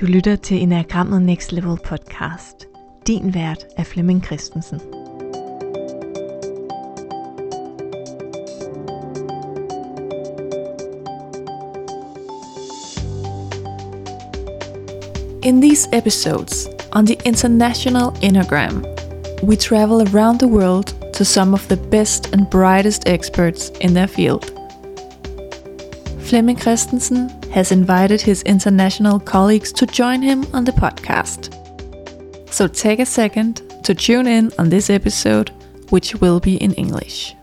Du 0.00 0.06
lytter 0.06 0.36
til 0.36 0.62
Enagrammet 0.62 1.22
Next 1.22 1.52
Level 1.52 1.78
podcast. 1.84 2.66
Din 3.06 3.34
vært 3.34 3.66
er 3.76 3.84
Flemming 3.84 4.24
Christensen. 4.24 4.80
In 15.42 15.60
these 15.60 15.88
episodes 15.92 16.68
on 16.92 17.06
the 17.06 17.16
International 17.26 18.10
Enneagram, 18.22 18.84
we 19.42 19.56
travel 19.56 20.08
around 20.14 20.38
the 20.38 20.48
world 20.48 21.12
to 21.12 21.24
some 21.24 21.54
of 21.54 21.68
the 21.68 21.76
best 21.90 22.32
and 22.32 22.46
brightest 22.50 23.02
experts 23.06 23.70
in 23.80 23.94
their 23.94 24.08
field. 24.08 24.44
Flemming 26.20 26.58
Christensen 26.58 27.39
has 27.50 27.72
invited 27.72 28.20
his 28.20 28.42
international 28.42 29.18
colleagues 29.18 29.72
to 29.72 29.86
join 29.86 30.22
him 30.22 30.46
on 30.54 30.64
the 30.64 30.72
podcast. 30.72 31.52
So 32.52 32.66
take 32.68 33.00
a 33.00 33.06
second 33.06 33.62
to 33.84 33.94
tune 33.94 34.26
in 34.26 34.52
on 34.58 34.68
this 34.68 34.88
episode, 34.88 35.50
which 35.90 36.14
will 36.16 36.38
be 36.38 36.56
in 36.56 36.72
English. 36.74 37.34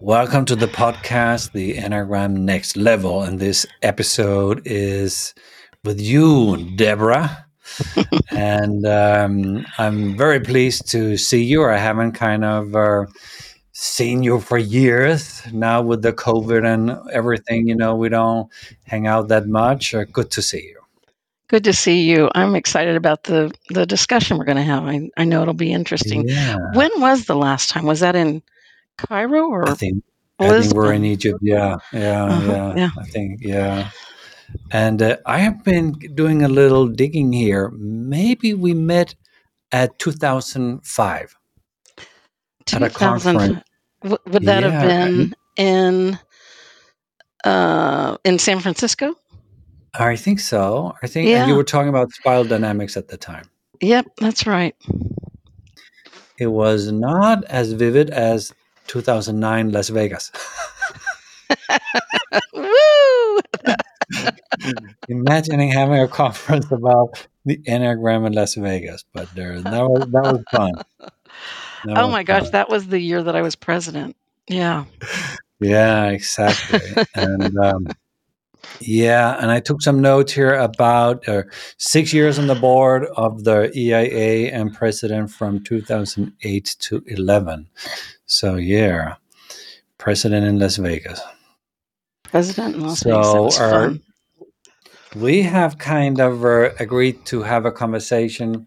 Welcome 0.00 0.44
to 0.44 0.54
the 0.54 0.68
podcast, 0.68 1.50
The 1.50 1.78
Enneagram 1.78 2.36
Next 2.36 2.76
Level. 2.76 3.22
And 3.22 3.40
this 3.40 3.66
episode 3.82 4.62
is 4.64 5.34
with 5.84 6.00
you, 6.00 6.76
Deborah. 6.76 7.45
and 8.30 8.86
um, 8.86 9.66
I'm 9.78 10.16
very 10.16 10.40
pleased 10.40 10.90
to 10.90 11.16
see 11.16 11.42
you. 11.42 11.64
I 11.64 11.76
haven't 11.76 12.12
kind 12.12 12.44
of 12.44 12.74
uh, 12.74 13.06
seen 13.72 14.22
you 14.22 14.40
for 14.40 14.58
years 14.58 15.42
now 15.52 15.82
with 15.82 16.02
the 16.02 16.12
COVID 16.12 16.64
and 16.64 16.98
everything. 17.12 17.68
You 17.68 17.76
know, 17.76 17.94
we 17.94 18.08
don't 18.08 18.50
hang 18.84 19.06
out 19.06 19.28
that 19.28 19.46
much. 19.46 19.94
Uh, 19.94 20.04
good 20.04 20.30
to 20.32 20.42
see 20.42 20.62
you. 20.62 20.80
Good 21.48 21.64
to 21.64 21.72
see 21.72 22.02
you. 22.02 22.28
I'm 22.34 22.56
excited 22.56 22.96
about 22.96 23.24
the 23.24 23.52
the 23.70 23.86
discussion 23.86 24.36
we're 24.36 24.44
going 24.44 24.56
to 24.56 24.62
have. 24.64 24.84
I, 24.84 25.08
I 25.16 25.24
know 25.24 25.42
it'll 25.42 25.54
be 25.54 25.72
interesting. 25.72 26.28
Yeah. 26.28 26.58
When 26.74 26.90
was 26.98 27.26
the 27.26 27.36
last 27.36 27.70
time? 27.70 27.86
Was 27.86 28.00
that 28.00 28.16
in 28.16 28.42
Cairo 28.96 29.48
or 29.48 29.68
I 29.68 29.74
think, 29.74 30.02
I 30.38 30.60
think 30.60 30.74
we're 30.74 30.92
in 30.92 31.04
Egypt. 31.04 31.38
Yeah, 31.42 31.76
yeah, 31.92 32.24
Uh-huh, 32.24 32.52
yeah, 32.52 32.74
yeah. 32.76 32.90
I 32.98 33.04
think, 33.04 33.40
yeah. 33.42 33.90
And 34.70 35.00
uh, 35.02 35.16
I 35.26 35.38
have 35.38 35.64
been 35.64 35.92
doing 36.14 36.42
a 36.42 36.48
little 36.48 36.86
digging 36.88 37.32
here. 37.32 37.70
Maybe 37.76 38.54
we 38.54 38.74
met 38.74 39.14
at 39.72 39.98
2005 39.98 41.36
at 42.72 42.82
a 42.82 42.90
conference. 42.90 43.62
w- 44.02 44.18
Would 44.26 44.42
that 44.44 44.62
Yeah, 44.62 44.70
have 44.70 44.88
been 44.88 45.34
in 45.56 46.18
uh, 47.44 48.16
in 48.24 48.38
San 48.38 48.60
Francisco? 48.60 49.14
I 49.98 50.16
think 50.16 50.40
so. 50.40 50.94
I 51.02 51.06
think 51.06 51.30
and 51.30 51.48
you 51.48 51.54
were 51.56 51.64
talking 51.64 51.88
about 51.88 52.12
spiral 52.12 52.44
dynamics 52.44 52.96
at 52.96 53.08
the 53.08 53.16
time. 53.16 53.48
Yep, 53.80 54.06
that's 54.18 54.46
right. 54.46 54.74
It 56.38 56.48
was 56.48 56.92
not 56.92 57.44
as 57.44 57.72
vivid 57.72 58.10
as 58.10 58.52
2009 58.88 59.72
Las 59.72 59.88
Vegas. 59.88 60.30
Imagining 65.08 65.70
having 65.70 66.00
a 66.00 66.08
conference 66.08 66.70
about 66.70 67.26
the 67.44 67.58
Enneagram 67.58 68.26
in 68.26 68.32
Las 68.32 68.54
Vegas, 68.54 69.04
but 69.12 69.32
there 69.34 69.60
that 69.60 69.82
was 69.88 70.08
that 70.10 70.22
was 70.22 70.42
fun. 70.50 70.72
That 71.84 71.98
Oh 71.98 72.06
was 72.06 72.12
my 72.12 72.22
gosh, 72.24 72.42
fun. 72.44 72.52
that 72.52 72.68
was 72.68 72.88
the 72.88 72.98
year 73.00 73.22
that 73.22 73.36
I 73.36 73.42
was 73.42 73.54
president. 73.56 74.16
Yeah. 74.48 74.84
Yeah, 75.60 76.06
exactly. 76.10 76.80
and 77.14 77.56
um, 77.58 77.86
yeah, 78.80 79.38
and 79.40 79.50
I 79.50 79.60
took 79.60 79.80
some 79.80 80.00
notes 80.00 80.32
here 80.32 80.54
about 80.54 81.26
uh, 81.28 81.44
six 81.78 82.12
years 82.12 82.38
on 82.38 82.46
the 82.48 82.54
board 82.56 83.06
of 83.16 83.44
the 83.44 83.70
EIA 83.76 84.50
and 84.52 84.74
president 84.74 85.30
from 85.30 85.62
2008 85.62 86.76
to 86.80 87.02
11. 87.06 87.68
So 88.26 88.56
yeah, 88.56 89.14
president 89.98 90.46
in 90.46 90.58
Las 90.58 90.76
Vegas. 90.76 91.20
President 92.24 92.74
in 92.74 92.80
Las 92.82 93.00
So, 93.00 93.10
Vegas. 93.10 93.34
Was 93.34 93.60
our- 93.60 93.70
fun. 93.70 94.02
We 95.14 95.42
have 95.42 95.78
kind 95.78 96.20
of 96.20 96.44
uh, 96.44 96.70
agreed 96.78 97.24
to 97.26 97.42
have 97.42 97.64
a 97.64 97.72
conversation 97.72 98.66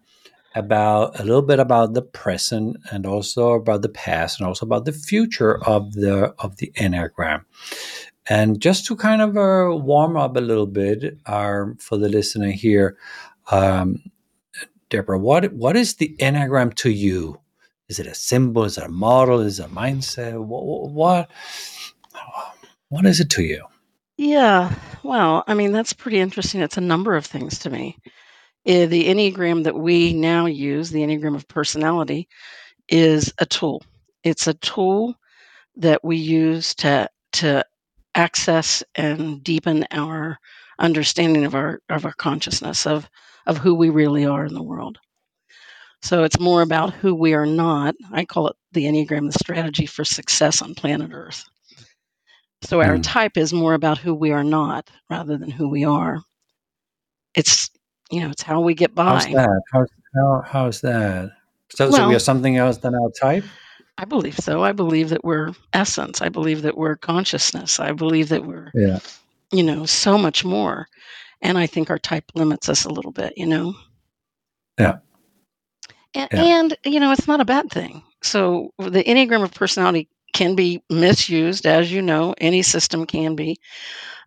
about 0.54 1.20
a 1.20 1.22
little 1.22 1.42
bit 1.42 1.60
about 1.60 1.94
the 1.94 2.02
present 2.02 2.76
and 2.90 3.06
also 3.06 3.52
about 3.52 3.82
the 3.82 3.88
past 3.88 4.40
and 4.40 4.46
also 4.48 4.66
about 4.66 4.84
the 4.84 4.92
future 4.92 5.62
of 5.64 5.92
the 5.92 6.34
of 6.38 6.56
the 6.56 6.72
enneagram. 6.76 7.44
And 8.28 8.60
just 8.60 8.86
to 8.86 8.96
kind 8.96 9.22
of 9.22 9.36
uh, 9.36 9.74
warm 9.76 10.16
up 10.16 10.36
a 10.36 10.40
little 10.40 10.66
bit, 10.66 11.18
uh, 11.26 11.64
for 11.78 11.96
the 11.98 12.08
listener 12.08 12.50
here, 12.50 12.96
um, 13.50 14.02
Deborah, 14.88 15.18
what 15.18 15.52
what 15.52 15.76
is 15.76 15.96
the 15.96 16.16
enneagram 16.18 16.74
to 16.76 16.90
you? 16.90 17.40
Is 17.88 17.98
it 17.98 18.06
a 18.06 18.14
symbol? 18.14 18.64
Is 18.64 18.78
it 18.78 18.84
a 18.84 18.88
model? 18.88 19.40
Is 19.40 19.60
it 19.60 19.66
a 19.66 19.68
mindset? 19.68 20.38
What 20.44 20.90
what, 20.90 21.30
what 22.88 23.06
is 23.06 23.20
it 23.20 23.30
to 23.30 23.42
you? 23.42 23.64
Yeah, 24.22 24.74
well, 25.02 25.44
I 25.46 25.54
mean, 25.54 25.72
that's 25.72 25.94
pretty 25.94 26.18
interesting. 26.20 26.60
It's 26.60 26.76
a 26.76 26.82
number 26.82 27.16
of 27.16 27.24
things 27.24 27.58
to 27.60 27.70
me. 27.70 27.96
Eh, 28.66 28.86
the 28.86 29.06
Enneagram 29.08 29.64
that 29.64 29.74
we 29.74 30.12
now 30.12 30.46
use, 30.46 30.90
the 30.90 31.00
Enneagram 31.00 31.36
of 31.36 31.48
personality, 31.48 32.28
is 32.88 33.32
a 33.38 33.46
tool. 33.46 33.82
It's 34.24 34.46
a 34.46 34.54
tool 34.54 35.14
that 35.76 36.04
we 36.04 36.16
use 36.18 36.74
to 36.76 37.08
to 37.34 37.64
access 38.14 38.84
and 38.96 39.42
deepen 39.44 39.86
our 39.92 40.38
understanding 40.78 41.44
of 41.46 41.54
our 41.54 41.80
of 41.90 42.04
our 42.04 42.14
consciousness 42.14 42.86
of 42.86 43.08
of 43.46 43.58
who 43.58 43.74
we 43.74 43.90
really 43.90 44.26
are 44.26 44.44
in 44.46 44.54
the 44.54 44.62
world. 44.62 44.98
So 46.02 46.24
it's 46.24 46.40
more 46.40 46.62
about 46.62 46.94
who 46.94 47.14
we 47.14 47.34
are 47.34 47.46
not. 47.46 47.94
I 48.12 48.26
call 48.26 48.48
it 48.48 48.56
the 48.72 48.84
Enneagram 48.84 49.32
the 49.32 49.38
strategy 49.38 49.86
for 49.86 50.04
success 50.04 50.62
on 50.62 50.74
planet 50.74 51.10
Earth. 51.12 51.44
So 52.62 52.80
our 52.82 52.96
Hmm. 52.96 53.00
type 53.02 53.36
is 53.36 53.52
more 53.52 53.74
about 53.74 53.98
who 53.98 54.14
we 54.14 54.32
are 54.32 54.44
not 54.44 54.90
rather 55.08 55.36
than 55.36 55.50
who 55.50 55.68
we 55.68 55.84
are. 55.84 56.20
It's 57.34 57.70
you 58.10 58.20
know, 58.20 58.30
it's 58.30 58.42
how 58.42 58.60
we 58.60 58.74
get 58.74 58.92
by. 58.94 59.04
How's 59.04 59.26
that? 59.26 59.60
How's 59.72 59.88
how, 60.16 60.42
how's 60.44 60.80
that? 60.80 61.30
So, 61.70 61.88
so 61.90 61.96
we 61.96 62.06
Well- 62.08 62.16
are 62.16 62.18
something 62.18 62.56
else 62.56 62.78
than 62.78 62.94
our 62.94 63.10
type. 63.20 63.44
I 63.98 64.04
believe 64.04 64.36
so. 64.38 64.64
I 64.64 64.72
believe 64.72 65.10
that 65.10 65.22
we're 65.24 65.52
essence. 65.72 66.20
I 66.20 66.28
believe 66.28 66.62
that 66.62 66.76
we're 66.76 66.96
consciousness. 66.96 67.78
I 67.78 67.92
believe 67.92 68.30
that 68.30 68.44
we're, 68.46 68.70
Yeah. 68.74 68.98
you 69.52 69.62
know, 69.62 69.84
so 69.86 70.16
much 70.18 70.44
more. 70.44 70.88
And 71.42 71.56
I 71.58 71.66
think 71.66 71.88
our 71.90 71.98
type 71.98 72.24
limits 72.34 72.68
us 72.68 72.84
a 72.84 72.90
little 72.90 73.12
bit, 73.12 73.34
you 73.36 73.46
know. 73.46 73.74
Yeah. 74.78 74.98
And, 76.14 76.28
Yeah. 76.32 76.42
and 76.42 76.76
you 76.84 76.98
know, 76.98 77.12
it's 77.12 77.28
not 77.28 77.40
a 77.40 77.44
bad 77.44 77.70
thing. 77.70 78.02
So 78.22 78.72
the 78.78 79.04
Enneagram 79.04 79.42
of 79.44 79.52
personality 79.52 80.08
can 80.32 80.54
be 80.54 80.82
misused, 80.90 81.66
as 81.66 81.92
you 81.92 82.02
know, 82.02 82.34
any 82.38 82.62
system 82.62 83.06
can 83.06 83.34
be. 83.36 83.56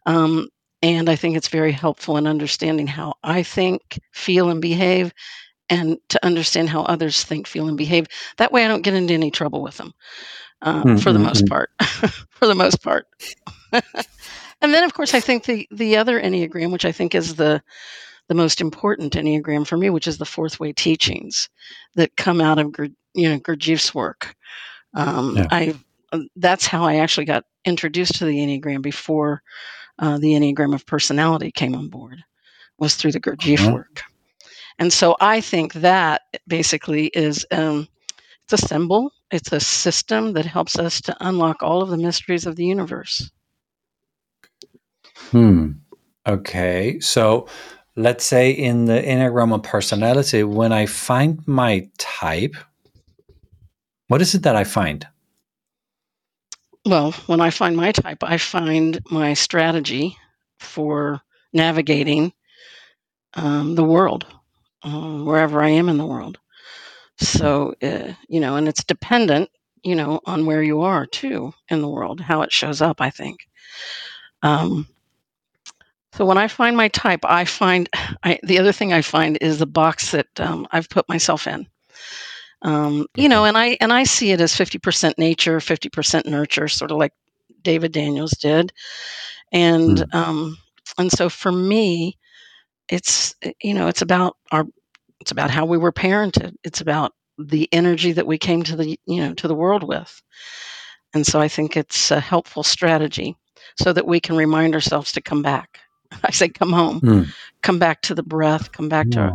Um, 0.05 0.49
and 0.81 1.09
I 1.09 1.15
think 1.15 1.37
it's 1.37 1.47
very 1.47 1.71
helpful 1.71 2.17
in 2.17 2.27
understanding 2.27 2.87
how 2.87 3.13
I 3.23 3.43
think, 3.43 3.99
feel, 4.11 4.49
and 4.49 4.61
behave, 4.61 5.13
and 5.69 5.97
to 6.09 6.25
understand 6.25 6.69
how 6.69 6.81
others 6.83 7.23
think, 7.23 7.47
feel, 7.47 7.67
and 7.69 7.77
behave. 7.77 8.07
That 8.37 8.51
way, 8.51 8.65
I 8.65 8.67
don't 8.67 8.81
get 8.81 8.93
into 8.93 9.13
any 9.13 9.31
trouble 9.31 9.61
with 9.63 9.77
them, 9.77 9.93
uh, 10.61 10.83
Mm, 10.83 10.99
for 11.03 11.13
the 11.13 11.19
most 11.19 11.47
part. 11.47 11.69
for 12.29 12.47
the 12.47 12.55
most 12.55 12.83
part. 12.83 13.07
and 13.71 14.73
then, 14.73 14.83
of 14.83 14.93
course, 14.93 15.13
I 15.13 15.19
think 15.21 15.45
the 15.45 15.67
the 15.71 15.97
other 15.97 16.19
enneagram, 16.21 16.71
which 16.71 16.85
I 16.85 16.91
think 16.91 17.15
is 17.15 17.35
the 17.35 17.61
the 18.27 18.35
most 18.35 18.61
important 18.61 19.13
enneagram 19.13 19.65
for 19.67 19.77
me, 19.77 19.89
which 19.89 20.07
is 20.07 20.17
the 20.17 20.25
fourth 20.25 20.59
way 20.59 20.73
teachings 20.73 21.49
that 21.95 22.15
come 22.17 22.41
out 22.41 22.59
of 22.59 22.75
you 23.13 23.29
know 23.29 23.39
Gurdjieff's 23.39 23.93
work. 23.95 24.35
Um, 24.93 25.37
Yeah. 25.37 25.47
I 25.51 25.69
uh, 25.69 25.73
that's 26.35 26.65
how 26.65 26.83
I 26.83 26.95
actually 26.95 27.25
got 27.25 27.45
introduced 27.65 28.15
to 28.15 28.25
the 28.25 28.37
enneagram 28.37 28.81
before 28.81 29.41
uh, 29.99 30.17
the 30.17 30.33
enneagram 30.33 30.73
of 30.73 30.85
personality 30.85 31.51
came 31.51 31.75
on 31.75 31.89
board 31.89 32.23
was 32.77 32.95
through 32.95 33.11
the 33.11 33.19
Gurdjieff 33.19 33.59
Mhm. 33.59 33.73
work. 33.73 34.03
And 34.79 34.91
so 34.91 35.15
I 35.21 35.39
think 35.41 35.73
that 35.73 36.23
basically 36.47 37.07
is 37.07 37.45
um, 37.51 37.87
it's 38.43 38.53
a 38.63 38.67
symbol, 38.67 39.11
it's 39.31 39.51
a 39.51 39.59
system 39.59 40.33
that 40.33 40.45
helps 40.45 40.77
us 40.77 40.99
to 41.01 41.15
unlock 41.21 41.61
all 41.61 41.81
of 41.81 41.89
the 41.89 41.97
mysteries 41.97 42.45
of 42.45 42.55
the 42.55 42.65
universe. 42.65 43.29
Hmm. 45.31 45.71
Okay. 46.27 46.99
So 46.99 47.47
let's 47.95 48.25
say 48.25 48.51
in 48.51 48.85
the 48.85 49.01
Enneagram 49.01 49.53
of 49.53 49.63
personality, 49.63 50.43
when 50.43 50.71
I 50.71 50.85
find 50.85 51.45
my 51.47 51.89
type, 51.97 52.55
what 54.07 54.21
is 54.21 54.33
it 54.35 54.43
that 54.43 54.55
I 54.55 54.63
find? 54.63 55.07
Well, 56.85 57.11
when 57.27 57.41
I 57.41 57.49
find 57.49 57.77
my 57.77 57.91
type, 57.91 58.23
I 58.23 58.37
find 58.37 58.99
my 59.09 59.33
strategy 59.33 60.17
for 60.59 61.21
navigating 61.53 62.33
um, 63.35 63.75
the 63.75 63.83
world, 63.83 64.25
um, 64.83 65.25
wherever 65.25 65.63
I 65.63 65.69
am 65.69 65.89
in 65.89 65.97
the 65.97 66.05
world. 66.05 66.39
So, 67.19 67.75
uh, 67.81 68.13
you 68.27 68.39
know, 68.39 68.55
and 68.57 68.67
it's 68.67 68.83
dependent 68.83 69.49
you 69.83 69.95
know, 69.95 70.21
on 70.25 70.45
where 70.45 70.63
you 70.63 70.81
are 70.81 71.05
too 71.05 71.53
in 71.69 71.81
the 71.81 71.89
world, 71.89 72.21
how 72.21 72.41
it 72.41 72.51
shows 72.51 72.81
up, 72.81 73.01
I 73.01 73.09
think. 73.09 73.41
Um, 74.41 74.87
so 76.13 76.25
when 76.25 76.37
I 76.37 76.47
find 76.47 76.77
my 76.77 76.87
type, 76.89 77.21
I 77.25 77.45
find 77.45 77.89
I, 78.23 78.39
the 78.43 78.59
other 78.59 78.71
thing 78.71 78.93
I 78.93 79.01
find 79.01 79.37
is 79.41 79.59
the 79.59 79.65
box 79.65 80.11
that 80.11 80.27
um, 80.39 80.67
I've 80.71 80.89
put 80.89 81.09
myself 81.09 81.47
in. 81.47 81.67
Um, 82.63 83.07
you 83.15 83.29
know, 83.29 83.45
and 83.45 83.57
I 83.57 83.77
and 83.81 83.93
I 83.93 84.03
see 84.03 84.31
it 84.31 84.41
as 84.41 84.55
fifty 84.55 84.79
percent 84.79 85.17
nature, 85.17 85.59
fifty 85.59 85.89
percent 85.89 86.25
nurture, 86.25 86.67
sort 86.67 86.91
of 86.91 86.97
like 86.97 87.13
David 87.61 87.91
Daniels 87.91 88.31
did, 88.31 88.71
and 89.51 89.97
Mm. 89.97 90.15
um, 90.15 90.57
and 90.97 91.11
so 91.11 91.29
for 91.29 91.51
me, 91.51 92.17
it's 92.89 93.35
you 93.61 93.73
know, 93.73 93.87
it's 93.87 94.01
about 94.01 94.37
our, 94.51 94.65
it's 95.21 95.31
about 95.31 95.51
how 95.51 95.65
we 95.65 95.77
were 95.77 95.91
parented. 95.91 96.55
It's 96.63 96.81
about 96.81 97.13
the 97.37 97.67
energy 97.73 98.11
that 98.13 98.27
we 98.27 98.37
came 98.37 98.63
to 98.63 98.75
the 98.75 98.99
you 99.05 99.21
know 99.21 99.33
to 99.35 99.47
the 99.47 99.55
world 99.55 99.83
with, 99.83 100.21
and 101.13 101.25
so 101.25 101.39
I 101.41 101.47
think 101.47 101.75
it's 101.77 102.11
a 102.11 102.19
helpful 102.19 102.63
strategy 102.63 103.35
so 103.77 103.93
that 103.93 104.07
we 104.07 104.19
can 104.19 104.37
remind 104.37 104.73
ourselves 104.75 105.11
to 105.13 105.21
come 105.21 105.41
back. 105.41 105.79
I 106.23 106.31
say, 106.31 106.49
come 106.49 106.71
home, 106.73 107.01
Mm. 107.01 107.33
come 107.61 107.79
back 107.79 108.01
to 108.03 108.15
the 108.15 108.23
breath, 108.23 108.71
come 108.71 108.89
back 108.89 109.09
to 109.11 109.33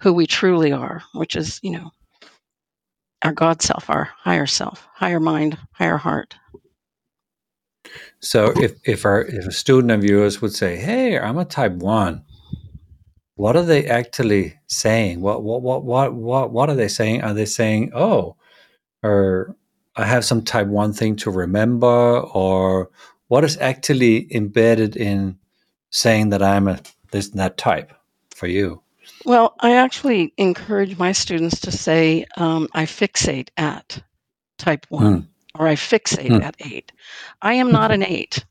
who 0.00 0.12
we 0.12 0.26
truly 0.26 0.72
are, 0.72 1.02
which 1.14 1.36
is, 1.36 1.60
you 1.62 1.72
know, 1.72 1.90
our 3.22 3.32
God 3.32 3.62
self, 3.62 3.90
our 3.90 4.10
higher 4.18 4.46
self, 4.46 4.86
higher 4.94 5.20
mind, 5.20 5.58
higher 5.72 5.96
heart. 5.96 6.36
So 8.20 8.52
if 8.56 8.72
if 8.84 9.04
our 9.04 9.22
if 9.22 9.46
a 9.46 9.52
student 9.52 9.92
of 9.92 10.04
yours 10.04 10.42
would 10.42 10.54
say, 10.54 10.76
"Hey, 10.76 11.18
I'm 11.18 11.38
a 11.38 11.44
type 11.44 11.72
one," 11.72 12.24
what 13.36 13.56
are 13.56 13.64
they 13.64 13.86
actually 13.86 14.58
saying? 14.66 15.20
What 15.20 15.42
what 15.42 15.62
what 15.62 15.84
what 15.84 16.14
what 16.14 16.52
what 16.52 16.70
are 16.70 16.74
they 16.74 16.88
saying? 16.88 17.22
Are 17.22 17.34
they 17.34 17.44
saying, 17.46 17.92
"Oh, 17.94 18.36
or 19.02 19.56
I 19.96 20.04
have 20.04 20.24
some 20.24 20.42
type 20.42 20.66
one 20.66 20.92
thing 20.92 21.16
to 21.16 21.30
remember," 21.30 22.20
or 22.20 22.90
what 23.28 23.44
is 23.44 23.56
actually 23.58 24.34
embedded 24.34 24.96
in 24.96 25.38
saying 25.90 26.30
that 26.30 26.42
I'm 26.42 26.68
a 26.68 26.80
this 27.12 27.30
and 27.30 27.38
that 27.38 27.56
type 27.56 27.92
for 28.34 28.46
you? 28.48 28.82
Well, 29.28 29.54
I 29.60 29.76
actually 29.76 30.34
encourage 30.38 30.98
my 30.98 31.12
students 31.12 31.60
to 31.62 31.72
say, 31.72 32.26
um, 32.38 32.68
I 32.74 32.84
fixate 32.86 33.50
at 33.58 34.02
type 34.58 34.86
one 34.90 35.28
or 35.54 35.68
I 35.68 35.76
fixate 35.76 36.30
Mm. 36.30 36.42
at 36.42 36.56
eight. 36.60 36.92
I 37.42 37.54
am 37.54 37.70
not 37.72 37.92
an 37.92 38.02
eight. 38.02 38.44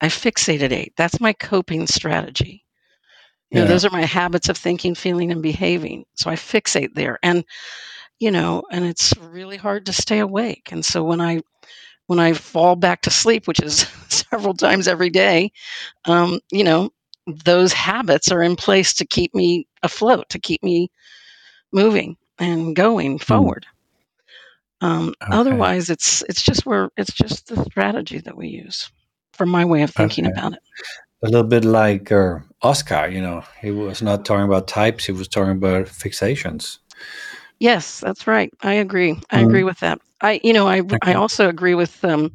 I 0.00 0.08
fixate 0.08 0.62
at 0.62 0.72
eight. 0.72 0.94
That's 0.96 1.20
my 1.20 1.32
coping 1.34 1.86
strategy. 1.86 2.64
You 3.50 3.60
know, 3.60 3.64
Yeah. 3.64 3.66
those 3.66 3.84
are 3.86 3.90
my 3.90 4.04
habits 4.04 4.48
of 4.48 4.58
thinking, 4.58 4.94
feeling, 4.96 5.32
and 5.32 5.42
behaving. 5.42 6.06
So 6.16 6.30
I 6.30 6.36
fixate 6.36 6.94
there. 6.94 7.18
And, 7.22 7.44
you 8.20 8.30
know, 8.32 8.64
and 8.72 8.84
it's 8.86 9.14
really 9.18 9.58
hard 9.58 9.86
to 9.86 9.92
stay 9.94 10.20
awake. 10.20 10.70
And 10.72 10.84
so 10.84 11.04
when 11.04 11.20
I 11.20 11.40
when 12.06 12.20
I 12.20 12.34
fall 12.34 12.76
back 12.76 13.02
to 13.02 13.10
sleep, 13.10 13.48
which 13.48 13.60
is 13.62 13.86
several 14.08 14.54
times 14.54 14.88
every 14.88 15.10
day, 15.10 15.52
um, 16.06 16.40
you 16.52 16.64
know, 16.64 16.90
those 17.26 17.72
habits 17.72 18.32
are 18.32 18.42
in 18.42 18.56
place 18.56 18.94
to 18.94 19.06
keep 19.06 19.34
me 19.34 19.66
afloat, 19.82 20.28
to 20.30 20.38
keep 20.38 20.62
me 20.62 20.90
moving 21.72 22.16
and 22.38 22.74
going 22.76 23.18
forward. 23.18 23.66
Um, 24.80 25.14
Okay. 25.22 25.36
Otherwise, 25.36 25.90
it's 25.90 26.22
it's 26.22 26.42
just 26.42 26.64
where 26.66 26.90
it's 26.96 27.12
just 27.12 27.46
the 27.48 27.62
strategy 27.64 28.18
that 28.20 28.36
we 28.36 28.48
use, 28.48 28.90
from 29.34 29.48
my 29.50 29.64
way 29.64 29.82
of 29.82 29.90
thinking 29.90 30.26
Okay. 30.26 30.32
about 30.38 30.54
it. 30.54 30.60
A 31.22 31.26
little 31.28 31.46
bit 31.46 31.64
like 31.66 32.10
uh, 32.10 32.38
Oscar, 32.62 33.08
you 33.08 33.20
know, 33.20 33.44
he 33.60 33.70
was 33.70 34.00
not 34.00 34.24
talking 34.24 34.46
about 34.46 34.68
types; 34.68 35.04
he 35.04 35.12
was 35.12 35.28
talking 35.28 35.52
about 35.52 35.86
fixations. 35.86 36.78
Yes, 37.58 38.00
that's 38.00 38.26
right. 38.26 38.50
I 38.62 38.74
agree. 38.74 39.18
I 39.30 39.40
agree 39.40 39.64
with 39.64 39.78
that. 39.80 40.00
I, 40.22 40.40
you 40.42 40.54
know, 40.54 40.66
I 40.66 40.82
I 41.02 41.14
also 41.14 41.48
agree 41.50 41.74
with 41.74 42.02
um, 42.04 42.34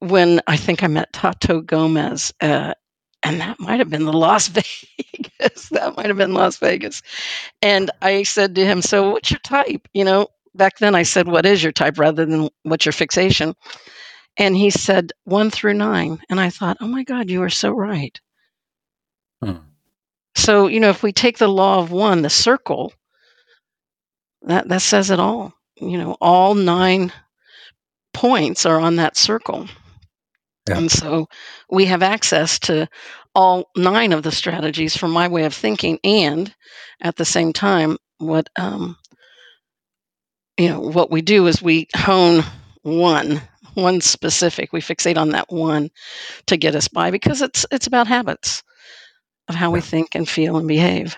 when 0.00 0.40
I 0.48 0.56
think 0.56 0.82
I 0.82 0.88
met 0.88 1.12
Tato 1.12 1.60
Gomez, 1.60 2.32
uh, 2.40 2.74
and 3.24 3.40
that 3.40 3.58
might 3.58 3.80
have 3.80 3.90
been 3.90 4.04
the 4.04 4.12
Las 4.12 4.48
Vegas. 4.48 5.68
that 5.70 5.96
might 5.96 6.06
have 6.06 6.16
been 6.16 6.34
Las 6.34 6.58
Vegas. 6.58 7.02
And 7.62 7.90
I 8.02 8.22
said 8.22 8.54
to 8.56 8.64
him, 8.64 8.82
"So, 8.82 9.10
what's 9.12 9.30
your 9.30 9.40
type?" 9.40 9.88
You 9.94 10.04
know, 10.04 10.28
back 10.54 10.78
then 10.78 10.94
I 10.94 11.02
said, 11.02 11.26
"What 11.26 11.46
is 11.46 11.62
your 11.62 11.72
type?" 11.72 11.98
rather 11.98 12.26
than 12.26 12.50
"What's 12.62 12.84
your 12.86 12.92
fixation." 12.92 13.54
And 14.36 14.56
he 14.56 14.70
said 14.70 15.12
one 15.24 15.50
through 15.50 15.74
nine, 15.74 16.20
and 16.28 16.40
I 16.40 16.50
thought, 16.50 16.78
"Oh 16.80 16.88
my 16.88 17.04
God, 17.04 17.30
you 17.30 17.42
are 17.42 17.50
so 17.50 17.70
right." 17.70 18.18
Hmm. 19.42 19.58
So, 20.36 20.66
you 20.66 20.80
know, 20.80 20.90
if 20.90 21.02
we 21.02 21.12
take 21.12 21.38
the 21.38 21.48
law 21.48 21.78
of 21.78 21.92
one, 21.92 22.22
the 22.22 22.30
circle, 22.30 22.92
that 24.42 24.68
that 24.68 24.82
says 24.82 25.10
it 25.10 25.20
all. 25.20 25.54
You 25.76 25.98
know, 25.98 26.16
all 26.20 26.54
nine 26.54 27.12
points 28.12 28.66
are 28.66 28.78
on 28.80 28.96
that 28.96 29.16
circle. 29.16 29.68
Yeah. 30.68 30.78
And 30.78 30.90
so 30.90 31.28
we 31.70 31.84
have 31.86 32.02
access 32.02 32.58
to 32.60 32.88
all 33.34 33.70
nine 33.76 34.12
of 34.12 34.22
the 34.22 34.32
strategies 34.32 34.96
from 34.96 35.10
my 35.10 35.28
way 35.28 35.44
of 35.44 35.54
thinking 35.54 35.98
and 36.04 36.54
at 37.02 37.16
the 37.16 37.24
same 37.24 37.52
time 37.52 37.98
what 38.18 38.48
um 38.56 38.96
you 40.56 40.68
know 40.68 40.80
what 40.80 41.10
we 41.10 41.20
do 41.20 41.46
is 41.46 41.60
we 41.60 41.88
hone 41.96 42.44
one 42.82 43.42
one 43.74 44.00
specific 44.00 44.72
we 44.72 44.80
fixate 44.80 45.16
on 45.18 45.30
that 45.30 45.50
one 45.52 45.90
to 46.46 46.56
get 46.56 46.76
us 46.76 46.88
by 46.88 47.10
because 47.10 47.42
it's 47.42 47.66
it's 47.72 47.88
about 47.88 48.06
habits 48.06 48.62
of 49.48 49.54
how 49.56 49.70
we 49.70 49.80
think 49.80 50.14
and 50.14 50.28
feel 50.28 50.56
and 50.56 50.68
behave 50.68 51.16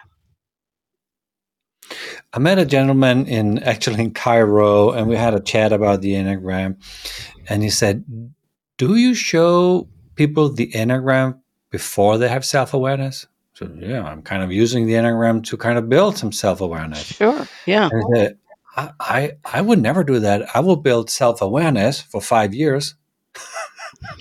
I 2.33 2.39
met 2.39 2.59
a 2.59 2.67
gentleman 2.67 3.27
in 3.27 3.61
actually 3.61 4.03
in 4.03 4.13
Cairo, 4.13 4.91
and 4.91 5.07
we 5.09 5.17
had 5.17 5.35
a 5.35 5.41
chat 5.41 5.73
about 5.73 6.01
the 6.01 6.15
enneagram. 6.15 6.77
And 7.49 7.63
he 7.63 7.71
said, 7.71 8.05
"Do 8.77 8.97
you 8.97 9.15
show 9.15 9.89
people 10.15 10.49
the 10.49 10.71
enneagram 10.73 11.41
before 11.71 12.19
they 12.19 12.29
have 12.29 12.45
self 12.45 12.75
awareness?" 12.75 13.27
So 13.55 13.71
yeah, 13.79 14.05
I'm 14.05 14.21
kind 14.23 14.43
of 14.43 14.53
using 14.53 14.87
the 14.87 14.95
enneagram 14.95 15.43
to 15.45 15.57
kind 15.57 15.79
of 15.79 15.89
build 15.89 16.19
some 16.19 16.31
self 16.31 16.61
awareness. 16.61 17.05
sure 17.05 17.49
yeah 17.65 17.89
said, 18.15 18.39
uh, 18.77 18.89
I, 19.01 19.17
I 19.17 19.33
I 19.59 19.61
would 19.63 19.81
never 19.81 20.05
do 20.05 20.21
that. 20.21 20.55
I 20.55 20.61
will 20.61 20.77
build 20.77 21.09
self 21.11 21.41
awareness 21.41 22.03
for 22.03 22.21
five 22.21 22.55
years. 22.55 22.95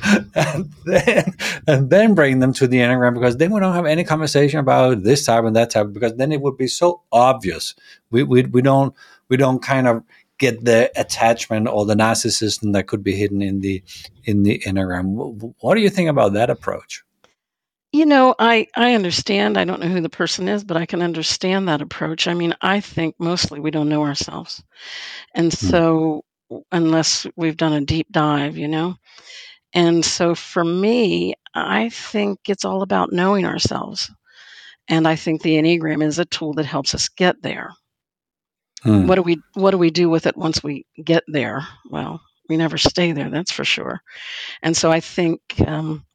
and 0.35 0.73
then 0.85 1.33
and 1.67 1.89
then 1.89 2.15
bring 2.15 2.39
them 2.39 2.53
to 2.53 2.67
the 2.67 2.77
enneagram 2.77 3.13
because 3.13 3.37
then 3.37 3.51
we 3.51 3.59
don't 3.59 3.73
have 3.73 3.85
any 3.85 4.03
conversation 4.03 4.59
about 4.59 5.03
this 5.03 5.25
type 5.25 5.43
and 5.43 5.55
that 5.55 5.69
type 5.69 5.91
because 5.91 6.15
then 6.15 6.31
it 6.31 6.41
would 6.41 6.57
be 6.57 6.67
so 6.67 7.01
obvious. 7.11 7.75
We 8.11 8.23
we, 8.23 8.43
we 8.43 8.61
don't 8.61 8.95
we 9.27 9.37
don't 9.37 9.61
kind 9.61 9.87
of 9.87 10.03
get 10.37 10.65
the 10.65 10.91
attachment 10.95 11.67
or 11.67 11.85
the 11.85 11.95
narcissism 11.95 12.73
that 12.73 12.87
could 12.87 13.03
be 13.03 13.15
hidden 13.15 13.41
in 13.41 13.61
the 13.61 13.83
in 14.23 14.43
the 14.43 14.59
enneagram. 14.65 15.53
What 15.59 15.75
do 15.75 15.81
you 15.81 15.89
think 15.89 16.09
about 16.09 16.33
that 16.33 16.49
approach? 16.49 17.03
You 17.91 18.05
know, 18.05 18.35
I 18.37 18.67
I 18.75 18.93
understand. 18.93 19.57
I 19.57 19.65
don't 19.65 19.79
know 19.79 19.87
who 19.87 20.01
the 20.01 20.09
person 20.09 20.49
is, 20.49 20.63
but 20.63 20.77
I 20.77 20.85
can 20.85 21.01
understand 21.01 21.67
that 21.67 21.81
approach. 21.81 22.27
I 22.27 22.33
mean, 22.33 22.53
I 22.61 22.81
think 22.81 23.15
mostly 23.19 23.59
we 23.59 23.71
don't 23.71 23.89
know 23.89 24.03
ourselves. 24.03 24.61
And 25.33 25.53
hmm. 25.53 25.67
so 25.67 26.25
unless 26.71 27.25
we've 27.35 27.57
done 27.57 27.73
a 27.73 27.81
deep 27.81 28.07
dive, 28.11 28.57
you 28.57 28.67
know. 28.67 28.95
And 29.73 30.05
so 30.05 30.35
for 30.35 30.63
me, 30.63 31.35
I 31.53 31.89
think 31.89 32.39
it's 32.47 32.65
all 32.65 32.81
about 32.81 33.11
knowing 33.11 33.45
ourselves. 33.45 34.11
And 34.87 35.07
I 35.07 35.15
think 35.15 35.41
the 35.41 35.55
Enneagram 35.55 36.03
is 36.03 36.19
a 36.19 36.25
tool 36.25 36.53
that 36.53 36.65
helps 36.65 36.93
us 36.93 37.09
get 37.09 37.41
there. 37.41 37.71
Hmm. 38.85 39.07
What 39.07 39.15
do 39.15 39.23
we 39.23 39.41
what 39.55 39.71
do 39.71 39.79
we 39.79 39.91
do 39.91 40.09
with 40.09 40.27
it 40.27 40.37
once 40.37 40.63
we 40.63 40.85
get 41.03 41.23
there? 41.27 41.67
Well, 41.89 42.21
we 42.49 42.57
never 42.57 42.77
stay 42.77 43.13
there, 43.13 43.29
that's 43.31 43.51
for 43.51 43.65
sure. 43.65 44.01
And 44.63 44.77
so 44.77 44.91
I 44.91 45.01
think 45.01 45.41
um, 45.67 46.05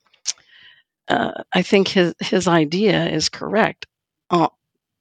uh, 1.09 1.33
I 1.53 1.63
think 1.63 1.89
his 1.89 2.15
his 2.21 2.49
idea 2.49 3.09
is 3.09 3.29
correct. 3.31 3.87
Uh, 4.31 4.49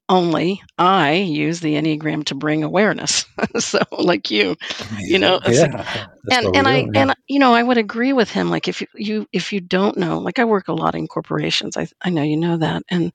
only 0.10 0.62
I 0.78 1.14
use 1.14 1.60
the 1.62 1.76
Enneagram 1.76 2.26
to 2.26 2.36
bring 2.36 2.64
awareness. 2.64 3.26
so, 3.60 3.80
like 3.92 4.32
you, 4.32 4.56
you 5.00 5.20
know, 5.20 5.40
yeah, 5.48 5.68
like- 5.68 5.98
and 6.32 6.56
and 6.56 6.68
I 6.68 6.88
yeah. 6.92 7.02
and 7.04 7.16
you 7.28 7.40
know 7.40 7.54
I 7.54 7.64
would 7.64 7.78
agree 7.78 8.14
with 8.14 8.32
him. 8.32 8.50
Like 8.50 8.68
if 8.68 8.82
you, 8.82 8.88
you 8.96 9.28
if 9.34 9.54
you 9.54 9.62
don't 9.62 9.98
know, 9.98 10.20
like 10.20 10.40
I 10.40 10.46
work 10.46 10.68
a 10.70 10.74
lot 10.74 10.96
in 10.96 11.08
corporations. 11.08 11.78
I 11.78 11.88
I 12.02 12.10
know 12.10 12.24
you 12.24 12.38
know 12.38 12.58
that. 12.58 12.84
And 12.90 13.14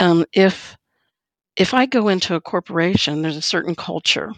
um, 0.00 0.24
if 0.32 0.76
if 1.56 1.74
I 1.74 1.86
go 1.86 2.08
into 2.08 2.34
a 2.34 2.40
corporation, 2.40 3.22
there's 3.22 3.36
a 3.36 3.42
certain 3.42 3.74
culture. 3.74 4.32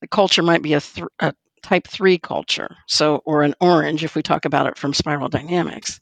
The 0.00 0.08
culture 0.08 0.42
might 0.42 0.62
be 0.62 0.74
a, 0.74 0.80
th- 0.80 1.06
a 1.20 1.34
type 1.62 1.86
three 1.86 2.18
culture, 2.18 2.76
so 2.86 3.16
or 3.24 3.42
an 3.42 3.54
orange 3.60 4.04
if 4.04 4.14
we 4.14 4.22
talk 4.22 4.44
about 4.44 4.66
it 4.66 4.78
from 4.78 4.94
spiral 4.94 5.28
dynamics, 5.28 6.00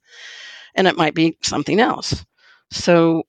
and 0.74 0.86
it 0.86 0.96
might 0.96 1.14
be 1.14 1.36
something 1.42 1.80
else. 1.80 2.24
So 2.70 3.24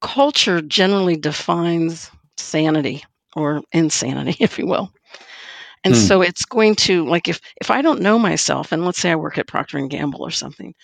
culture 0.00 0.60
generally 0.60 1.16
defines 1.16 2.10
sanity 2.36 3.04
or 3.34 3.62
insanity, 3.72 4.36
if 4.40 4.58
you 4.58 4.66
will. 4.66 4.92
And 5.84 5.94
Hmm. 5.94 5.96
so 5.96 6.22
it's 6.22 6.44
going 6.44 6.74
to 6.76 7.06
like 7.06 7.28
if 7.28 7.40
if 7.60 7.70
I 7.70 7.82
don't 7.82 8.00
know 8.02 8.18
myself, 8.18 8.72
and 8.72 8.84
let's 8.84 8.98
say 8.98 9.10
I 9.10 9.16
work 9.16 9.38
at 9.38 9.46
Procter 9.46 9.78
and 9.78 9.90
Gamble 9.90 10.22
or 10.22 10.30
something, 10.30 10.74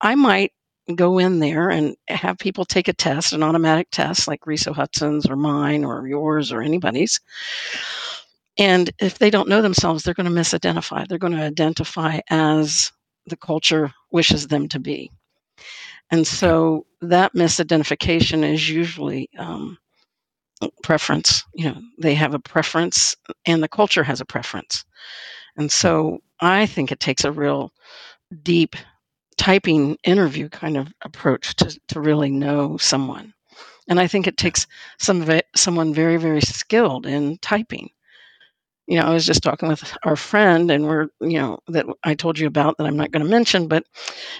I 0.00 0.14
might 0.14 0.52
go 0.96 1.18
in 1.18 1.38
there 1.38 1.70
and 1.70 1.96
have 2.08 2.38
people 2.38 2.64
take 2.64 2.88
a 2.88 2.92
test, 2.92 3.32
an 3.32 3.42
automatic 3.42 3.88
test 3.90 4.26
like 4.26 4.46
Riso 4.46 4.72
Hudson's 4.72 5.26
or 5.26 5.36
mine 5.36 5.84
or 5.84 6.06
yours 6.06 6.52
or 6.52 6.62
anybody's. 6.62 7.20
And 8.58 8.90
if 8.98 9.18
they 9.18 9.30
don't 9.30 9.48
know 9.48 9.62
themselves, 9.62 10.02
they're 10.02 10.14
going 10.14 10.32
to 10.32 10.40
misidentify. 10.40 11.06
They're 11.06 11.18
going 11.18 11.34
to 11.34 11.42
identify 11.42 12.20
as 12.28 12.90
the 13.26 13.36
culture 13.36 13.92
wishes 14.10 14.48
them 14.48 14.68
to 14.68 14.80
be. 14.80 15.12
And 16.10 16.26
so 16.26 16.86
that 17.02 17.34
misidentification 17.34 18.42
is 18.42 18.68
usually 18.68 19.28
um, 19.38 19.78
preference. 20.82 21.44
You 21.54 21.70
know, 21.70 21.82
they 21.98 22.14
have 22.14 22.34
a 22.34 22.38
preference 22.38 23.14
and 23.46 23.62
the 23.62 23.68
culture 23.68 24.02
has 24.02 24.20
a 24.20 24.24
preference. 24.24 24.84
And 25.56 25.70
so 25.70 26.20
I 26.40 26.66
think 26.66 26.90
it 26.90 27.00
takes 27.00 27.24
a 27.24 27.32
real 27.32 27.72
deep 28.42 28.74
typing 29.38 29.96
interview 30.04 30.48
kind 30.50 30.76
of 30.78 30.92
approach 31.02 31.56
to, 31.56 31.78
to 31.88 32.00
really 32.00 32.30
know 32.30 32.76
someone. 32.78 33.34
And 33.88 34.00
I 34.00 34.06
think 34.08 34.26
it 34.28 34.36
takes 34.38 34.66
some 34.98 35.22
it, 35.30 35.46
someone 35.56 35.94
very, 35.94 36.16
very 36.18 36.42
skilled 36.42 37.06
in 37.06 37.38
typing. 37.38 37.90
You 38.86 38.98
know, 39.00 39.06
I 39.06 39.12
was 39.14 39.26
just 39.26 39.42
talking 39.42 39.68
with 39.68 39.96
our 40.04 40.16
friend, 40.16 40.70
and 40.70 40.86
we're, 40.86 41.08
you 41.20 41.38
know, 41.38 41.58
that 41.68 41.86
I 42.04 42.14
told 42.14 42.38
you 42.38 42.46
about 42.46 42.78
that 42.78 42.86
I'm 42.86 42.96
not 42.96 43.12
going 43.12 43.24
to 43.24 43.30
mention, 43.30 43.68
but 43.68 43.84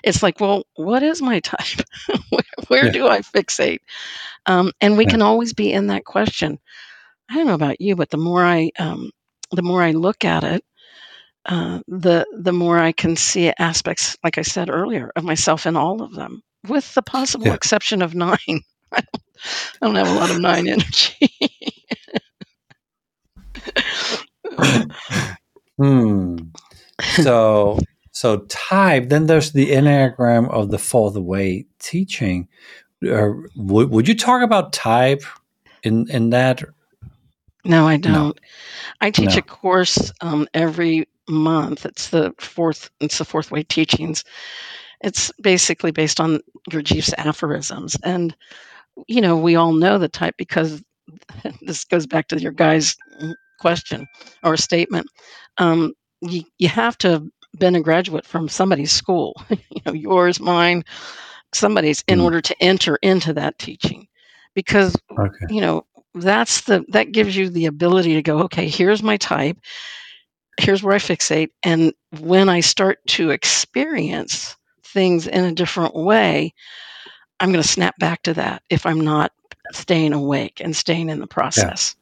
it's 0.05 0.23
like, 0.23 0.41
well, 0.41 0.65
what 0.77 1.03
is 1.03 1.23
my 1.23 1.41
type? 1.43 1.81
where, 2.31 2.43
where 2.69 2.89
Yeah. 2.89 2.91
do 2.91 3.09
I 3.09 3.21
fixate? 3.21 3.81
Um, 4.47 4.73
and 4.81 4.97
we 4.97 5.07
Yeah. 5.07 5.09
can 5.09 5.23
always 5.23 5.53
be 5.55 5.73
in 5.73 5.89
that 5.89 6.05
question. 6.05 6.59
I 7.31 7.37
don't 7.37 7.47
know 7.47 7.55
about 7.55 7.81
you, 7.81 7.97
but 7.97 8.11
the 8.11 8.19
more 8.19 8.45
I, 8.45 8.71
um, 8.79 9.11
the 9.53 9.63
more 9.63 9.83
I 9.83 9.93
look 9.93 10.25
at 10.25 10.45
it, 10.45 10.65
uh, 11.49 11.81
the 11.89 12.27
the 12.39 12.53
more 12.53 12.79
I 12.79 12.93
can 12.93 13.17
see 13.17 13.53
aspects, 13.59 14.17
like 14.23 14.39
I 14.39 14.43
said 14.43 14.71
earlier, 14.71 15.11
of 15.17 15.25
myself 15.25 15.67
in 15.67 15.77
all 15.77 16.03
of 16.03 16.15
them, 16.15 16.43
with 16.69 16.95
the 16.95 17.03
possible 17.03 17.47
Yeah. 17.47 17.55
exception 17.55 18.03
of 18.03 18.15
nine. 18.15 18.39
I 18.93 19.01
don't, 19.13 19.23
I 19.83 19.87
don't 19.87 19.95
have 19.97 20.09
a 20.09 20.19
lot 20.19 20.31
of 20.31 20.41
nine 20.41 20.69
energy. 20.69 21.31
Hmm. 25.79 26.37
So, 27.23 27.79
so 28.11 28.39
type. 28.49 29.09
Then 29.09 29.27
there's 29.27 29.53
the 29.53 29.71
enneagram 29.71 30.51
of 30.51 30.71
the 30.71 30.79
fourth 30.79 31.15
way 31.15 31.67
teaching. 31.79 32.49
Uh, 33.09 33.29
would 33.55 33.91
would 33.91 34.09
you 34.09 34.17
talk 34.17 34.43
about 34.43 34.73
type 34.73 35.23
in 35.85 36.11
in 36.11 36.31
that? 36.31 36.65
no, 37.65 37.87
I 37.87 37.97
don't. 37.97 38.39
I 39.01 39.13
teach 39.13 39.35
no. 39.35 39.39
a 39.39 39.43
course 39.43 40.11
um, 40.21 40.49
every 40.53 41.07
month. 41.29 41.85
It's 41.87 42.11
the 42.11 42.33
fourth. 42.39 42.91
It's 43.01 43.19
the 43.19 43.25
fourth 43.25 43.51
way 43.51 43.63
teachings. 43.63 44.25
It's 45.03 45.31
basically 45.43 45.91
based 45.93 46.21
on 46.21 46.41
Gurdjieff's 46.71 47.15
aphorisms, 47.19 47.97
and 48.05 48.35
you 49.09 49.21
know 49.21 49.37
we 49.37 49.57
all 49.57 49.73
know 49.73 49.99
the 49.99 50.09
type 50.09 50.35
because 50.39 50.83
this 51.63 51.85
goes 51.85 52.07
back 52.07 52.29
to 52.29 52.41
your 52.41 52.53
guy's 52.53 52.97
mm, 53.23 53.35
question 53.59 54.07
or 54.43 54.57
statement. 54.57 55.07
Um, 55.59 55.95
you, 56.21 56.43
you 56.59 56.69
have 56.69 56.97
to 56.99 57.11
have 57.11 57.25
been 57.59 57.75
a 57.77 57.81
graduate 57.81 58.27
from 58.27 58.49
somebody's 58.49 58.93
school, 58.93 59.41
you 59.71 59.81
know, 59.87 59.93
yours, 59.93 60.41
mine, 60.41 60.85
somebody's, 61.55 62.03
in 62.09 62.21
Hmm. 62.21 62.21
order 62.21 62.41
to 62.41 62.57
enter 62.61 62.99
into 63.03 63.33
that 63.35 63.59
teaching, 63.59 64.07
because 64.55 64.97
Okay. 65.11 65.49
you 65.49 65.61
know 65.61 65.85
that's 66.15 66.63
the 66.63 66.85
that 66.89 67.13
gives 67.13 67.37
you 67.37 67.49
the 67.49 67.67
ability 67.67 68.15
to 68.15 68.23
go, 68.23 68.39
okay, 68.41 68.69
here's 68.69 69.03
my 69.03 69.17
type, 69.17 69.59
here's 70.59 70.83
where 70.83 70.95
I 70.95 70.99
fixate, 70.99 71.51
and 71.63 71.93
when 72.21 72.49
I 72.49 72.61
start 72.61 72.99
to 73.09 73.31
experience 73.31 74.57
things 74.85 75.27
in 75.27 75.45
a 75.45 75.53
different 75.53 75.95
way, 75.95 76.53
I'm 77.41 77.53
going 77.53 77.63
to 77.63 77.69
snap 77.69 77.99
back 77.99 78.23
to 78.25 78.35
that 78.35 78.63
if 78.71 78.87
I'm 78.87 79.01
not 79.01 79.33
staying 79.73 80.13
awake 80.13 80.61
and 80.63 80.75
staying 80.75 81.09
in 81.09 81.21
the 81.21 81.27
Yeah. 81.27 81.35
process. 81.35 81.95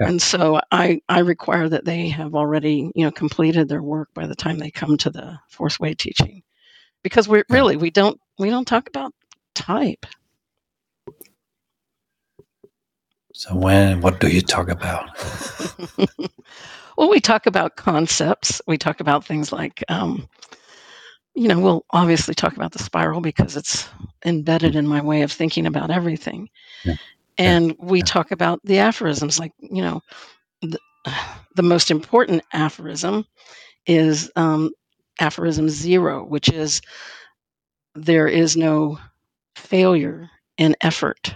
Yeah. 0.00 0.08
And 0.08 0.22
so 0.22 0.60
I, 0.70 1.00
I 1.08 1.20
require 1.20 1.68
that 1.68 1.84
they 1.84 2.08
have 2.08 2.34
already, 2.34 2.90
you 2.94 3.04
know, 3.04 3.10
completed 3.10 3.68
their 3.68 3.82
work 3.82 4.08
by 4.14 4.26
the 4.26 4.36
time 4.36 4.58
they 4.58 4.70
come 4.70 4.96
to 4.98 5.10
the 5.10 5.38
fourth 5.48 5.80
way 5.80 5.94
teaching. 5.94 6.42
Because 7.02 7.28
we 7.28 7.42
Yeah. 7.50 7.56
really 7.56 7.76
we 7.76 7.90
don't 7.90 8.20
we 8.38 8.50
don't 8.50 8.66
talk 8.66 8.88
about 8.88 9.12
type. 9.54 10.06
So 13.34 13.56
when 13.56 14.00
what 14.00 14.20
do 14.20 14.28
you 14.28 14.40
talk 14.40 14.68
about? 14.68 15.10
well, 16.98 17.10
we 17.10 17.20
talk 17.20 17.46
about 17.46 17.76
concepts. 17.76 18.62
We 18.68 18.78
talk 18.78 19.00
about 19.00 19.26
things 19.26 19.52
like 19.52 19.84
um, 19.88 20.28
you 21.34 21.48
know, 21.48 21.60
we'll 21.60 21.86
obviously 21.90 22.34
talk 22.34 22.56
about 22.56 22.72
the 22.72 22.78
spiral 22.80 23.20
because 23.20 23.56
it's 23.56 23.88
embedded 24.24 24.76
in 24.76 24.86
my 24.88 25.02
way 25.02 25.22
of 25.22 25.32
thinking 25.32 25.66
about 25.66 25.90
everything. 25.90 26.48
Yeah. 26.84 26.96
Yeah. 27.44 27.54
And 27.54 27.76
we 27.78 28.02
Yeah. 28.02 28.04
talk 28.04 28.32
about 28.32 28.60
the 28.64 28.78
aphorisms, 28.80 29.38
like, 29.38 29.52
you 29.58 29.82
know, 29.82 30.02
the, 30.62 30.78
the 31.56 31.62
most 31.62 31.90
important 31.90 32.42
aphorism 32.52 33.26
is 33.86 34.30
um, 34.36 34.70
aphorism 35.20 35.68
zero, 35.68 36.24
which 36.24 36.50
is 36.50 36.82
there 37.94 38.28
is 38.28 38.56
no 38.56 38.98
failure 39.56 40.30
in 40.58 40.76
effort. 40.80 41.34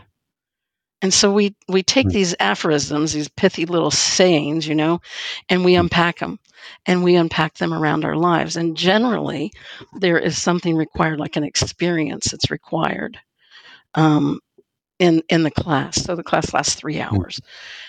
And 1.03 1.13
so 1.13 1.33
we 1.33 1.55
we 1.69 1.83
take 1.83 2.09
Hmm. 2.09 2.13
these 2.13 2.35
aphorisms, 2.41 3.13
these 3.13 3.29
pithy 3.29 3.67
little 3.67 3.91
sayings, 3.91 4.67
you 4.69 4.75
know, 4.75 5.01
and 5.51 5.65
we 5.65 5.77
Hmm. 5.77 5.87
unpack 5.87 6.21
them, 6.21 6.39
and 6.87 7.05
we 7.05 7.17
unpack 7.17 7.57
them 7.57 7.75
around 7.75 8.05
our 8.05 8.17
lives. 8.17 8.57
And 8.57 8.77
generally, 8.77 9.53
there 9.95 10.19
is 10.19 10.41
something 10.41 10.77
required, 10.77 11.21
like 11.21 11.37
an 11.37 11.45
experience 11.45 12.31
that's 12.31 12.51
required 12.51 13.19
um, 13.95 14.41
in 14.99 15.23
in 15.29 15.43
the 15.43 15.51
class. 15.51 15.97
So 16.03 16.17
the 16.17 16.25
class 16.25 16.53
lasts 16.55 16.75
three 16.75 17.01
Hmm. 17.11 17.17
hours, 17.17 17.41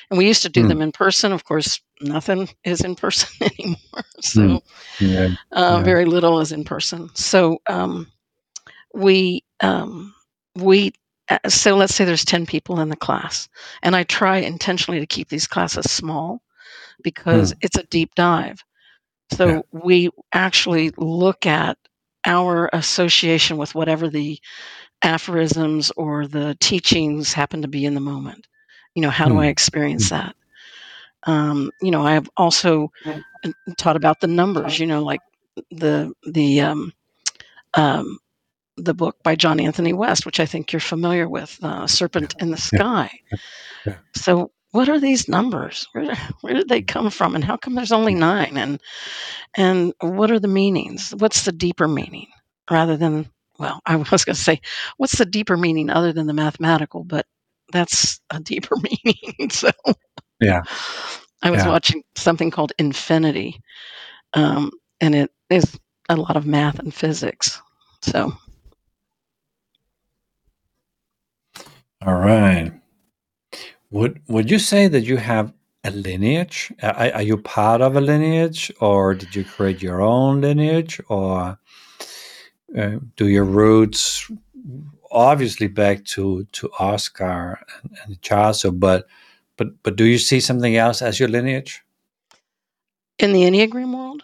and 0.10 0.18
we 0.18 0.28
used 0.28 0.44
to 0.44 0.50
do 0.50 0.66
Hmm. 0.66 0.68
them 0.68 0.82
in 0.82 0.92
person. 0.92 1.32
Of 1.34 1.46
course, 1.46 1.82
nothing 2.02 2.50
is 2.64 2.82
in 2.82 2.96
person 2.96 3.30
anymore. 3.60 4.06
So 4.22 4.62
Yeah. 5.00 5.28
uh, 5.52 5.82
Yeah. 5.82 5.82
very 5.82 6.06
little 6.06 6.40
is 6.40 6.52
in 6.52 6.64
person. 6.64 7.10
So 7.16 7.60
um, 7.70 8.08
we 8.94 9.44
um, 9.62 10.14
we 10.56 10.94
so 11.48 11.76
let's 11.76 11.96
say 11.96 12.06
there's 12.06 12.26
10 12.26 12.46
people 12.46 12.80
in 12.80 12.90
the 12.90 12.96
class 12.96 13.48
and 13.82 13.96
i 13.96 14.04
try 14.04 14.38
intentionally 14.38 15.00
to 15.00 15.06
keep 15.08 15.30
these 15.30 15.48
classes 15.48 15.92
small 15.92 16.42
because 17.04 17.54
Hmm. 17.54 17.62
it's 17.62 17.78
a 17.78 17.84
deep 17.86 18.14
dive 18.16 18.64
so 19.32 19.64
Yeah. 19.64 19.72
we 19.72 20.10
actually 20.34 20.92
look 20.98 21.46
at 21.46 21.78
our 22.26 22.70
association 22.74 23.58
with 23.58 23.76
whatever 23.76 24.10
the 24.10 24.40
aphorisms 25.04 25.92
or 25.98 26.28
the 26.28 26.56
teachings 26.60 27.34
happen 27.34 27.62
to 27.62 27.68
be 27.68 27.86
in 27.86 27.94
the 27.94 28.00
moment 28.02 28.48
you 28.96 29.02
know 29.02 29.10
how 29.10 29.28
do 29.28 29.38
i 29.38 29.46
Hmm. 29.46 29.48
experience 29.48 30.10
that 30.10 30.36
um, 31.24 31.72
you 31.82 31.92
know 31.92 32.06
i've 32.06 32.30
also 32.38 32.90
uh, 33.46 33.52
taught 33.78 33.96
about 33.96 34.20
the 34.20 34.28
numbers 34.28 34.80
you 34.80 34.86
know 34.88 35.04
like 35.04 35.22
the 35.72 36.12
the 36.32 36.62
um, 36.62 36.94
um, 37.76 38.18
the 38.78 38.94
book 38.94 39.18
by 39.24 39.36
John 39.36 39.60
Anthony 39.60 39.94
West, 39.94 40.26
which 40.26 40.40
I 40.40 40.46
think 40.46 40.72
you're 40.74 40.80
familiar 40.80 41.28
with, 41.30 41.58
uh, 41.64 41.88
Serpent 41.88 42.36
in 42.40 42.52
the 42.52 42.58
Yeah. 42.72 42.80
Sky. 42.80 43.20
Yeah. 43.86 43.98
So, 44.16 44.52
what 44.72 44.90
are 44.90 45.00
these 45.00 45.28
numbers? 45.30 45.88
Where 45.94 46.16
where 46.42 46.54
did 46.56 46.70
they 46.70 46.82
come 46.82 47.10
from, 47.12 47.36
and 47.36 47.44
how 47.44 47.58
come 47.58 47.76
there's 47.76 47.92
only 47.92 48.16
nine? 48.16 48.58
And 48.58 48.82
and 49.56 49.94
what 50.02 50.32
are 50.32 50.40
the 50.40 50.48
meanings? 50.48 51.14
What's 51.18 51.46
the 51.46 51.52
deeper 51.52 51.88
meaning, 51.88 52.28
rather 52.72 52.98
than 52.98 53.30
well, 53.60 53.80
I 53.86 53.96
was 53.98 54.26
going 54.26 54.36
to 54.36 54.42
say, 54.42 54.62
what's 54.98 55.18
the 55.18 55.26
deeper 55.26 55.58
meaning 55.58 55.90
other 55.90 56.12
than 56.14 56.28
the 56.28 56.34
mathematical? 56.34 57.04
But 57.04 57.26
that's 57.72 58.20
a 58.32 58.40
deeper 58.40 58.76
meaning. 59.06 59.50
so, 59.52 59.72
Yeah. 60.42 60.62
I 61.44 61.52
was 61.52 61.64
Yeah. 61.64 61.70
watching 61.70 62.04
something 62.16 62.52
called 62.52 62.74
Infinity, 62.80 63.62
um, 64.34 64.72
and 65.02 65.16
it 65.16 65.32
is 65.50 65.80
a 66.10 66.16
lot 66.16 66.38
of 66.38 66.46
math 66.46 66.80
and 66.80 66.94
physics. 66.94 67.62
So. 68.02 68.34
All 72.06 72.16
right. 72.16 72.72
Would 73.92 74.22
would 74.28 74.50
you 74.52 74.60
say 74.60 74.88
that 74.88 75.02
you 75.02 75.18
have 75.18 75.54
a 75.84 75.92
lineage? 75.92 76.72
Are, 76.82 77.12
are 77.14 77.22
you 77.22 77.38
part 77.38 77.82
of 77.82 77.96
a 77.96 78.02
lineage, 78.02 78.72
or 78.82 79.14
did 79.14 79.36
you 79.36 79.44
create 79.46 79.82
your 79.82 80.02
own 80.02 80.42
lineage, 80.42 81.00
or 81.10 81.58
uh, 82.78 82.98
do 83.16 83.28
your 83.28 83.46
roots 83.46 84.30
obviously 85.12 85.68
back 85.68 86.04
to 86.06 86.46
to 86.54 86.70
Oscar 86.80 87.60
and, 87.84 87.98
and 88.06 88.22
Chazo, 88.22 88.78
but 88.78 89.08
but 89.58 89.68
but 89.84 89.96
do 89.96 90.06
you 90.06 90.18
see 90.18 90.40
something 90.40 90.76
else 90.76 91.02
as 91.02 91.20
your 91.20 91.30
lineage 91.30 91.84
In 93.20 93.34
the 93.34 93.44
Enneagram 93.44 93.96
world? 93.96 94.24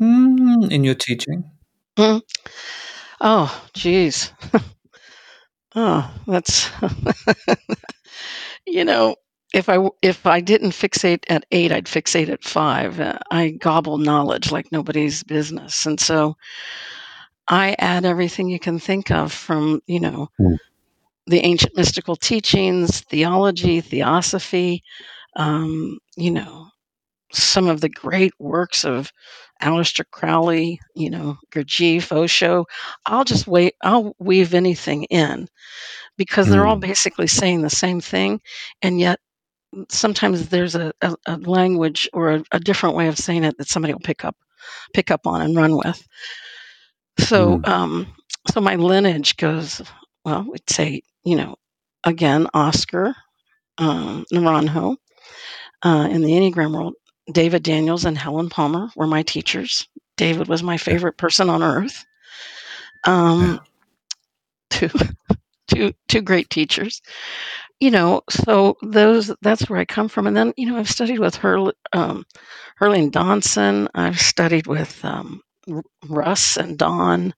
mm, 0.00 0.70
in 0.70 0.84
your 0.84 0.94
teaching? 0.94 1.44
Mm. 1.98 2.22
Oh, 3.20 3.68
geez. 3.74 4.32
oh, 5.74 6.10
that's 6.26 6.70
you 8.66 8.84
know, 8.84 9.16
if 9.54 9.68
I 9.68 9.74
w- 9.74 9.92
if 10.02 10.26
I 10.26 10.40
didn't 10.40 10.70
fixate 10.70 11.24
at 11.28 11.44
eight, 11.50 11.72
I'd 11.72 11.86
fixate 11.86 12.28
at 12.28 12.44
five. 12.44 13.00
Uh, 13.00 13.18
I 13.30 13.50
gobble 13.50 13.98
knowledge 13.98 14.50
like 14.52 14.70
nobody's 14.72 15.22
business, 15.22 15.86
and 15.86 15.98
so 16.00 16.36
I 17.48 17.74
add 17.78 18.04
everything 18.04 18.48
you 18.48 18.58
can 18.58 18.78
think 18.78 19.10
of 19.10 19.32
from 19.32 19.80
you 19.86 20.00
know 20.00 20.28
Mm. 20.40 20.58
the 21.26 21.40
ancient 21.40 21.76
mystical 21.76 22.16
teachings, 22.16 23.00
theology, 23.02 23.80
theosophy, 23.80 24.82
um, 25.36 25.98
you 26.16 26.30
know, 26.30 26.68
some 27.32 27.68
of 27.68 27.80
the 27.80 27.88
great 27.88 28.32
works 28.38 28.84
of 28.84 29.12
Aleister 29.62 30.04
Crowley, 30.10 30.80
you 30.94 31.10
know, 31.10 31.36
Gurdjieff, 31.52 32.12
Osho. 32.12 32.66
I'll 33.06 33.24
just 33.24 33.46
wait. 33.46 33.74
I'll 33.82 34.14
weave 34.18 34.54
anything 34.54 35.04
in 35.04 35.48
because 36.16 36.50
they're 36.50 36.66
all 36.66 36.76
Mm. 36.76 36.80
basically 36.80 37.26
saying 37.28 37.62
the 37.62 37.70
same 37.70 38.00
thing, 38.00 38.40
and 38.82 39.00
yet 39.00 39.18
sometimes 39.88 40.48
there's 40.48 40.74
a, 40.74 40.92
a, 41.02 41.14
a 41.26 41.36
language 41.38 42.08
or 42.12 42.30
a, 42.36 42.42
a 42.52 42.60
different 42.60 42.96
way 42.96 43.08
of 43.08 43.18
saying 43.18 43.44
it 43.44 43.56
that 43.58 43.68
somebody 43.68 43.92
will 43.94 44.00
pick 44.00 44.24
up 44.24 44.36
pick 44.94 45.10
up 45.10 45.26
on 45.26 45.40
and 45.42 45.56
run 45.56 45.76
with. 45.76 46.06
So, 47.18 47.58
Mm. 47.58 47.64
um, 47.64 48.06
so 48.52 48.60
my 48.60 48.76
lineage 48.76 49.36
goes 49.36 49.82
well. 50.24 50.46
We'd 50.50 50.68
say, 50.68 51.02
you 51.24 51.36
know, 51.36 51.56
again, 52.04 52.46
Oscar 52.54 53.14
um, 53.78 54.24
Naranjo 54.32 54.96
uh, 55.82 56.08
in 56.10 56.22
the 56.22 56.30
Enneagram 56.32 56.72
world. 56.74 56.94
David 57.32 57.62
Daniels 57.62 58.04
and 58.04 58.16
Helen 58.18 58.48
Palmer 58.50 58.90
were 58.96 59.06
my 59.06 59.22
teachers. 59.22 59.88
David 60.16 60.48
was 60.48 60.62
my 60.62 60.76
favorite 60.78 61.16
person 61.18 61.50
on 61.50 61.62
earth. 61.62 62.04
Um, 63.06 63.60
two, 64.70 64.90
two, 65.68 65.92
two 66.08 66.22
great 66.22 66.50
teachers. 66.50 67.00
You 67.80 67.90
know, 67.92 68.22
so 68.30 68.76
those 68.82 69.32
that's 69.42 69.68
where 69.70 69.78
I 69.78 69.84
come 69.84 70.08
from. 70.08 70.26
And 70.26 70.36
then, 70.36 70.52
you 70.56 70.66
know, 70.66 70.78
I've 70.78 70.90
studied 70.90 71.20
with 71.20 71.36
Hurley, 71.36 71.74
um, 71.92 72.24
Hurley 72.76 73.00
and 73.00 73.12
Dobson. 73.12 73.88
I've 73.94 74.20
studied 74.20 74.66
with 74.66 75.04
um, 75.04 75.42
Russ 76.08 76.56
and 76.56 76.78
Don. 76.78 77.34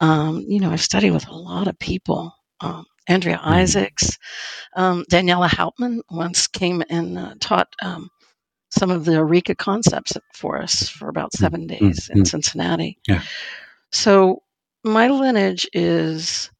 Um, 0.00 0.44
you 0.48 0.60
know, 0.60 0.70
I've 0.70 0.82
studied 0.82 1.12
with 1.12 1.28
a 1.28 1.34
lot 1.36 1.68
of 1.68 1.78
people. 1.78 2.32
Um, 2.60 2.84
Andrea 3.08 3.38
Mm. 3.38 3.52
Isaacs, 3.62 4.18
um, 4.76 5.04
Daniela 5.10 5.48
Hauptman 5.48 6.00
once 6.10 6.46
came 6.48 6.82
and 6.90 7.18
uh, 7.18 7.34
taught 7.40 7.68
um, 7.82 8.10
some 8.78 8.90
of 8.90 9.04
the 9.04 9.12
Eureka 9.12 9.54
concepts 9.54 10.12
for 10.34 10.60
us 10.60 10.88
for 10.88 11.08
about 11.08 11.32
Mm. 11.32 11.38
seven 11.38 11.66
days 11.66 12.10
in 12.12 12.22
Mm. 12.22 12.26
Cincinnati. 12.26 12.98
Yeah. 13.08 13.22
So 13.92 14.42
my 14.84 15.08
lineage 15.08 15.68
is 15.72 16.50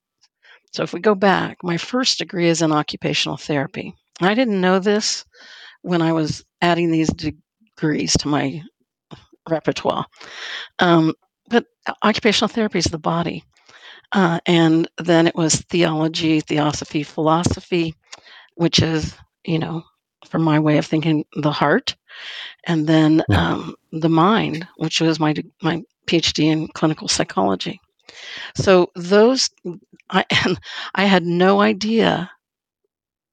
so 0.72 0.82
if 0.82 0.92
we 0.92 1.00
go 1.00 1.14
back, 1.14 1.58
my 1.62 1.78
first 1.78 2.18
degree 2.18 2.48
is 2.48 2.60
in 2.60 2.70
occupational 2.70 3.38
therapy. 3.38 3.94
I 4.20 4.34
didn't 4.34 4.60
know 4.60 4.78
this 4.78 5.24
when 5.82 6.02
I 6.02 6.12
was 6.12 6.44
adding 6.60 6.90
these 6.90 7.08
degrees 7.08 8.12
to 8.18 8.28
my 8.28 8.62
repertoire. 9.48 10.04
Um, 10.78 11.14
but 11.48 11.64
occupational 12.02 12.48
therapy 12.48 12.78
is 12.78 12.84
the 12.86 12.98
body. 12.98 13.42
Uh, 14.12 14.38
and 14.46 14.88
then 14.98 15.26
it 15.26 15.34
was 15.34 15.56
theology, 15.70 16.40
theosophy, 16.40 17.02
philosophy, 17.02 17.94
which 18.56 18.80
is, 18.82 19.14
you 19.44 19.58
know, 19.58 19.82
from 20.28 20.42
my 20.42 20.58
way 20.58 20.76
of 20.78 20.84
thinking, 20.86 21.24
the 21.36 21.52
heart. 21.52 21.96
And 22.66 22.86
then 22.86 23.24
Yeah. 23.28 23.54
um, 23.54 23.76
the 23.92 24.08
mind, 24.10 24.68
which 24.76 25.00
was 25.00 25.20
my, 25.20 25.34
my 25.62 25.82
PhD 26.08 26.46
in 26.46 26.68
clinical 26.68 27.08
psychology. 27.08 27.80
So 28.56 28.90
those, 28.96 29.50
I, 30.10 30.24
and 30.46 30.58
I 30.94 31.06
had 31.06 31.24
no 31.24 31.60
idea 31.60 32.30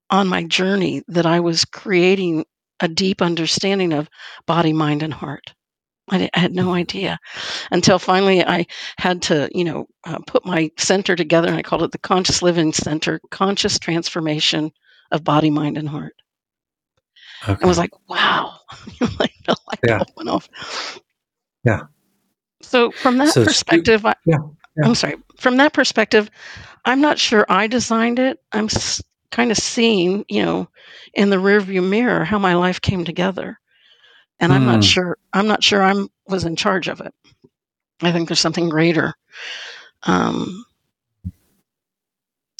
on 0.09 0.27
my 0.27 0.43
journey 0.43 1.03
that 1.09 1.25
I 1.25 1.39
was 1.41 1.65
creating 1.65 2.45
a 2.79 2.87
deep 2.87 3.21
understanding 3.21 3.93
of 3.93 4.09
body, 4.47 4.73
mind, 4.73 5.03
and 5.03 5.13
heart. 5.13 5.53
I, 6.11 6.29
I 6.33 6.39
had 6.39 6.53
no 6.53 6.73
idea 6.73 7.19
until 7.71 7.99
finally 7.99 8.45
I 8.45 8.65
had 8.97 9.23
to, 9.23 9.49
you 9.53 9.65
know, 9.65 9.85
uh, 10.05 10.19
put 10.27 10.45
my 10.45 10.71
center 10.77 11.15
together, 11.15 11.47
and 11.49 11.57
I 11.57 11.63
called 11.63 11.83
it 11.83 11.91
the 11.91 11.99
Conscious 11.99 12.41
Living 12.41 12.73
Center, 12.73 13.21
Conscious 13.31 13.79
Transformation 13.79 14.71
of 15.11 15.23
Body, 15.23 15.51
Mind, 15.51 15.77
and 15.77 15.89
Heart. 15.89 16.15
Okay. 17.47 17.63
I 17.63 17.67
was 17.67 17.77
like, 17.77 17.91
wow, 18.09 18.55
like 19.19 19.33
Yeah. 19.83 19.99
went 20.15 20.29
off. 20.29 20.49
Yeah. 21.63 21.81
So 22.61 22.91
from 22.91 23.17
that 23.17 23.33
So 23.33 23.43
perspective, 23.43 24.05
I, 24.05 24.15
yeah, 24.25 24.37
yeah. 24.77 24.83
I'm 24.85 24.95
sorry. 24.95 25.15
From 25.37 25.57
that 25.57 25.73
perspective, 25.73 26.29
I'm 26.85 27.01
not 27.01 27.19
sure 27.19 27.45
I 27.49 27.67
designed 27.67 28.19
it. 28.19 28.39
I'm 28.51 28.65
s- 28.65 29.01
kind 29.31 29.51
of 29.51 29.57
seeing, 29.57 30.25
you 30.29 30.43
know, 30.43 30.69
in 31.13 31.29
the 31.29 31.37
rearview 31.37 31.87
mirror 31.87 32.23
how 32.23 32.39
my 32.39 32.55
life 32.55 32.81
came 32.81 33.03
together, 33.05 33.59
and 34.39 34.51
I'm 34.53 34.65
not 34.65 34.81
Mm. 34.81 34.83
sure. 34.83 35.17
I'm 35.33 35.47
not 35.47 35.63
sure 35.63 35.81
I'm 35.83 36.09
was 36.27 36.45
in 36.45 36.55
charge 36.55 36.87
of 36.87 37.01
it. 37.01 37.13
I 38.01 38.11
think 38.11 38.27
there's 38.29 38.39
something 38.39 38.69
greater. 38.69 39.13
Um, 40.03 40.65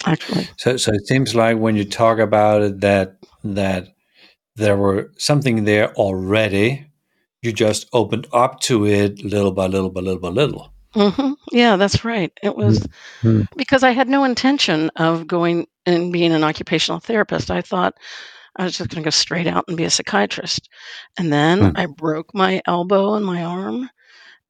actually, 0.06 0.50
So, 0.58 0.78
so 0.78 0.92
it 0.94 1.08
seems 1.08 1.36
like 1.36 1.58
when 1.58 1.76
you 1.76 1.86
talk 1.86 2.20
about 2.20 2.62
it, 2.62 2.80
that 2.82 3.18
that 3.44 3.88
there 4.56 4.78
were 4.78 5.12
something 5.18 5.64
there 5.66 5.94
already. 5.96 6.88
You 7.42 7.52
just 7.54 7.88
opened 7.94 8.28
up 8.34 8.60
to 8.62 8.86
it 8.86 9.24
little 9.24 9.52
by 9.52 9.68
little 9.68 9.90
by 9.90 10.02
little 10.02 10.20
by 10.22 10.30
little. 10.30 10.74
hmm 10.94 11.34
yeah, 11.52 11.76
that's 11.76 12.06
right. 12.06 12.32
It 12.44 12.56
was 12.56 12.88
Mm. 13.24 13.48
because 13.58 13.84
I 13.84 13.92
had 13.92 14.10
no 14.10 14.24
intention 14.26 14.90
of 14.98 15.28
going 15.28 15.68
and 15.86 16.12
being 16.14 16.32
an 16.34 16.44
occupational 16.44 17.00
therapist. 17.00 17.50
I 17.52 17.62
thought 17.62 17.96
I 18.58 18.64
was 18.66 18.78
just 18.78 18.90
going 18.90 19.04
to 19.04 19.08
go 19.08 19.12
straight 19.12 19.48
out 19.48 19.66
and 19.68 19.78
be 19.78 19.86
a 19.86 19.90
psychiatrist. 19.90 20.70
And 21.18 21.32
then 21.34 21.60
Mm. 21.60 21.74
I 21.78 21.86
broke 21.88 22.34
my 22.34 22.62
elbow 22.68 23.16
and 23.16 23.26
my 23.26 23.44
arm 23.44 23.90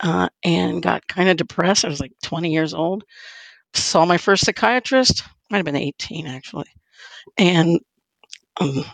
uh, 0.01 0.29
and 0.43 0.81
got 0.83 1.07
kind 1.07 1.29
of 1.29 1.37
depressed. 1.37 1.85
I 1.85 1.89
was 1.89 1.99
like 2.01 2.13
20 2.23 2.51
years 2.51 2.73
old. 2.73 3.03
Saw 3.73 4.05
my 4.05 4.17
first 4.17 4.45
psychiatrist, 4.45 5.23
might 5.49 5.57
have 5.57 5.65
been 5.65 5.75
18 5.75 6.27
actually. 6.27 6.69
And 7.37 7.79
um, 8.59 8.79
it 8.79 8.85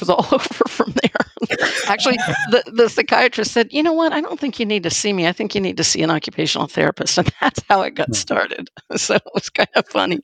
was 0.00 0.10
all 0.10 0.26
over 0.32 0.64
from 0.68 0.92
there. 1.02 1.58
actually, 1.86 2.16
the, 2.50 2.62
the 2.72 2.88
psychiatrist 2.88 3.52
said, 3.52 3.72
You 3.72 3.82
know 3.82 3.92
what? 3.92 4.12
I 4.12 4.20
don't 4.20 4.38
think 4.40 4.58
you 4.60 4.66
need 4.66 4.82
to 4.84 4.90
see 4.90 5.12
me. 5.12 5.26
I 5.26 5.32
think 5.32 5.54
you 5.54 5.60
need 5.60 5.76
to 5.76 5.84
see 5.84 6.02
an 6.02 6.10
occupational 6.10 6.66
therapist. 6.66 7.18
And 7.18 7.30
that's 7.40 7.60
how 7.68 7.82
it 7.82 7.94
got 7.94 8.08
Hmm. 8.08 8.14
started. 8.14 8.70
So 8.96 9.14
it 9.16 9.22
was 9.34 9.50
kind 9.50 9.68
of 9.74 9.86
funny. 9.88 10.20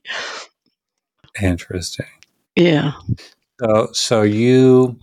Interesting. 1.41 2.05
Yeah. 2.55 2.93
So, 3.61 3.89
so 3.93 4.21
you 4.21 4.99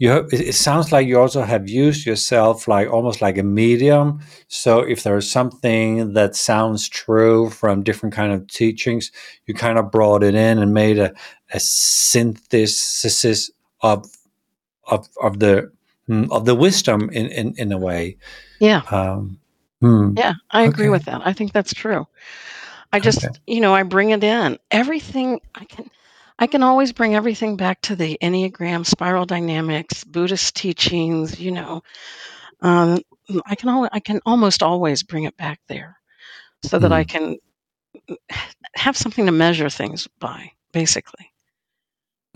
you 0.00 0.08
have, 0.08 0.32
it, 0.32 0.40
it 0.40 0.54
sounds 0.54 0.92
like 0.92 1.06
you 1.06 1.20
also 1.20 1.42
have 1.42 1.68
used 1.68 2.06
yourself 2.06 2.66
like 2.66 2.88
almost 2.88 3.20
like 3.20 3.36
a 3.36 3.42
medium. 3.42 4.20
So, 4.48 4.80
if 4.80 5.02
there's 5.02 5.30
something 5.30 6.14
that 6.14 6.34
sounds 6.34 6.88
true 6.88 7.50
from 7.50 7.82
different 7.82 8.14
kind 8.14 8.32
of 8.32 8.46
teachings, 8.48 9.12
you 9.46 9.52
kind 9.54 9.78
of 9.78 9.90
brought 9.90 10.22
it 10.24 10.34
in 10.34 10.58
and 10.58 10.72
made 10.72 10.98
a, 10.98 11.12
a 11.52 11.60
synthesis 11.60 13.50
of 13.82 14.06
of 14.86 15.08
of 15.22 15.38
the 15.38 15.72
mm, 16.08 16.30
of 16.30 16.44
the 16.44 16.54
wisdom 16.54 17.10
in 17.10 17.26
in, 17.26 17.54
in 17.56 17.72
a 17.72 17.78
way. 17.78 18.18
Yeah. 18.60 18.82
Um, 18.90 19.38
hmm, 19.80 20.14
Yeah. 20.16 20.34
I 20.50 20.62
agree 20.62 20.86
Okay. 20.86 20.90
with 20.90 21.04
that. 21.06 21.22
I 21.24 21.32
think 21.32 21.52
that's 21.52 21.74
true. 21.74 22.06
I 22.92 23.00
just, 23.00 23.24
Okay. 23.24 23.34
you 23.46 23.60
know, 23.60 23.74
I 23.74 23.84
bring 23.84 24.10
it 24.10 24.24
in. 24.24 24.58
Everything 24.70 25.40
I 25.54 25.64
can 25.64 25.90
I 26.38 26.46
can 26.46 26.62
always 26.62 26.92
bring 26.92 27.14
everything 27.14 27.56
back 27.56 27.82
to 27.82 27.96
the 27.96 28.18
Enneagram, 28.22 28.86
spiral 28.86 29.26
dynamics, 29.26 30.04
Buddhist 30.04 30.56
teachings, 30.56 31.38
you 31.38 31.50
know. 31.52 31.82
Um, 32.62 32.98
I 33.46 33.54
can 33.54 33.68
al- 33.68 33.88
I 33.92 34.00
can 34.00 34.20
almost 34.26 34.62
always 34.62 35.02
bring 35.02 35.24
it 35.24 35.36
back 35.36 35.60
there 35.68 35.98
so 36.64 36.78
that 36.78 36.92
I 36.92 37.04
Mm. 37.04 37.08
can 37.08 37.36
have 38.74 38.96
something 38.96 39.26
to 39.26 39.32
measure 39.32 39.70
things 39.70 40.08
by, 40.18 40.52
basically. 40.72 41.32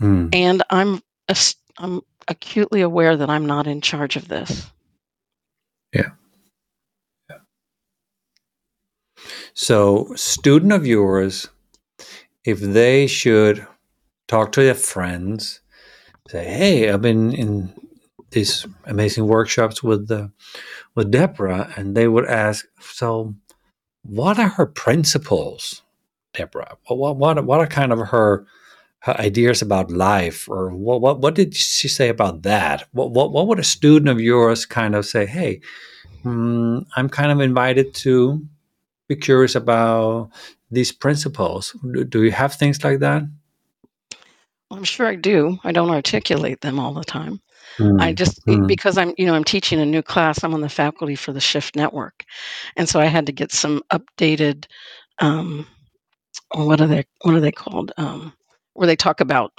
Mm. 0.01 0.35
And 0.35 0.63
I'm 0.71 1.01
I'm 1.79 2.01
acutely 2.29 2.81
aware 2.81 3.17
that 3.17 3.31
I'm 3.31 3.47
not 3.47 3.67
in 3.67 3.81
charge 3.81 4.17
of 4.17 4.29
this. 4.29 4.71
Yeah. 5.95 6.11
So, 9.55 10.13
student 10.17 10.73
of 10.73 10.87
yours, 10.87 11.49
if 12.45 12.61
they 12.61 13.07
should 13.07 13.67
talk 14.27 14.53
to 14.53 14.63
their 14.63 14.75
friends, 14.75 15.61
say, 16.29 16.45
"Hey, 16.45 16.91
I've 16.91 17.03
been 17.03 17.33
in 17.33 17.73
these 18.31 18.67
amazing 18.85 19.27
workshops 19.29 19.83
with 19.83 20.09
the 20.09 20.33
with 20.95 21.11
Deborah," 21.13 21.73
and 21.77 21.97
they 21.97 22.09
would 22.09 22.27
ask, 22.27 22.67
"So, 22.81 23.35
what 24.03 24.39
are 24.39 24.49
her 24.49 24.67
principles, 24.67 25.83
Deborah? 26.33 26.77
What 26.89 27.17
what 27.17 27.45
what 27.45 27.61
are 27.61 27.67
kind 27.67 27.93
of 27.93 28.01
her 28.09 28.47
her 29.05 29.19
ideas 29.21 29.63
about 29.63 29.91
life, 29.91 30.49
or 30.49 30.71
what 30.71 31.01
what 31.01 31.21
what 31.21 31.35
did 31.35 31.55
she 31.55 31.89
say 31.89 32.09
about 32.09 32.43
that? 32.43 32.89
What 32.93 33.13
what 33.13 33.33
what 33.33 33.47
would 33.49 33.59
a 33.59 33.65
student 33.65 34.09
of 34.09 34.21
yours 34.21 34.67
kind 34.67 34.95
of 34.95 35.07
say? 35.07 35.27
Hey, 35.27 35.61
hmm, 36.23 36.81
I'm 36.97 37.09
kind 37.09 37.33
of 37.33 37.41
invited 37.41 37.95
to." 38.07 38.47
be 39.09 39.17
curious 39.17 39.55
about 39.55 40.31
these 40.71 40.93
principles. 40.93 41.77
Do, 41.93 42.05
do 42.05 42.23
you 42.25 42.33
have 42.33 42.55
things 42.55 42.83
like 42.85 43.01
that? 43.01 43.23
I'm 44.71 44.85
sure 44.85 45.07
I 45.07 45.15
do. 45.15 45.59
I 45.63 45.73
don't 45.73 45.91
articulate 45.91 46.61
them 46.61 46.81
all 46.81 46.95
the 46.95 47.05
time. 47.05 47.41
I 47.99 48.13
Mm, 48.13 48.17
just 48.17 48.45
mm, 48.47 48.67
because 48.67 48.99
I'm 48.99 49.15
you 49.19 49.27
know 49.27 49.35
I'm 49.35 49.45
teaching 49.45 49.81
a 49.81 49.87
new 49.87 50.03
class. 50.03 50.43
I'm 50.43 50.55
on 50.55 50.61
the 50.61 50.69
faculty 50.69 51.17
for 51.17 51.33
the 51.33 51.41
Shift 51.41 51.77
Network, 51.77 52.25
and 52.77 52.89
so 52.89 53.01
I 53.01 53.07
had 53.07 53.27
to 53.27 53.33
get 53.33 53.53
some 53.53 53.83
updated. 53.93 54.67
Um, 55.19 55.67
what 56.55 56.81
are 56.81 56.87
they? 56.87 57.05
What 57.23 57.35
are 57.35 57.41
they 57.41 57.53
called? 57.53 57.93
Um, 57.97 58.33
where 58.75 58.87
they 58.87 58.97
talk 58.97 59.21
about 59.21 59.53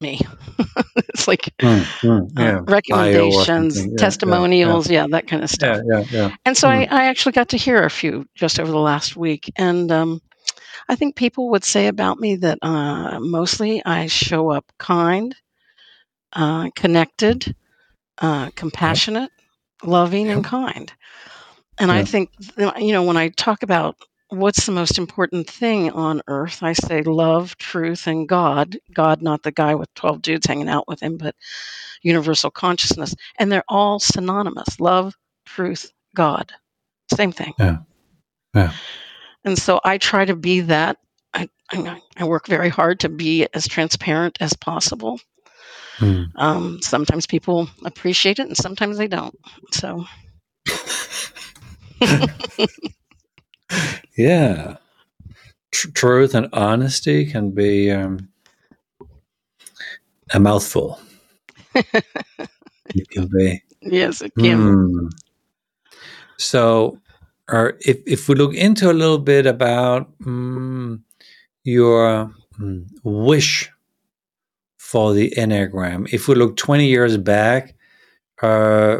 me. 0.00 0.20
it's 0.96 1.28
like 1.28 1.50
Mm, 1.62 1.84
mm, 2.02 2.30
uh, 2.36 2.42
yeah. 2.42 2.60
Or 2.60 2.72
recommendations. 2.72 3.76
Yeah, 3.76 3.92
yeah, 3.92 3.96
testimonials, 3.96 4.90
yeah, 4.90 5.06
that 5.10 5.26
kind 5.28 5.42
of 5.42 5.50
stuff. 5.50 5.78
yeah, 5.86 6.00
yeah, 6.00 6.04
yeah. 6.10 6.28
And 6.44 6.56
so 6.56 6.68
I, 6.68 6.86
Mm. 6.86 6.92
I 6.92 7.04
actually 7.06 7.32
got 7.32 7.50
to 7.50 7.56
hear 7.58 7.82
a 7.84 7.90
few 7.90 8.26
just 8.34 8.60
over 8.60 8.70
the 8.70 8.78
last 8.78 9.16
week. 9.16 9.50
And 9.56 9.90
um, 9.92 10.20
I 10.88 10.96
think 10.96 11.16
people 11.16 11.50
would 11.50 11.64
say 11.64 11.88
about 11.88 12.18
me 12.20 12.36
that 12.36 12.58
uh, 12.62 13.18
mostly 13.20 13.82
I 13.84 14.06
show 14.06 14.50
up 14.50 14.64
kind, 14.78 15.34
uh, 16.32 16.70
connected, 16.76 17.54
uh, 18.18 18.50
compassionate, 18.56 19.30
loving, 19.82 20.30
and 20.30 20.44
kind. 20.44 20.92
And 21.78 21.90
I 21.90 22.02
think, 22.04 22.30
you 22.58 22.92
know, 22.92 23.02
when 23.02 23.16
I 23.16 23.28
talk 23.28 23.62
about 23.62 23.96
what's 24.30 24.66
the 24.66 24.72
most 24.72 24.98
important 24.98 25.48
thing 25.48 25.90
on 25.90 26.22
earth, 26.26 26.62
I 26.62 26.72
say 26.72 27.02
love, 27.02 27.56
truth, 27.58 28.06
and 28.06 28.28
God. 28.28 28.78
God, 28.92 29.22
not 29.22 29.42
the 29.42 29.52
guy 29.52 29.74
with 29.74 29.92
12 29.94 30.22
dudes 30.22 30.46
hanging 30.46 30.68
out 30.68 30.88
with 30.88 31.00
him, 31.00 31.16
but 31.16 31.34
universal 32.02 32.50
consciousness. 32.50 33.14
And 33.38 33.50
they're 33.50 33.64
all 33.68 33.98
synonymous 33.98 34.80
love, 34.80 35.14
truth, 35.44 35.92
God. 36.14 36.52
Same 37.12 37.32
thing. 37.32 37.54
Yeah. 37.58 37.78
Yeah. 38.54 38.72
And 39.44 39.58
so 39.58 39.80
I 39.84 39.98
try 39.98 40.24
to 40.24 40.36
be 40.36 40.60
that. 40.60 40.98
I, 41.34 41.48
I, 41.70 42.00
I 42.16 42.24
work 42.24 42.46
very 42.46 42.68
hard 42.68 43.00
to 43.00 43.08
be 43.08 43.46
as 43.54 43.66
transparent 43.66 44.38
as 44.40 44.54
possible. 44.54 45.20
Mm. 45.98 46.30
Um, 46.36 46.82
sometimes 46.82 47.26
people 47.26 47.68
appreciate 47.84 48.38
it 48.38 48.46
and 48.46 48.56
sometimes 48.56 48.96
they 48.98 49.08
don't. 49.08 49.36
So, 49.72 50.06
yeah. 54.16 54.76
Tr- 55.70 55.90
truth 55.90 56.34
and 56.34 56.48
honesty 56.52 57.26
can 57.26 57.50
be 57.50 57.90
um, 57.90 58.28
a 60.32 60.40
mouthful. 60.40 61.00
it 61.74 63.10
can 63.10 63.28
be. 63.28 63.62
yes, 63.82 64.22
it 64.22 64.32
can. 64.38 64.58
Mm. 64.58 65.10
So, 66.38 66.98
or 67.48 67.76
if, 67.80 67.98
if 68.06 68.28
we 68.28 68.34
look 68.34 68.54
into 68.54 68.90
a 68.90 68.94
little 68.94 69.18
bit 69.18 69.46
about 69.46 70.10
mm, 70.20 71.00
your 71.64 72.32
mm, 72.58 72.86
wish 73.02 73.70
for 74.78 75.12
the 75.12 75.32
Enneagram, 75.36 76.12
if 76.12 76.28
we 76.28 76.34
look 76.34 76.56
20 76.56 76.86
years 76.86 77.16
back, 77.16 77.74
uh, 78.42 78.98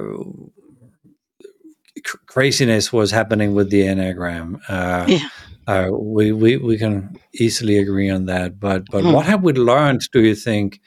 cr- 2.04 2.16
craziness 2.26 2.92
was 2.92 3.10
happening 3.10 3.54
with 3.54 3.70
the 3.70 3.82
Enneagram. 3.82 4.60
Uh, 4.68 5.06
Yeah. 5.08 5.28
uh, 5.66 5.88
we, 5.92 6.32
we, 6.32 6.56
we 6.56 6.78
can 6.78 7.16
easily 7.34 7.78
agree 7.78 8.10
on 8.10 8.26
that. 8.26 8.58
But, 8.58 8.90
but 8.90 9.02
Hmm. 9.04 9.12
what 9.12 9.26
have 9.26 9.42
we 9.42 9.52
learned, 9.52 10.02
do 10.12 10.22
you 10.22 10.34
think, 10.34 10.80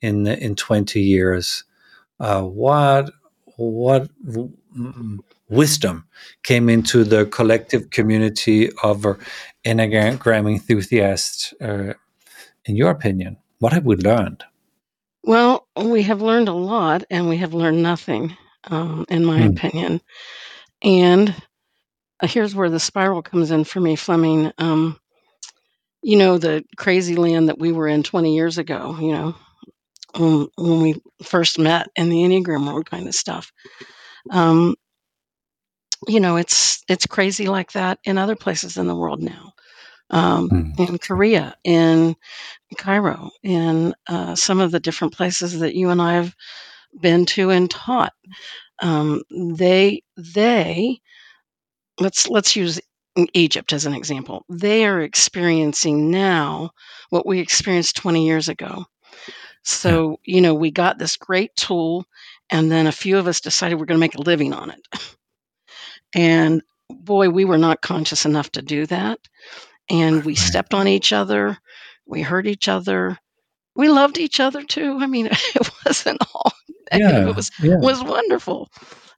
in, 0.00 0.26
in 0.26 0.54
20 0.56 1.00
years? 1.00 1.64
Uh, 2.18 2.42
what, 2.42 3.10
what 3.56 4.08
mm, 4.26 5.18
wisdom 5.48 6.06
came 6.42 6.68
into 6.68 7.04
the 7.04 7.26
collective 7.26 7.90
community 7.90 8.70
of 8.82 9.04
Enneagram 9.64 10.50
enthusiasts, 10.50 11.52
uh, 11.60 11.94
in 12.64 12.76
your 12.76 12.90
opinion? 12.90 13.36
What 13.58 13.72
have 13.72 13.84
we 13.84 13.96
learned? 13.96 14.44
Well, 15.24 15.66
we 15.76 16.02
have 16.04 16.22
learned 16.22 16.48
a 16.48 16.52
lot 16.54 17.04
and 17.10 17.28
we 17.28 17.36
have 17.38 17.52
learned 17.52 17.82
nothing, 17.82 18.36
um, 18.70 19.04
in 19.10 19.24
my 19.24 19.40
Hmm. 19.40 19.46
opinion. 19.48 20.00
And 20.82 21.34
uh, 22.20 22.26
here's 22.28 22.54
where 22.54 22.70
the 22.70 22.80
spiral 22.80 23.22
comes 23.22 23.50
in 23.50 23.64
for 23.64 23.80
me, 23.80 23.96
Flemming. 23.96 24.52
Um, 24.58 24.98
you 26.02 26.18
know, 26.18 26.38
the 26.38 26.64
crazy 26.76 27.16
land 27.16 27.48
that 27.48 27.58
we 27.58 27.72
were 27.72 27.88
in 27.88 28.02
20 28.04 28.34
years 28.36 28.58
ago, 28.58 28.96
you 29.00 29.12
know, 29.12 29.34
when, 30.16 30.48
when 30.56 30.82
we 30.82 31.02
first 31.24 31.58
met 31.58 31.88
in 31.96 32.08
the 32.10 32.18
Enneagram 32.22 32.66
world 32.66 32.90
kind 32.90 33.08
of 33.08 33.14
stuff. 33.14 33.52
Um, 34.30 34.76
you 36.08 36.20
know, 36.20 36.36
it's 36.36 36.82
it's 36.88 37.06
crazy 37.06 37.48
like 37.48 37.72
that 37.72 37.98
in 38.04 38.18
other 38.18 38.36
places 38.36 38.76
in 38.78 38.86
the 38.88 38.96
world 38.96 39.22
now. 39.22 39.52
Um, 40.10 40.48
Mm. 40.50 40.80
in 40.90 40.98
Korea, 40.98 41.56
in 41.64 42.16
Cairo, 42.78 43.30
in 43.42 43.94
uh, 44.08 44.36
some 44.36 44.60
of 44.60 44.70
the 44.72 44.80
different 44.80 45.14
places 45.14 45.60
that 45.60 45.74
you 45.74 45.90
and 45.90 46.02
I 46.02 46.14
have 46.14 46.34
been 47.00 47.26
to 47.26 47.50
and 47.50 47.70
taught. 47.70 48.12
Um, 48.80 49.22
they 49.30 50.02
they 50.16 51.00
let's 52.00 52.28
let's 52.28 52.56
use 52.56 52.80
Egypt 53.34 53.72
as 53.72 53.86
an 53.86 53.94
example. 53.94 54.44
They 54.48 54.86
are 54.86 55.00
experiencing 55.00 56.10
now 56.10 56.70
what 57.10 57.26
we 57.26 57.40
experienced 57.40 57.96
20 57.96 58.26
years 58.26 58.48
ago. 58.48 58.86
So, 59.64 60.18
you 60.24 60.40
know, 60.40 60.54
we 60.54 60.70
got 60.70 60.98
this 60.98 61.16
great 61.16 61.54
tool 61.56 62.06
and 62.50 62.70
then 62.70 62.86
a 62.86 62.92
few 62.92 63.18
of 63.18 63.26
us 63.28 63.40
decided 63.40 63.78
we're 63.78 63.86
going 63.86 63.98
to 63.98 64.06
make 64.06 64.16
a 64.16 64.22
living 64.22 64.52
on 64.52 64.70
it. 64.70 64.80
And 66.14 66.62
boy, 66.88 67.28
we 67.30 67.44
were 67.44 67.58
not 67.58 67.82
conscious 67.82 68.24
enough 68.24 68.50
to 68.52 68.62
do 68.62 68.86
that. 68.86 69.18
And 69.90 70.24
we 70.24 70.32
Right. 70.32 70.38
stepped 70.38 70.74
on 70.74 70.88
each 70.88 71.12
other. 71.12 71.58
We 72.06 72.22
hurt 72.22 72.46
each 72.46 72.68
other. 72.68 73.18
We 73.80 73.88
loved 73.88 74.18
each 74.18 74.40
other 74.40 74.62
too. 74.62 74.98
I 75.00 75.06
mean, 75.06 75.26
it 75.56 75.70
wasn't 75.86 76.20
all. 76.34 76.52
Yeah, 76.92 77.28
It 77.28 77.36
was 77.36 77.50
yeah. 77.62 77.76
was 77.78 78.02
wonderful. 78.02 78.68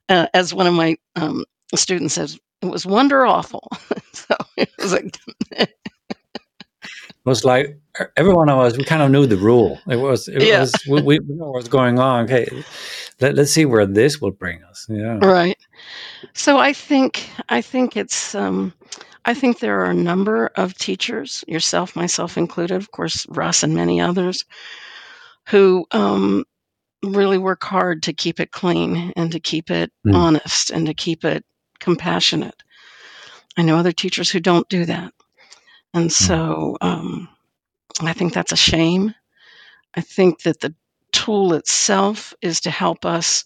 Uh, 0.07 0.27
as 0.35 0.53
one 0.53 0.67
of 0.67 0.75
my 0.75 0.95
um, 1.15 1.43
students 1.75 2.13
says, 2.13 2.37
it 2.61 2.67
was 2.67 2.85
wonder 2.85 3.25
awful. 3.25 3.67
so 4.13 4.35
it 4.57 4.69
was 4.77 4.93
like, 4.93 5.17
It 5.57 5.69
was 7.25 7.43
like 7.43 7.65
e, 7.99 8.03
every 8.15 8.33
one 8.33 8.49
of 8.49 8.59
us, 8.59 8.77
we 8.77 8.83
kind 8.83 9.01
of 9.01 9.09
knew 9.09 9.25
the 9.25 9.37
rule. 9.37 9.79
It 9.87 9.95
was, 9.95 10.27
it 10.27 10.43
Yeah. 10.43 10.59
was, 10.61 10.73
we, 10.87 11.01
we 11.01 11.17
knew 11.19 11.37
what 11.45 11.53
was 11.53 11.67
going 11.67 11.97
on. 11.99 12.25
Okay, 12.25 12.47
let, 13.21 13.33
let's 13.35 13.51
see 13.51 13.65
where 13.65 13.87
this 13.87 14.21
will 14.21 14.31
bring 14.31 14.61
us. 14.69 14.85
Yeah. 14.89 15.17
right. 15.21 15.57
So 16.33 16.57
I 16.59 16.73
think 16.73 17.27
I 17.49 17.61
think 17.61 17.97
it's 17.97 18.35
um, 18.35 18.71
I 19.25 19.33
think 19.33 19.59
there 19.59 19.79
are 19.81 19.91
a 19.91 19.93
number 19.95 20.47
of 20.55 20.75
teachers, 20.77 21.43
yourself, 21.47 21.95
myself 21.95 22.37
included, 22.37 22.75
of 22.75 22.91
course, 22.91 23.25
Russ 23.29 23.63
and 23.63 23.73
many 23.73 24.01
others, 24.01 24.43
who 25.49 25.85
um, 25.91 26.43
really 27.03 27.37
work 27.37 27.63
hard 27.63 28.03
to 28.03 28.13
keep 28.13 28.39
it 28.39 28.51
clean 28.51 29.13
and 29.15 29.31
to 29.31 29.39
keep 29.39 29.69
it 29.71 29.91
Mm. 30.05 30.15
honest 30.15 30.69
and 30.71 30.85
to 30.87 30.93
keep 30.93 31.23
it 31.23 31.45
compassionate. 31.79 32.61
I 33.57 33.61
know 33.61 33.77
other 33.77 33.91
teachers 33.93 34.29
who 34.29 34.39
don't 34.39 34.67
do 34.69 34.85
that, 34.85 35.13
and 35.93 36.11
so 36.11 36.77
um, 36.81 37.29
I 38.01 38.13
think 38.13 38.33
that's 38.33 38.51
a 38.51 38.57
shame. 38.57 39.13
I 39.95 40.01
think 40.01 40.41
that 40.43 40.59
the 40.59 40.73
tool 41.11 41.53
itself 41.53 42.33
is 42.41 42.61
to 42.61 42.71
help 42.71 43.05
us 43.05 43.45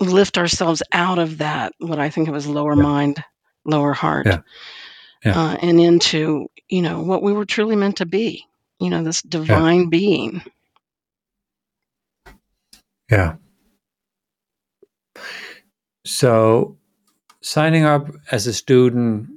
lift 0.00 0.36
ourselves 0.38 0.82
out 0.92 1.18
of 1.18 1.38
that 1.38 1.72
what 1.78 1.98
I 1.98 2.10
think 2.10 2.28
of 2.28 2.34
as 2.34 2.46
lower 2.46 2.76
Yeah. 2.76 2.82
mind, 2.82 3.24
lower 3.64 3.92
heart, 3.92 4.26
Yeah. 4.26 4.40
Yeah. 5.24 5.40
Uh, 5.40 5.56
and 5.60 5.80
into 5.80 6.48
you 6.68 6.82
know 6.82 7.02
what 7.02 7.22
we 7.22 7.32
were 7.32 7.44
truly 7.44 7.76
meant 7.76 7.96
to 7.96 8.06
be. 8.06 8.44
You 8.78 8.90
know, 8.90 9.02
this 9.02 9.22
divine 9.22 9.88
being. 9.90 10.42
Yeah. 13.10 13.36
So, 16.04 16.76
signing 17.40 17.84
up 17.84 18.08
as 18.30 18.46
a 18.46 18.52
student 18.52 19.28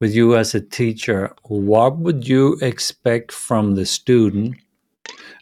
with 0.00 0.14
you 0.14 0.36
as 0.36 0.54
a 0.54 0.60
teacher, 0.60 1.34
what 1.42 1.98
would 1.98 2.26
you 2.26 2.58
expect 2.62 3.32
from 3.32 3.74
the 3.74 3.86
student, 3.86 4.56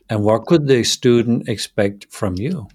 and 0.08 0.24
what 0.24 0.46
could 0.46 0.66
the 0.66 0.82
student 0.84 1.48
expect 1.48 2.06
from 2.10 2.36
you? 2.36 2.68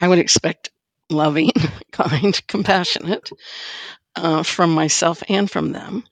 I 0.00 0.08
would 0.08 0.18
expect 0.18 0.70
loving, 1.10 1.50
kind, 1.92 2.40
compassionate 2.48 3.30
uh, 4.16 4.42
from 4.42 4.72
myself 4.72 5.22
and 5.28 5.50
from 5.50 5.72
them. 5.72 6.04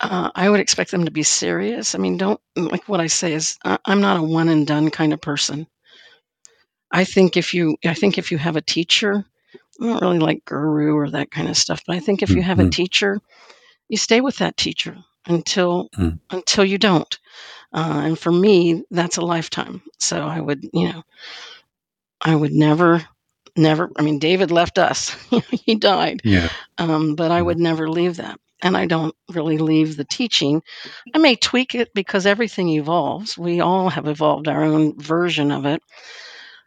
Uh, 0.00 0.30
I 0.34 0.48
would 0.50 0.60
expect 0.60 0.90
them 0.92 1.04
to 1.06 1.10
be 1.10 1.22
serious. 1.24 1.94
I 1.94 1.98
mean, 1.98 2.16
don't 2.18 2.40
like 2.56 2.88
what 2.88 3.00
I 3.00 3.06
say 3.08 3.32
is 3.34 3.58
I- 3.64 3.78
I'm 3.84 4.00
not 4.00 4.18
a 4.18 4.22
one 4.22 4.48
and 4.48 4.66
done 4.66 4.90
kind 4.90 5.12
of 5.12 5.20
person. 5.20 5.66
I 6.90 7.04
think 7.04 7.36
if 7.36 7.54
you, 7.54 7.76
I 7.84 7.94
think 7.94 8.18
if 8.18 8.30
you 8.32 8.38
have 8.38 8.56
a 8.56 8.60
teacher, 8.62 9.24
I 9.80 9.84
don't 9.86 10.00
really 10.02 10.18
like 10.18 10.44
guru 10.44 10.94
or 10.94 11.10
that 11.10 11.30
kind 11.30 11.48
of 11.48 11.56
stuff, 11.56 11.82
but 11.86 11.96
I 11.96 12.00
think 12.00 12.22
if 12.22 12.30
you 12.30 12.42
have 12.42 12.60
a 12.60 12.64
Mhm. 12.64 12.70
teacher, 12.72 13.20
you 13.88 13.96
stay 13.96 14.20
with 14.20 14.38
that 14.38 14.56
teacher 14.56 14.96
until 15.26 15.88
Mm. 15.96 16.20
until 16.30 16.64
you 16.64 16.78
don't. 16.78 17.18
Uh, 17.72 18.02
and 18.04 18.18
for 18.18 18.32
me, 18.32 18.84
that's 18.90 19.18
a 19.18 19.22
lifetime. 19.22 19.82
So 19.98 20.26
I 20.26 20.40
would, 20.40 20.64
you 20.72 20.88
know, 20.92 21.02
I 22.20 22.34
would 22.34 22.52
never, 22.52 23.06
never. 23.58 23.90
I 23.96 24.02
mean, 24.02 24.18
David 24.18 24.50
left 24.50 24.78
us; 24.78 25.10
he 25.50 25.74
died. 25.74 26.22
Yeah. 26.24 26.48
Um, 26.78 27.14
but 27.14 27.30
I 27.30 27.42
would 27.42 27.58
never 27.58 27.88
leave 27.88 28.16
that. 28.16 28.38
And 28.62 28.76
I 28.76 28.86
don't 28.86 29.14
really 29.32 29.58
leave 29.58 29.96
the 29.96 30.04
teaching. 30.04 30.62
I 31.14 31.18
may 31.18 31.36
tweak 31.36 31.74
it 31.74 31.94
because 31.94 32.26
everything 32.26 32.68
evolves. 32.70 33.38
We 33.38 33.60
all 33.60 33.88
have 33.88 34.08
evolved 34.08 34.48
our 34.48 34.64
own 34.64 34.98
version 34.98 35.52
of 35.52 35.64
it. 35.64 35.80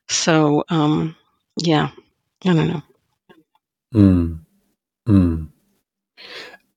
So, 0.08 0.64
um, 0.70 1.16
yeah, 1.58 1.90
I 2.46 2.54
don't 2.54 2.68
know. 2.68 2.82
Mm. 3.94 4.40
Mm. 5.08 5.50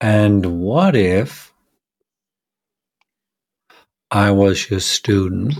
And 0.00 0.60
what 0.60 0.96
if 0.96 1.52
I 4.10 4.30
was 4.30 4.70
your 4.70 4.80
student, 4.80 5.54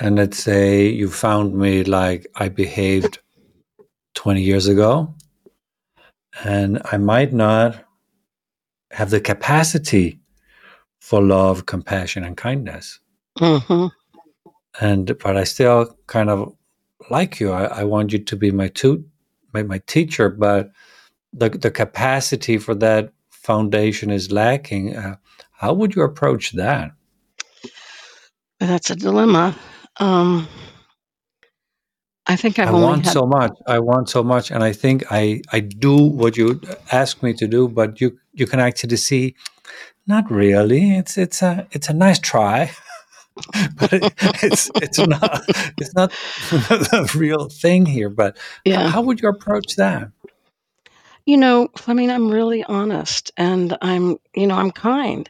and 0.00 0.16
let's 0.16 0.38
say 0.42 0.88
you 0.88 1.10
found 1.10 1.54
me 1.54 1.84
like 1.84 2.26
I 2.34 2.48
behaved 2.48 3.18
20 4.14 4.42
years 4.42 4.66
ago, 4.66 5.14
and 6.42 6.80
I 6.86 6.96
might 6.96 7.32
not 7.32 7.84
have 8.92 9.10
the 9.10 9.20
capacity 9.20 10.18
for 11.00 11.22
love, 11.22 11.66
compassion, 11.66 12.24
and 12.24 12.36
kindness. 12.36 12.98
hmm 13.38 13.86
And 14.80 15.16
but 15.18 15.36
I 15.36 15.44
still 15.44 15.96
kind 16.06 16.30
of 16.30 16.54
like 17.10 17.40
you. 17.40 17.52
I, 17.52 17.64
I 17.64 17.84
want 17.84 18.12
you 18.12 18.18
to 18.18 18.36
be 18.36 18.50
my 18.50 18.68
tu- 18.68 19.04
my, 19.52 19.62
my 19.62 19.78
teacher, 19.86 20.30
but 20.30 20.70
the 21.32 21.50
the 21.50 21.70
capacity 21.70 22.58
for 22.58 22.74
that 22.76 23.12
foundation 23.30 24.10
is 24.10 24.32
lacking. 24.32 24.96
Uh, 24.96 25.16
how 25.52 25.74
would 25.74 25.94
you 25.94 26.02
approach 26.02 26.52
that? 26.52 26.92
That's 28.60 28.90
a 28.90 28.96
dilemma. 28.96 29.56
Um, 29.98 30.48
I 32.26 32.36
think 32.36 32.58
I've 32.58 32.68
I 32.68 32.72
want 32.72 33.04
had. 33.04 33.12
so 33.14 33.26
much. 33.26 33.52
I 33.66 33.78
want 33.78 34.08
so 34.08 34.22
much, 34.22 34.50
and 34.50 34.62
I 34.62 34.72
think 34.72 35.04
I 35.10 35.42
I 35.52 35.60
do 35.60 35.96
what 35.96 36.36
you 36.36 36.60
ask 36.92 37.22
me 37.22 37.32
to 37.34 37.46
do, 37.46 37.68
but 37.68 38.00
you 38.00 38.18
you 38.32 38.46
can 38.46 38.60
actually 38.60 38.96
see, 38.96 39.34
not 40.06 40.30
really. 40.30 40.96
It's 40.96 41.18
it's 41.18 41.42
a 41.42 41.66
it's 41.72 41.88
a 41.88 41.94
nice 41.94 42.18
try, 42.18 42.70
but 43.78 43.92
it, 43.92 44.12
it's 44.42 44.70
it's 44.76 44.98
not 44.98 45.42
it's 45.78 45.94
not 45.94 46.10
the 46.50 47.12
real 47.16 47.48
thing 47.48 47.86
here. 47.86 48.10
But 48.10 48.36
Yeah. 48.64 48.88
how 48.90 49.02
would 49.02 49.20
you 49.20 49.28
approach 49.28 49.76
that? 49.76 50.10
You 51.26 51.36
know, 51.36 51.68
I 51.86 51.94
mean, 51.94 52.10
I'm 52.10 52.30
really 52.30 52.64
honest 52.64 53.30
and 53.36 53.76
I'm, 53.82 54.18
you 54.34 54.46
know, 54.46 54.56
I'm 54.56 54.70
kind. 54.70 55.28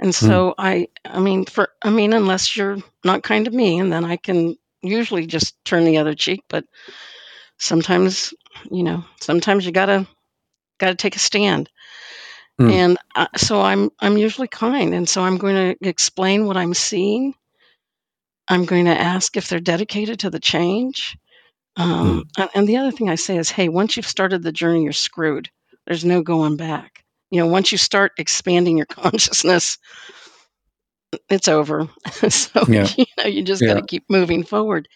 And 0.00 0.14
Hmm. 0.14 0.26
so 0.26 0.54
I, 0.58 0.88
I 1.04 1.20
mean, 1.20 1.44
for, 1.44 1.70
I 1.82 1.90
mean, 1.90 2.12
unless 2.12 2.56
you're 2.56 2.78
not 3.04 3.22
kind 3.22 3.44
to 3.46 3.50
me, 3.50 3.78
and 3.78 3.92
then 3.92 4.04
I 4.04 4.16
can 4.16 4.56
usually 4.82 5.26
just 5.26 5.62
turn 5.64 5.84
the 5.84 5.98
other 5.98 6.14
cheek. 6.14 6.42
But 6.48 6.64
sometimes, 7.58 8.32
you 8.70 8.82
know, 8.82 9.04
sometimes 9.20 9.66
you 9.66 9.72
gotta, 9.72 10.06
gotta 10.78 10.94
take 10.94 11.16
a 11.16 11.20
stand. 11.20 11.68
Hmm. 12.58 12.70
And 12.70 12.98
uh, 13.14 13.26
so 13.36 13.60
I'm, 13.60 13.90
I'm 14.00 14.18
usually 14.18 14.48
kind. 14.48 14.94
And 14.94 15.08
so 15.08 15.22
I'm 15.22 15.38
going 15.38 15.76
to 15.80 15.88
explain 15.88 16.46
what 16.46 16.56
I'm 16.56 16.74
seeing. 16.74 17.34
I'm 18.48 18.64
going 18.64 18.86
to 18.86 18.98
ask 18.98 19.36
if 19.36 19.48
they're 19.48 19.60
dedicated 19.60 20.20
to 20.20 20.30
the 20.30 20.40
change. 20.40 21.16
Um, 21.76 22.24
and, 22.36 22.50
and 22.54 22.68
the 22.68 22.78
other 22.78 22.90
thing 22.90 23.08
I 23.08 23.14
say 23.16 23.36
is, 23.36 23.50
hey, 23.50 23.68
once 23.68 23.96
you've 23.96 24.06
started 24.06 24.42
the 24.42 24.52
journey, 24.52 24.82
you're 24.84 24.92
screwed. 24.92 25.50
There's 25.86 26.04
no 26.04 26.22
going 26.22 26.56
back. 26.56 27.04
You 27.30 27.40
know, 27.40 27.46
once 27.46 27.72
you 27.72 27.78
start 27.78 28.12
expanding 28.18 28.76
your 28.76 28.86
consciousness, 28.90 29.78
it's 31.28 31.48
over. 31.48 31.88
so 32.28 32.64
Yeah. 32.68 32.86
you 32.96 33.06
know, 33.18 33.24
you 33.24 33.42
just 33.42 33.62
got 33.64 33.74
to 33.74 33.82
keep 33.82 34.04
moving 34.08 34.44
forward. 34.44 34.88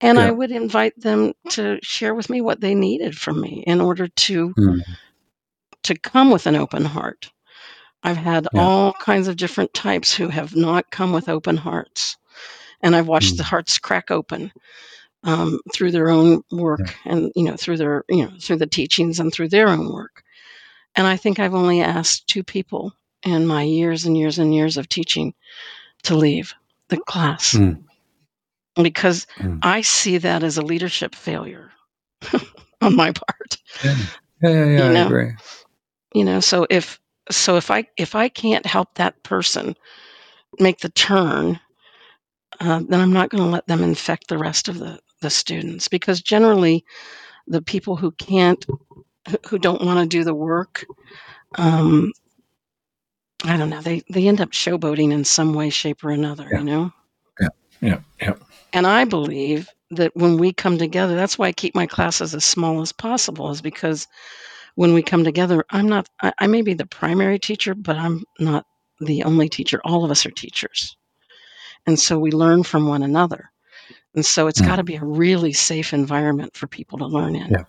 And 0.00 0.18
I 0.18 0.30
would 0.30 0.50
invite 0.50 0.98
them 1.00 1.32
to 1.50 1.78
share 1.82 2.14
with 2.14 2.28
me 2.30 2.40
what 2.40 2.60
they 2.60 2.74
needed 2.74 3.16
from 3.16 3.40
me 3.40 3.64
in 3.66 3.80
order 3.80 4.08
to 4.08 4.52
Hmm. 4.56 4.80
to 5.84 5.94
come 5.98 6.30
with 6.30 6.46
an 6.46 6.56
open 6.56 6.84
heart. 6.84 7.30
I've 8.02 8.16
had 8.16 8.48
Yeah. 8.52 8.60
all 8.62 8.92
kinds 8.94 9.28
of 9.28 9.36
different 9.36 9.72
types 9.74 10.14
who 10.14 10.28
have 10.28 10.54
not 10.56 10.90
come 10.90 11.12
with 11.12 11.28
open 11.28 11.56
hearts, 11.56 12.16
and 12.82 12.94
I've 12.96 13.08
watched 13.08 13.32
Hmm. 13.32 13.36
the 13.38 13.44
hearts 13.44 13.78
crack 13.78 14.10
open 14.10 14.52
um, 15.24 15.60
through 15.74 15.92
their 15.92 16.10
own 16.10 16.42
work 16.52 16.96
and 17.04 17.32
you 17.36 17.44
know 17.44 17.56
through 17.56 17.78
their 17.78 18.04
you 18.08 18.24
know 18.24 18.32
through 18.40 18.58
the 18.58 18.66
teachings 18.66 19.20
and 19.20 19.32
through 19.32 19.48
their 19.48 19.68
own 19.68 19.92
work. 19.92 20.22
And 20.96 21.06
I 21.06 21.16
think 21.16 21.38
I've 21.38 21.54
only 21.54 21.80
asked 21.80 22.26
two 22.28 22.42
people 22.42 22.92
in 23.24 23.46
my 23.46 23.62
years 23.62 24.04
and 24.06 24.16
years 24.16 24.38
and 24.38 24.54
years 24.54 24.76
of 24.76 24.88
teaching 24.88 25.34
to 26.04 26.16
leave 26.16 26.54
the 26.88 26.98
class 26.98 27.52
Hmm. 27.52 27.72
because 28.82 29.26
Hmm. 29.36 29.58
I 29.62 29.82
see 29.82 30.18
that 30.18 30.42
as 30.42 30.58
a 30.58 30.62
leadership 30.62 31.14
failure 31.14 31.70
on 32.80 32.96
my 32.96 33.12
part. 33.12 33.56
Yeah. 33.84 33.96
Yeah. 34.42 34.50
Yeah. 34.50 34.64
yeah 34.66 34.84
You 34.84 34.88
I 34.88 34.94
know? 34.94 35.06
agree. 35.06 35.32
You 36.14 36.24
know, 36.24 36.40
so 36.40 36.66
if 36.70 37.00
so 37.30 37.56
if 37.56 37.70
I 37.70 37.86
if 37.96 38.14
I 38.14 38.28
can't 38.28 38.66
help 38.66 38.94
that 38.94 39.22
person 39.22 39.76
make 40.58 40.80
the 40.80 40.90
turn, 40.90 41.60
uh, 42.60 42.80
then 42.88 43.00
I'm 43.00 43.12
not 43.12 43.30
going 43.30 43.42
to 43.42 43.50
let 43.50 43.66
them 43.66 43.82
infect 43.82 44.28
the 44.28 44.38
rest 44.38 44.68
of 44.68 44.78
the 44.78 45.00
the 45.20 45.30
students 45.30 45.88
because 45.88 46.20
generally 46.22 46.84
the 47.46 47.62
people 47.62 47.96
who 47.96 48.10
can't 48.12 48.64
who- 49.48 49.58
don't 49.58 49.82
want 49.82 49.98
to 50.00 50.06
do 50.06 50.24
the 50.24 50.34
work 50.34 50.84
um 51.56 52.12
i 53.44 53.56
don't 53.56 53.70
know 53.70 53.80
they 53.80 54.02
they 54.10 54.28
end 54.28 54.40
up 54.40 54.50
showboating 54.50 55.12
in 55.12 55.24
some 55.24 55.54
way 55.54 55.70
shape 55.70 56.04
or 56.04 56.10
another 56.10 56.48
Yeah. 56.50 56.58
you 56.58 56.64
know 56.64 56.92
Yeah. 57.40 57.48
Yeah. 57.80 57.98
Yeah. 58.20 58.34
and 58.72 58.86
i 58.86 59.04
believe 59.04 59.68
that 59.90 60.12
when 60.14 60.38
we 60.38 60.52
come 60.52 60.78
together 60.78 61.14
that's 61.14 61.38
why 61.38 61.48
i 61.48 61.52
keep 61.52 61.74
my 61.74 61.86
classes 61.86 62.34
as 62.34 62.44
small 62.44 62.80
as 62.80 62.92
possible 62.92 63.50
is 63.50 63.60
because 63.62 64.06
when 64.74 64.94
we 64.94 65.02
come 65.02 65.24
together 65.24 65.64
i'm 65.70 65.88
not 65.88 66.08
i, 66.22 66.32
I 66.38 66.46
may 66.46 66.62
be 66.62 66.74
the 66.74 66.86
primary 66.86 67.38
teacher 67.38 67.74
but 67.74 67.96
i'm 67.96 68.24
not 68.38 68.64
the 69.00 69.24
only 69.24 69.48
teacher 69.48 69.80
all 69.84 70.04
of 70.04 70.10
us 70.10 70.24
are 70.26 70.30
teachers 70.30 70.96
and 71.86 71.98
so 71.98 72.18
we 72.18 72.30
learn 72.30 72.62
from 72.62 72.86
one 72.88 73.02
another 73.02 73.50
and 74.14 74.24
so 74.24 74.46
it's 74.46 74.60
Mm. 74.62 74.66
got 74.66 74.76
to 74.76 74.84
be 74.84 74.94
a 74.96 75.04
really 75.04 75.52
safe 75.52 75.92
environment 75.92 76.56
for 76.56 76.66
people 76.68 76.98
to 76.98 77.06
learn 77.06 77.34
in 77.36 77.50
Yeah. 77.50 77.64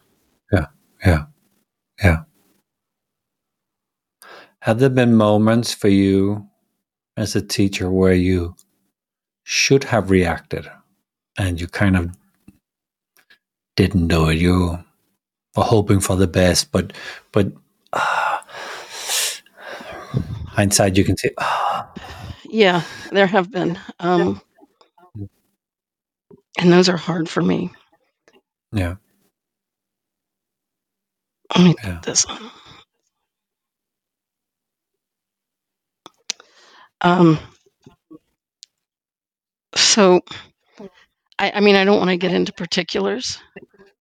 Yeah. 0.53 0.65
Yeah. 1.05 1.25
Have 4.65 4.79
there 4.79 4.89
been 4.89 5.15
moments 5.15 5.73
for 5.73 5.89
you 5.89 6.47
as 7.17 7.35
a 7.35 7.41
teacher 7.41 7.91
where 7.91 8.15
you 8.15 8.55
should 9.43 9.83
have 9.85 10.09
reacted 10.09 10.67
and 11.37 11.61
you 11.61 11.67
kind 11.67 11.95
of 11.95 12.15
didn't 13.75 14.07
do 14.07 14.29
it? 14.29 14.39
You 14.39 14.83
were 15.55 15.63
hoping 15.63 15.99
for 15.99 16.15
the 16.15 16.25
best, 16.27 16.71
but 16.71 16.93
but 17.31 17.51
uh, 17.93 18.39
hindsight, 20.47 20.97
you 20.97 21.03
can 21.03 21.15
say, 21.17 21.29
ah, 21.37 21.93
Yeah, 22.45 22.81
there 23.11 23.27
have 23.27 23.51
been. 23.51 23.77
Um, 23.99 24.41
and 26.57 26.71
those 26.73 26.89
are 26.89 26.97
hard 26.97 27.29
for 27.29 27.41
me. 27.43 27.71
yeah, 28.71 28.95
Let 31.55 31.65
me 31.65 31.75
Yeah. 31.83 32.01
put 32.01 32.09
this 32.11 32.25
on. 32.25 32.51
Um, 37.01 37.39
so, 39.75 40.21
I, 41.39 41.53
I 41.55 41.59
mean, 41.61 41.75
I 41.75 41.85
don't 41.85 41.99
want 41.99 42.11
to 42.11 42.17
get 42.17 42.33
into 42.33 42.53
particulars. 42.53 43.39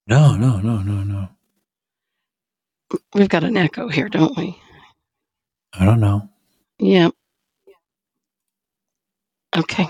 no, 0.07 0.35
no, 0.37 0.59
no, 0.59 0.79
no, 0.83 1.03
no, 1.03 1.29
We've 3.15 3.29
got 3.29 3.43
an 3.45 3.57
echo 3.57 3.89
here, 3.89 4.09
don't 4.09 4.37
we? 4.37 4.59
I 5.73 5.85
don't 5.85 6.01
know. 6.01 6.29
Yeah. 6.79 7.09
Okay. 9.57 9.87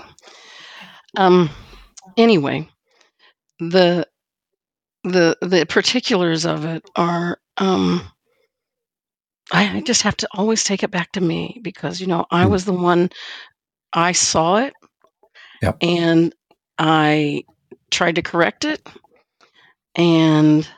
Um, 1.16 1.50
anyway, 2.16 2.68
the 3.60 4.06
the 5.04 5.38
the 5.42 5.66
particulars 5.66 6.46
of 6.46 6.66
it 6.66 6.84
are 6.96 7.38
um 7.58 8.02
I, 9.52 9.78
I 9.78 9.80
just 9.82 10.02
have 10.02 10.16
to 10.18 10.28
always 10.34 10.64
take 10.64 10.82
it 10.84 10.90
back 10.90 11.12
to 11.12 11.20
me 11.20 11.60
because 11.62 12.00
you 12.00 12.06
know 12.08 12.26
I 12.30 12.46
Mm. 12.46 12.50
was 12.50 12.64
the 12.66 12.72
one 12.74 13.10
I 13.92 14.12
saw 14.12 14.56
it 14.58 14.74
Yep. 15.62 15.82
and 15.82 16.34
I 16.78 17.44
tried 17.90 18.16
to 18.16 18.22
correct 18.22 18.64
it 18.64 18.86
and 19.96 20.68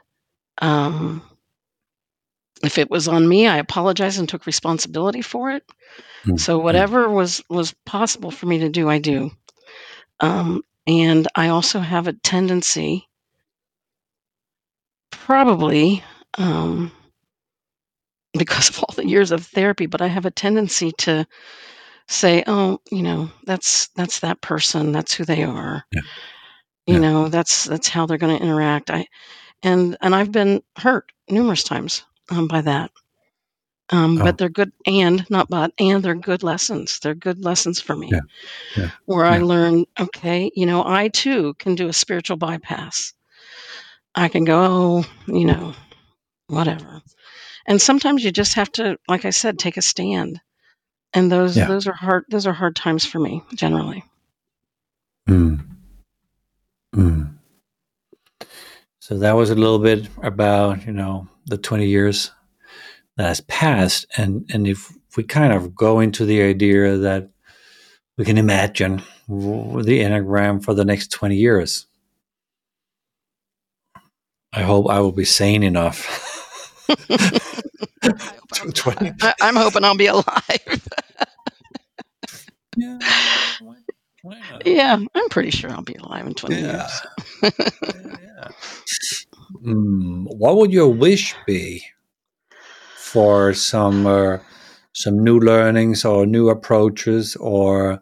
um 0.60 1.22
if 2.64 2.78
it 2.78 2.90
was 2.90 3.08
on 3.08 3.28
me 3.28 3.46
I 3.46 3.58
apologized 3.58 4.18
and 4.18 4.28
took 4.28 4.46
responsibility 4.46 5.22
for 5.22 5.52
it 5.52 5.64
Mm, 6.26 6.40
so 6.40 6.58
whatever 6.58 7.10
was 7.10 7.42
was 7.50 7.74
possible 7.86 8.30
for 8.30 8.46
me 8.46 8.58
to 8.60 8.68
do 8.70 8.88
I 8.88 8.98
do 8.98 9.30
um 10.20 10.62
and 10.86 11.28
I 11.34 11.48
also 11.48 11.80
have 11.80 12.08
a 12.08 12.12
tendency 12.14 13.08
probably 15.26 16.04
um 16.38 16.92
because 18.38 18.68
of 18.68 18.78
all 18.78 18.94
the 18.94 19.06
years 19.08 19.32
of 19.32 19.44
therapy 19.44 19.86
but 19.86 20.00
I 20.00 20.06
have 20.06 20.24
a 20.24 20.30
tendency 20.30 20.92
to 20.98 21.26
say 22.06 22.44
oh 22.46 22.80
you 22.92 23.02
know 23.02 23.28
that's 23.44 23.88
that's 23.96 24.20
that 24.20 24.40
person 24.40 24.92
that's 24.92 25.12
who 25.14 25.24
they 25.24 25.42
are 25.42 25.84
Yeah. 25.92 26.02
you 26.86 26.94
Yeah. 26.94 27.00
know 27.00 27.28
that's 27.28 27.64
that's 27.64 27.88
how 27.88 28.06
they're 28.06 28.18
going 28.18 28.36
to 28.38 28.44
interact 28.44 28.90
i 28.90 29.06
and 29.62 29.96
and 30.00 30.14
i've 30.14 30.30
been 30.32 30.62
hurt 30.76 31.10
numerous 31.28 31.64
times 31.64 32.04
um, 32.30 32.46
by 32.48 32.60
that 32.62 32.90
um, 33.90 34.18
Oh. 34.18 34.24
but 34.24 34.38
they're 34.38 34.48
good 34.48 34.72
and 34.86 35.28
not 35.30 35.48
but 35.50 35.72
and 35.78 36.02
they're 36.04 36.14
good 36.14 36.42
lessons 36.44 37.00
they're 37.00 37.14
good 37.14 37.44
lessons 37.44 37.80
for 37.80 37.96
me 37.96 38.10
Yeah. 38.12 38.20
Yeah. 38.76 38.90
where 39.06 39.24
i 39.26 39.38
learn 39.38 39.84
okay 39.98 40.50
you 40.54 40.66
know 40.66 40.84
i 40.86 41.08
too 41.08 41.54
can 41.54 41.74
do 41.74 41.88
a 41.88 41.92
spiritual 41.92 42.36
bypass 42.36 43.12
i 44.16 44.28
can 44.28 44.44
go 44.44 44.58
oh 44.58 45.04
you 45.26 45.44
know 45.44 45.74
whatever 46.48 47.02
and 47.66 47.80
sometimes 47.80 48.24
you 48.24 48.32
just 48.32 48.54
have 48.54 48.70
to 48.72 48.96
like 49.08 49.24
i 49.24 49.30
said 49.30 49.58
take 49.58 49.76
a 49.76 49.82
stand 49.82 50.40
and 51.14 51.32
those 51.32 51.56
Yeah. 51.56 51.66
those 51.66 51.86
are 51.86 51.94
hard 51.94 52.24
those 52.30 52.46
are 52.46 52.52
hard 52.52 52.76
times 52.76 53.04
for 53.04 53.18
me 53.18 53.42
generally. 53.54 54.04
Mm. 55.28 55.66
Mm. 56.94 57.36
So 59.00 59.18
that 59.18 59.32
was 59.32 59.50
a 59.50 59.54
little 59.54 59.78
bit 59.78 60.08
about 60.22 60.86
you 60.86 60.92
know 60.92 61.28
the 61.46 61.58
twenty 61.58 61.86
years 61.86 62.30
that 63.16 63.28
has 63.28 63.40
passed, 63.40 64.06
and 64.16 64.48
and 64.52 64.66
if 64.66 64.92
we 65.16 65.24
kind 65.24 65.52
of 65.52 65.74
go 65.74 66.00
into 66.00 66.24
the 66.26 66.42
idea 66.42 66.98
that 66.98 67.30
we 68.18 68.24
can 68.24 68.38
imagine 68.38 69.02
the 69.28 70.00
enneagram 70.00 70.62
for 70.62 70.74
the 70.74 70.84
next 70.84 71.10
twenty 71.10 71.36
years, 71.36 71.86
I 74.56 74.62
hope 74.62 74.88
I 74.88 75.00
will 75.00 75.12
be 75.12 75.26
sane 75.26 75.62
enough. 75.62 76.06
I, 76.88 77.40
I'm 79.42 79.56
hoping 79.56 79.84
I'll 79.84 79.96
be 79.96 80.06
alive. 80.06 80.88
Yeah, 82.78 82.98
why, 83.60 83.76
why 84.22 84.36
yeah, 84.64 84.98
I'm 85.14 85.28
pretty 85.30 85.50
sure 85.50 85.70
I'll 85.70 85.82
be 85.82 85.94
alive 85.94 86.26
in 86.26 86.34
20 86.34 86.56
Yeah. 86.56 86.72
years. 86.72 87.02
yeah. 87.42 88.48
Mm, 89.64 90.24
what 90.38 90.56
would 90.56 90.72
your 90.72 90.92
wish 90.92 91.34
be 91.46 91.82
for 92.96 93.52
some 93.54 94.06
uh, 94.06 94.38
some 94.92 95.22
new 95.22 95.38
learnings 95.38 96.04
or 96.04 96.26
new 96.26 96.48
approaches 96.48 97.36
or 97.36 98.00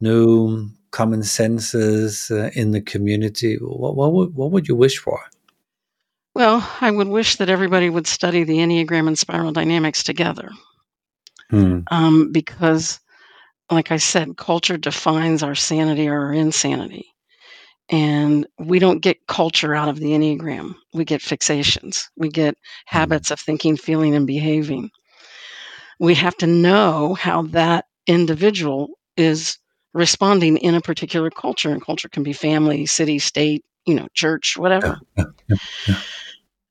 new 0.00 0.68
common 0.90 1.22
senses 1.22 2.30
uh, 2.30 2.50
in 2.54 2.70
the 2.72 2.80
community? 2.80 3.56
What, 3.60 3.96
what 3.96 4.12
would 4.12 4.34
what 4.34 4.50
would 4.52 4.68
you 4.68 4.76
wish 4.76 4.98
for? 4.98 5.20
Well, 6.38 6.64
I 6.80 6.88
would 6.88 7.08
wish 7.08 7.34
that 7.36 7.48
everybody 7.48 7.90
would 7.90 8.06
study 8.06 8.44
the 8.44 8.58
Enneagram 8.58 9.08
and 9.08 9.18
spiral 9.18 9.50
dynamics 9.50 10.04
together 10.04 10.52
Hmm. 11.50 11.80
um, 11.90 12.30
because, 12.30 13.00
like 13.72 13.90
I 13.90 13.96
said, 13.96 14.36
culture 14.36 14.76
defines 14.76 15.42
our 15.42 15.56
sanity 15.56 16.06
or 16.06 16.26
our 16.26 16.32
insanity. 16.32 17.12
And 17.88 18.46
we 18.56 18.78
don't 18.78 19.00
get 19.00 19.26
culture 19.26 19.74
out 19.74 19.88
of 19.88 19.98
the 19.98 20.12
Enneagram. 20.12 20.76
We 20.94 21.04
get 21.04 21.22
fixations. 21.22 22.04
We 22.16 22.28
get 22.28 22.54
habits 22.86 23.32
of 23.32 23.40
thinking, 23.40 23.76
feeling, 23.76 24.14
and 24.14 24.24
behaving. 24.24 24.90
We 25.98 26.14
have 26.14 26.36
to 26.36 26.46
know 26.46 27.14
how 27.14 27.42
that 27.48 27.86
individual 28.06 28.90
is 29.16 29.58
responding 29.92 30.58
in 30.58 30.76
a 30.76 30.80
particular 30.80 31.30
culture. 31.30 31.70
And 31.70 31.84
culture 31.84 32.08
can 32.08 32.22
be 32.22 32.32
family, 32.32 32.86
city, 32.86 33.18
state, 33.18 33.64
you 33.86 33.94
know, 33.94 34.06
church, 34.14 34.56
whatever. 34.56 35.00
yeah, 35.16 35.24
yeah. 35.88 36.00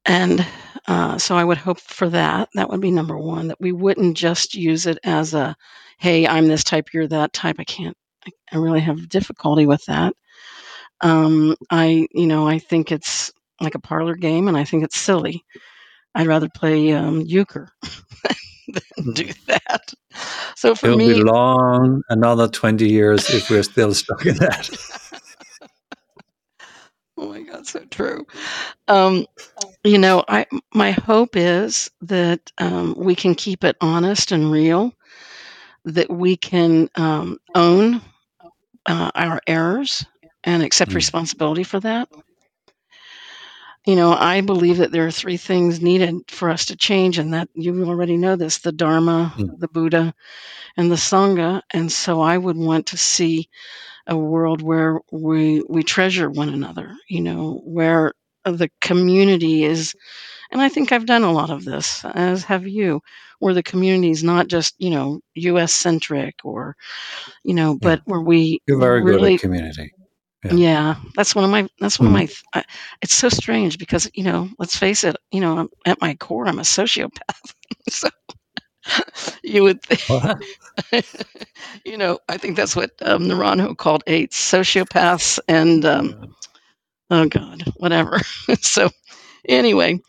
And 0.07 0.45
uh, 0.87 1.17
so 1.17 1.35
I 1.35 1.43
would 1.43 1.57
hope 1.57 1.79
for 1.79 2.09
that. 2.09 2.49
That 2.53 2.69
would 2.69 2.81
be 2.81 2.91
number 2.91 3.17
one, 3.17 3.49
that 3.49 3.59
we 3.59 3.71
wouldn't 3.71 4.17
just 4.17 4.55
use 4.55 4.85
it 4.85 4.97
as 5.03 5.33
a, 5.33 5.55
hey, 5.99 6.25
I'm 6.25 6.47
this 6.47 6.63
type, 6.63 6.93
you're 6.93 7.07
that 7.07 7.33
type. 7.33 7.57
I 7.59 7.65
can't, 7.65 7.97
I, 8.25 8.31
I 8.53 8.57
really 8.57 8.79
have 8.79 9.09
difficulty 9.09 9.65
with 9.65 9.83
that. 9.85 10.13
Um, 11.01 11.55
I, 11.69 12.07
you 12.11 12.27
know, 12.27 12.47
I 12.47 12.59
think 12.59 12.91
it's 12.91 13.31
like 13.59 13.75
a 13.75 13.79
parlor 13.79 14.15
game 14.15 14.47
and 14.47 14.57
I 14.57 14.63
think 14.63 14.83
it's 14.83 14.97
silly. 14.97 15.43
I'd 16.15 16.27
rather 16.27 16.49
play 16.49 16.93
um, 16.93 17.21
euchre 17.21 17.69
than 18.67 19.13
do 19.13 19.29
that. 19.47 19.93
So 20.55 20.73
for 20.73 20.87
It'll 20.87 20.97
me, 20.97 21.13
be 21.13 21.21
long 21.21 22.01
another 22.09 22.47
twenty 22.47 22.89
years 22.89 23.29
if 23.29 23.49
we're 23.49 23.61
still 23.61 23.93
stuck 23.93 24.25
in 24.25 24.35
that. 24.37 24.69
Oh 27.19 27.29
my 27.29 27.41
God, 27.41 27.67
so 27.67 27.79
true. 27.85 28.27
Um, 28.87 29.25
you 29.83 29.97
know, 29.97 30.23
I 30.27 30.45
my 30.73 30.91
hope 30.91 31.35
is 31.35 31.89
that 32.01 32.51
um, 32.57 32.95
we 32.97 33.15
can 33.15 33.35
keep 33.35 33.63
it 33.63 33.77
honest 33.81 34.31
and 34.31 34.51
real, 34.51 34.93
that 35.85 36.09
we 36.09 36.35
can 36.37 36.89
um, 36.95 37.37
own 37.55 38.01
uh, 38.85 39.11
our 39.15 39.41
errors 39.47 40.05
and 40.43 40.63
accept 40.63 40.93
Mm. 40.93 40.95
responsibility 40.95 41.63
for 41.63 41.79
that. 41.81 42.09
You 43.87 43.95
know, 43.95 44.11
I 44.13 44.41
believe 44.41 44.79
that 44.79 44.91
there 44.91 45.07
are 45.07 45.11
three 45.11 45.37
things 45.37 45.81
needed 45.81 46.13
for 46.27 46.49
us 46.49 46.65
to 46.65 46.75
change, 46.75 47.17
and 47.17 47.33
that 47.33 47.47
you 47.53 47.85
already 47.85 48.17
know 48.17 48.35
this: 48.35 48.57
the 48.57 48.73
Dharma, 48.73 49.33
Mm. 49.37 49.59
the 49.61 49.69
Buddha, 49.69 50.13
and 50.77 50.91
the 50.91 50.95
Sangha. 50.97 51.61
And 51.71 51.89
so, 51.89 52.19
I 52.19 52.37
would 52.37 52.57
want 52.57 52.87
to 52.87 52.97
see 52.97 53.47
a 54.07 54.17
world 54.17 54.61
where 54.61 54.99
we 55.11 55.63
we 55.69 55.83
treasure 55.83 56.29
one 56.29 56.49
another. 56.49 56.95
You 57.09 57.21
know, 57.21 57.61
where 57.65 58.13
the 58.45 58.69
community 58.81 59.63
is, 59.63 59.95
and 60.51 60.61
I 60.61 60.69
think 60.69 60.91
I've 60.91 61.05
done 61.05 61.23
a 61.23 61.31
lot 61.31 61.49
of 61.51 61.65
this, 61.65 62.03
as 62.05 62.43
have 62.45 62.67
you, 62.67 63.01
where 63.39 63.53
the 63.53 63.63
community 63.63 64.11
is 64.11 64.23
not 64.23 64.47
just 64.49 64.75
you 64.79 64.89
know 64.91 65.21
U.S. 65.35 65.73
centric 65.73 66.35
or 66.43 66.75
you 67.43 67.53
know, 67.53 67.73
Yeah. 67.73 67.79
but 67.81 68.01
where 68.05 68.21
we 68.21 68.61
You're 68.67 68.79
very 68.79 69.01
good 69.01 69.07
really 69.15 69.35
at 69.35 69.41
community. 69.41 69.91
Yeah. 70.47 70.55
yeah, 70.55 70.95
that's 71.15 71.35
one 71.35 71.45
of 71.45 71.51
my 71.51 71.67
that's 71.79 71.99
one 71.99 72.07
Mhm. 72.07 72.07
of 72.07 72.13
my 72.13 72.25
th- 72.25 72.43
I, 72.53 72.63
it's 73.01 73.13
so 73.15 73.29
strange 73.29 73.77
because 73.77 74.09
you 74.13 74.23
know 74.23 74.49
let's 74.59 74.77
face 74.77 75.03
it 75.03 75.15
you 75.31 75.41
know 75.41 75.57
I'm, 75.59 75.69
at 75.85 76.01
my 76.01 76.15
core 76.15 76.47
I'm 76.47 76.59
a 76.59 76.63
sociopath 76.63 77.53
so 77.89 78.09
you 79.43 79.63
would 79.63 79.81
think 79.83 80.01
you 81.85 81.97
know 81.97 82.19
I 82.27 82.37
think 82.37 82.55
that's 82.57 82.75
what 82.75 82.91
um, 83.01 83.23
Naranjo 83.23 83.77
called 83.77 84.03
eights 84.07 84.39
sociopaths 84.51 85.39
and 85.47 85.85
um, 85.85 86.13
oh 87.09 87.27
god 87.27 87.63
whatever 87.77 88.19
so 88.61 88.89
anyway 89.47 89.99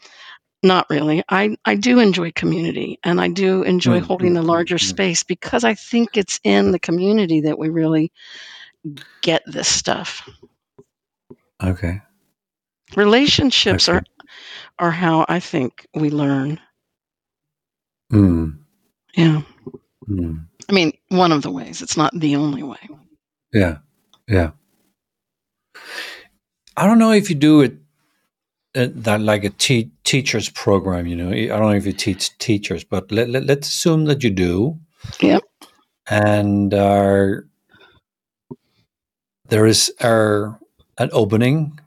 not 0.63 0.87
really 0.91 1.23
I 1.29 1.57
I 1.65 1.77
do 1.77 1.99
enjoy 2.01 2.33
community 2.33 2.99
and 3.05 3.21
I 3.21 3.29
do 3.29 3.63
enjoy 3.63 4.01
Mm, 4.01 4.03
holding 4.03 4.33
mm, 4.33 4.35
the 4.35 4.43
mm, 4.53 4.67
larger 4.67 4.79
mm. 4.83 4.99
space 4.99 5.23
because 5.23 5.65
I 5.65 5.75
think 5.75 6.17
it's 6.17 6.41
in 6.45 6.73
the 6.73 6.79
community 6.79 7.43
that 7.43 7.59
we 7.59 7.69
really 7.69 8.13
get 9.23 9.43
this 9.47 9.69
stuff 9.69 10.29
Okay. 11.63 12.01
relationships 12.97 13.89
Okay. 13.89 13.99
are 13.99 14.05
are 14.79 14.91
how 14.93 15.27
I 15.29 15.41
think 15.41 15.87
we 15.95 16.11
learn. 16.11 16.61
Mm, 18.13 18.59
Yeah. 19.17 19.43
mm. 20.09 20.47
I 20.69 20.73
mean, 20.73 20.93
one 21.09 21.33
of 21.33 21.43
the 21.43 21.51
ways. 21.51 21.83
It's 21.83 21.97
not 21.97 22.13
the 22.19 22.37
only 22.37 22.63
way. 22.63 22.79
Yeah, 23.53 23.79
yeah. 24.29 24.53
I 26.77 26.87
don't 26.87 26.99
know 26.99 27.13
if 27.13 27.31
you 27.31 27.37
do 27.37 27.63
it 27.63 27.77
uh, 28.77 28.89
that 28.95 29.21
like 29.21 29.45
a 29.45 29.51
te- 29.51 29.93
teachers 30.05 30.49
program. 30.51 31.07
You 31.07 31.17
know, 31.17 31.31
I 31.31 31.47
don't 31.47 31.61
know 31.71 31.73
if 31.73 31.87
you 31.87 31.93
teach 31.93 32.37
teachers, 32.39 32.85
but 32.85 33.11
let, 33.13 33.29
let, 33.31 33.47
let's 33.47 33.69
assume 33.69 34.07
that 34.07 34.25
you 34.25 34.31
do. 34.31 34.79
Yep. 35.21 35.43
And 36.11 36.75
uh, 36.75 37.27
there 39.49 39.67
is 39.67 39.93
uh, 40.01 40.53
an 40.99 41.11
opening 41.13 41.81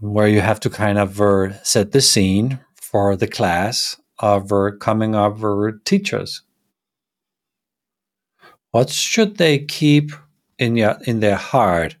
where 0.00 0.28
you 0.28 0.40
have 0.40 0.60
to 0.60 0.70
kind 0.70 0.98
of 0.98 1.20
uh, 1.20 1.62
set 1.62 1.92
the 1.92 2.00
scene 2.00 2.60
for 2.74 3.16
the 3.16 3.28
class 3.28 3.96
of 4.18 4.52
uh, 4.52 4.70
coming 4.80 5.14
up 5.14 5.42
uh, 5.42 5.70
teachers. 5.84 6.42
What 8.72 8.90
should 8.90 9.36
they 9.36 9.58
keep 9.58 10.12
in 10.58 10.78
in 10.78 11.20
their 11.20 11.36
heart 11.36 11.96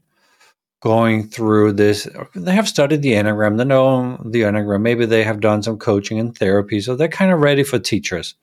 going 0.80 1.28
through 1.28 1.72
this? 1.72 2.08
They 2.34 2.52
have 2.52 2.68
studied 2.68 3.02
the 3.02 3.12
enneagram, 3.12 3.58
they 3.58 3.64
know 3.64 4.18
the 4.24 4.42
enneagram. 4.42 4.82
Maybe 4.82 5.06
they 5.06 5.24
have 5.24 5.40
done 5.40 5.62
some 5.62 5.78
coaching 5.78 6.18
and 6.18 6.36
therapy, 6.36 6.80
so 6.80 6.96
they're 6.96 7.08
kind 7.08 7.32
of 7.32 7.40
ready 7.40 7.64
for 7.64 7.78
teachers. 7.78 8.34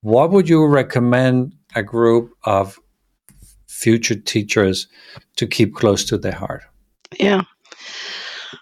What 0.00 0.30
would 0.32 0.48
you 0.48 0.66
recommend 0.66 1.52
a 1.74 1.82
group 1.82 2.32
of 2.44 2.78
future 3.74 4.14
teachers 4.14 4.86
to 5.36 5.46
keep 5.46 5.74
close 5.74 6.04
to 6.04 6.16
their 6.16 6.32
heart? 6.32 6.62
Yeah. 7.18 7.42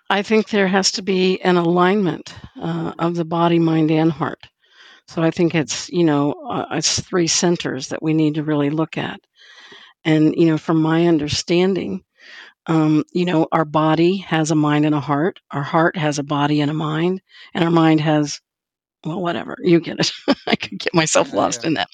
I 0.09 0.22
think 0.22 0.48
there 0.48 0.68
has 0.68 0.92
to 0.92 1.03
be 1.03 1.40
an 1.42 1.57
alignment 1.57 2.35
uh, 2.61 2.92
of 2.98 3.14
the 3.14 3.25
body, 3.25 3.58
mind, 3.58 3.90
and 3.90 4.10
heart. 4.10 4.40
So 5.08 5.23
I 5.23 5.31
think 5.31 5.54
it's 5.54 5.90
you 5.90 6.04
know 6.04 6.33
uh, 6.33 6.67
it's 6.73 7.00
three 7.00 7.27
centers 7.27 7.88
that 7.88 8.02
we 8.02 8.15
need 8.15 8.35
to 8.37 8.44
really 8.44 8.71
look 8.71 8.96
at. 8.96 9.21
And 10.04 10.35
you 10.37 10.46
know, 10.46 10.58
from 10.58 10.81
my 10.81 11.06
understanding, 11.06 12.02
um, 12.67 13.04
you 13.13 13.25
know, 13.25 13.48
our 13.52 13.65
body 13.65 14.19
has 14.19 14.50
a 14.50 14.54
mind 14.54 14.87
and 14.87 14.94
a 14.94 15.00
heart. 15.00 15.40
Our 15.50 15.63
heart 15.63 15.96
has 15.96 16.19
a 16.19 16.25
body 16.25 16.60
and 16.60 16.71
a 16.71 16.75
mind, 16.75 17.21
and 17.54 17.65
our 17.65 17.71
mind 17.71 18.00
has 18.00 18.40
well, 19.04 19.21
whatever 19.21 19.56
you 19.63 19.81
get 19.81 20.00
it. 20.00 20.13
I 20.46 20.56
could 20.56 20.79
get 20.79 20.94
myself 20.94 21.33
lost 21.33 21.63
yeah. 21.63 21.69
in 21.69 21.75
that. 21.75 21.88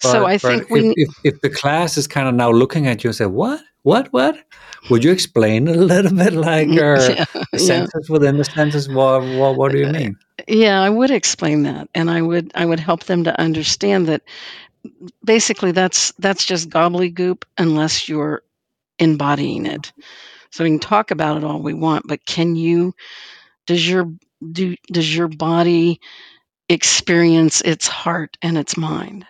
So 0.00 0.26
I 0.26 0.38
think 0.38 0.64
if, 0.64 0.70
we 0.70 0.82
need. 0.82 0.94
if, 0.96 1.14
if 1.24 1.40
the 1.40 1.50
class 1.50 1.96
is 1.96 2.06
kind 2.06 2.28
of 2.28 2.34
now 2.34 2.50
looking 2.50 2.86
at 2.86 3.04
you 3.04 3.08
and 3.08 3.16
say, 3.16 3.26
"What? 3.26 3.60
What? 3.82 4.12
What?" 4.12 4.36
Would 4.90 5.02
you 5.02 5.10
explain 5.10 5.66
a 5.68 5.72
little 5.72 6.12
bit, 6.12 6.32
like 6.32 6.68
uh, 6.70 6.72
yeah, 6.72 7.24
yeah. 7.52 7.86
within 8.08 8.36
the 8.36 8.44
sentence? 8.44 8.88
What? 8.88 9.22
What? 9.22 9.56
What 9.56 9.72
do 9.72 9.78
you 9.78 9.88
mean? 9.88 10.16
Yeah, 10.46 10.80
I 10.80 10.90
would 10.90 11.10
explain 11.10 11.62
that, 11.64 11.88
and 11.94 12.10
I 12.10 12.22
would 12.22 12.52
I 12.54 12.66
would 12.66 12.80
help 12.80 13.04
them 13.04 13.24
to 13.24 13.40
understand 13.40 14.06
that 14.08 14.22
basically 15.24 15.72
that's 15.72 16.12
that's 16.18 16.44
just 16.44 16.70
gobbledygook 16.70 17.44
unless 17.58 18.08
you're 18.08 18.42
embodying 18.98 19.66
it. 19.66 19.92
So 20.50 20.64
we 20.64 20.70
can 20.70 20.78
talk 20.78 21.10
about 21.10 21.36
it 21.36 21.44
all 21.44 21.60
we 21.60 21.74
want, 21.74 22.06
but 22.06 22.24
can 22.26 22.56
you? 22.56 22.94
Does 23.66 23.88
your 23.88 24.12
do 24.52 24.76
does 24.92 25.14
your 25.14 25.28
body 25.28 26.00
experience 26.68 27.60
its 27.62 27.86
heart 27.86 28.36
and 28.42 28.58
its 28.58 28.76
mind. 28.76 29.26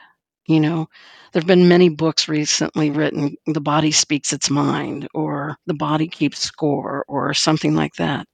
You 0.47 0.61
know, 0.61 0.89
there 1.33 1.41
have 1.41 1.47
been 1.47 1.69
many 1.69 1.89
books 1.89 2.29
recently 2.29 2.91
written, 2.91 3.37
The 3.47 3.61
Body 3.61 3.91
Speaks 3.91 4.33
Its 4.33 4.49
Mind, 4.49 5.09
or 5.13 5.57
The 5.67 5.75
Body 5.75 6.09
Keeps 6.09 6.39
Score, 6.39 7.05
or 7.09 7.35
something 7.35 7.75
like 7.75 7.95
that. 7.97 8.29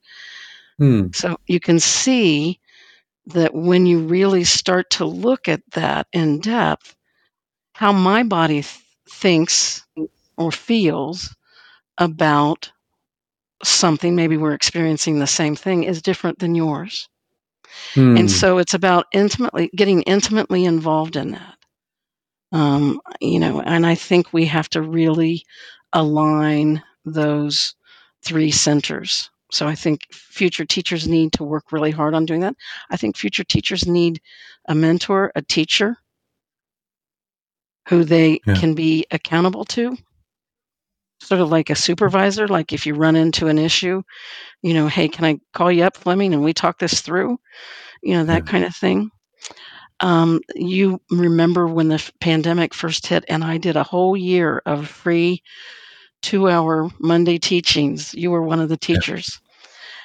Hmm. 0.78 1.08
So 1.12 1.38
you 1.46 1.60
can 1.60 1.80
see 1.80 2.60
that 3.26 3.54
when 3.54 3.86
you 3.86 4.00
really 4.00 4.44
start 4.44 4.90
to 4.90 5.04
look 5.04 5.48
at 5.48 5.62
that 5.72 6.06
in 6.12 6.40
depth, 6.40 6.94
how 7.72 7.92
my 7.92 8.22
body 8.22 8.62
th- 8.62 8.80
thinks 9.08 9.86
or 10.36 10.52
feels 10.52 11.34
about 11.98 12.70
something, 13.62 14.14
maybe 14.16 14.36
we're 14.36 14.54
experiencing 14.54 15.18
the 15.18 15.26
same 15.26 15.54
thing, 15.54 15.84
is 15.84 16.02
different 16.02 16.38
than 16.40 16.54
yours. 16.54 17.08
Hmm. 17.94 18.16
And 18.16 18.30
so 18.30 18.58
it's 18.58 18.74
about 18.74 19.06
intimately 19.12 19.70
getting 19.74 20.02
intimately 20.02 20.64
involved 20.64 21.16
in 21.16 21.32
that. 21.32 21.56
Um, 22.52 23.00
you 23.20 23.38
know, 23.38 23.60
and 23.62 23.86
I 23.86 23.94
think 23.94 24.32
we 24.32 24.44
have 24.46 24.68
to 24.70 24.82
really 24.82 25.44
align 25.92 26.82
those 27.04 27.74
three 28.22 28.50
centers. 28.50 29.30
So 29.50 29.66
I 29.66 29.74
think 29.74 30.00
future 30.12 30.64
teachers 30.64 31.06
need 31.08 31.32
to 31.34 31.44
work 31.44 31.72
really 31.72 31.90
hard 31.90 32.14
on 32.14 32.24
doing 32.26 32.40
that. 32.40 32.56
I 32.90 32.96
think 32.96 33.16
future 33.16 33.44
teachers 33.44 33.86
need 33.86 34.20
a 34.68 34.74
mentor, 34.74 35.32
a 35.34 35.42
teacher 35.42 35.96
who 37.88 38.04
they 38.04 38.40
Yeah. 38.46 38.54
can 38.54 38.74
be 38.74 39.06
accountable 39.10 39.64
to. 39.66 39.96
Sort 41.22 41.40
of 41.40 41.50
like 41.50 41.70
a 41.70 41.76
supervisor, 41.76 42.48
like 42.48 42.72
if 42.72 42.86
you 42.86 42.94
run 42.94 43.14
into 43.16 43.46
an 43.48 43.58
issue, 43.58 44.02
you 44.62 44.74
know, 44.74 44.88
hey, 44.88 45.08
can 45.08 45.24
I 45.24 45.38
call 45.54 45.70
you 45.70 45.84
up, 45.84 45.96
Flemming, 45.96 46.34
and 46.34 46.42
we 46.42 46.52
talk 46.52 46.78
this 46.78 47.00
through? 47.00 47.38
You 48.02 48.14
know, 48.14 48.24
that 48.24 48.44
Yeah. 48.44 48.50
kind 48.50 48.64
of 48.64 48.74
thing. 48.74 49.10
Um, 50.02 50.40
you 50.54 51.00
remember 51.10 51.66
when 51.68 51.88
the 51.88 51.94
f- 51.96 52.12
pandemic 52.20 52.74
first 52.74 53.06
hit, 53.06 53.24
and 53.28 53.44
I 53.44 53.58
did 53.58 53.76
a 53.76 53.84
whole 53.84 54.16
year 54.16 54.62
of 54.66 54.88
free 54.88 55.42
two 56.22 56.48
hour 56.48 56.90
Monday 57.00 57.38
teachings. 57.38 58.14
You 58.14 58.30
were 58.30 58.42
one 58.42 58.60
of 58.60 58.68
the 58.68 58.76
teachers. 58.76 59.40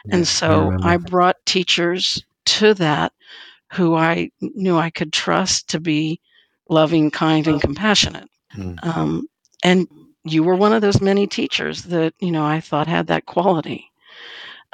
Yeah, 0.05 0.15
I 0.15 0.17
And 0.17 0.27
so 0.27 0.65
remember. 0.65 0.87
I 0.87 0.97
brought 0.97 1.45
teachers 1.45 2.23
to 2.45 2.73
that 2.75 3.13
who 3.73 3.95
I 3.95 4.31
knew 4.41 4.77
I 4.77 4.89
could 4.91 5.13
trust 5.13 5.69
to 5.69 5.79
be 5.79 6.21
loving, 6.69 7.11
kind, 7.11 7.47
and 7.47 7.61
compassionate. 7.61 8.29
Hmm. 8.51 8.75
Um, 8.83 9.27
and 9.63 9.87
you 10.23 10.43
were 10.43 10.55
one 10.55 10.73
of 10.73 10.81
those 10.81 11.01
many 11.01 11.27
teachers 11.27 11.83
that, 11.83 12.13
you 12.19 12.31
know, 12.31 12.45
I 12.45 12.61
thought 12.61 12.87
had 12.87 13.07
that 13.07 13.25
quality. 13.25 13.91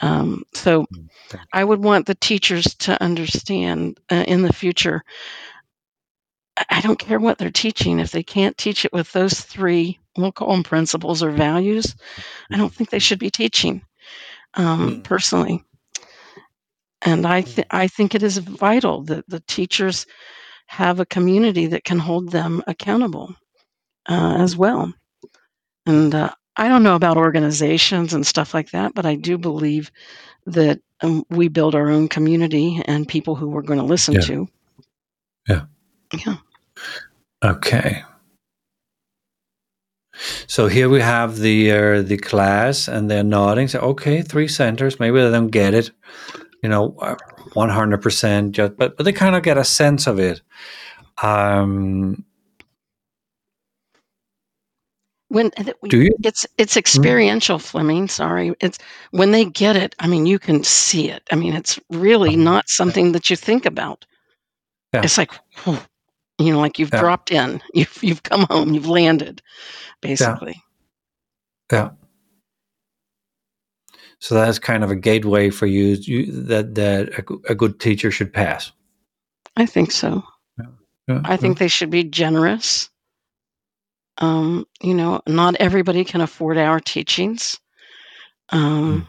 Um, 0.02 0.44
so 0.54 0.86
Hmm. 0.92 1.06
I 1.54 1.64
would 1.64 1.84
want 1.84 2.06
the 2.08 2.16
teachers 2.16 2.66
to 2.82 3.02
understand 3.02 4.00
uh, 4.12 4.26
in 4.28 4.42
the 4.44 4.54
future. 4.54 5.04
I- 6.58 6.82
don't 6.82 7.00
care 7.00 7.20
what 7.20 7.38
they're 7.38 7.52
teaching. 7.52 8.00
If 8.00 8.12
they 8.12 8.24
can't 8.24 8.58
teach 8.58 8.86
it 8.86 8.94
with 8.94 9.12
those 9.12 9.40
three, 9.40 10.00
we'll 10.18 10.32
call 10.32 10.52
them 10.52 10.64
principles 10.64 11.24
or 11.24 11.32
values, 11.32 11.96
I 12.52 12.58
don't 12.58 12.74
think 12.74 12.90
they 12.90 13.00
should 13.00 13.20
be 13.20 13.32
teaching 13.32 13.84
um, 14.56 14.96
Hmm. 14.96 15.02
personally. 15.04 15.64
And 17.02 17.26
I, 17.28 17.42
th- 17.42 17.68
I 17.72 17.88
think 17.88 18.16
it 18.16 18.24
is 18.24 18.38
vital 18.38 19.04
that 19.06 19.28
the 19.30 19.42
teachers 19.42 20.06
have 20.68 21.00
a 21.00 21.06
community 21.06 21.68
that 21.68 21.84
can 21.84 22.00
hold 22.00 22.32
them 22.32 22.64
accountable 22.68 23.36
uh, 24.10 24.38
as 24.40 24.56
well. 24.58 24.94
And 25.86 26.14
uh, 26.16 26.32
I 26.56 26.68
don't 26.68 26.84
know 26.84 26.96
about 26.96 27.18
organizations 27.18 28.14
and 28.14 28.26
stuff 28.26 28.54
like 28.54 28.72
that, 28.72 28.94
but 28.94 29.06
I 29.06 29.16
do 29.16 29.38
believe 29.38 29.92
that 30.46 30.80
um, 31.02 31.24
we 31.30 31.48
build 31.48 31.76
our 31.76 31.90
own 31.90 32.08
community 32.08 32.82
and 32.86 33.08
people 33.08 33.36
who 33.36 33.50
we're 33.50 33.62
going 33.62 33.80
to 33.80 33.86
listen 33.86 34.16
Yeah. 34.16 34.22
to. 34.22 34.48
Yeah. 35.48 35.62
Yeah. 36.26 36.36
Okay. 37.44 38.04
So 40.48 40.68
here 40.68 40.90
we 40.90 41.02
have 41.02 41.38
the 41.40 41.72
uh, 41.72 42.02
the 42.04 42.18
class, 42.18 42.88
and 42.88 43.10
they're 43.10 43.24
nodding. 43.24 43.68
So 43.68 43.80
okay, 43.80 44.22
three 44.22 44.48
centers. 44.48 45.00
Maybe 45.00 45.20
they 45.20 45.32
don't 45.32 45.48
get 45.48 45.74
it, 45.74 45.90
you 46.62 46.70
know, 46.70 46.90
one 47.54 47.70
hundred 47.70 48.02
percent. 48.02 48.52
Just 48.54 48.78
but 48.78 48.96
but 48.96 49.04
they 49.06 49.12
kind 49.12 49.36
of 49.36 49.42
get 49.42 49.58
a 49.58 49.64
sense 49.64 50.06
of 50.06 50.20
it. 50.20 50.42
Um, 51.24 52.24
When 55.34 55.50
do 55.90 56.02
you? 56.04 56.12
it's 56.24 56.46
it's 56.60 56.78
experiential, 56.78 57.58
Flemming. 57.58 58.08
Sorry, 58.08 58.54
it's 58.62 58.78
when 59.10 59.32
they 59.32 59.46
get 59.46 59.76
it. 59.76 59.96
I 59.98 60.06
mean, 60.06 60.28
you 60.28 60.38
can 60.38 60.64
see 60.64 61.10
it. 61.10 61.24
I 61.32 61.36
mean, 61.36 61.54
it's 61.56 61.80
really 61.90 62.36
Uh-huh. 62.36 62.44
not 62.44 62.70
something 62.70 63.14
that 63.14 63.32
you 63.32 63.36
think 63.36 63.66
about. 63.66 64.06
Yeah. 64.94 65.02
It's 65.04 65.18
like, 65.18 65.32
you 65.66 66.52
know, 66.54 66.60
like 66.60 66.78
you've 66.78 66.94
Yeah. 66.94 67.00
dropped 67.00 67.32
in. 67.32 67.62
You've 67.74 67.98
you've 68.04 68.22
come 68.22 68.46
home. 68.52 68.76
You've 68.76 68.88
landed, 68.88 69.42
basically. 70.02 70.62
Yeah. 71.72 71.90
So 74.20 74.36
that's 74.36 74.60
kind 74.60 74.84
of 74.84 74.92
a 74.92 74.96
gateway 74.96 75.50
for 75.50 75.66
you, 75.66 75.98
you 76.00 76.32
that 76.44 76.76
that 76.76 77.10
a, 77.18 77.52
a 77.52 77.56
good 77.56 77.80
teacher 77.80 78.12
should 78.12 78.32
pass. 78.32 78.72
I 79.58 79.66
think 79.66 79.92
so. 79.92 80.24
Yeah, 81.08 81.22
I 81.26 81.38
think 81.38 81.58
they 81.58 81.68
should 81.68 81.90
be 81.90 82.04
generous. 82.04 82.90
Um, 84.20 84.66
you 84.82 84.94
know, 84.94 85.22
not 85.28 85.56
everybody 85.56 86.04
can 86.06 86.22
afford 86.22 86.58
our 86.58 86.80
teachings. 86.80 87.60
Um, 88.50 89.02
Mm. 89.02 89.08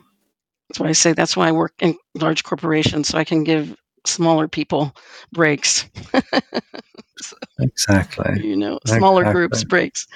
That's 0.68 0.80
why 0.80 0.88
I 0.88 0.92
say 0.92 1.12
that's 1.12 1.36
why 1.36 1.48
I 1.48 1.52
work 1.52 1.74
in 1.80 1.96
large 2.14 2.42
corporations, 2.44 3.08
so 3.08 3.18
I 3.18 3.24
can 3.24 3.44
give 3.44 3.76
smaller 4.06 4.48
people 4.48 4.94
breaks. 5.32 5.88
exactly. 7.60 8.42
you 8.42 8.56
know, 8.56 8.80
smaller 8.86 9.24
groups 9.32 9.64
breaks. 9.64 10.06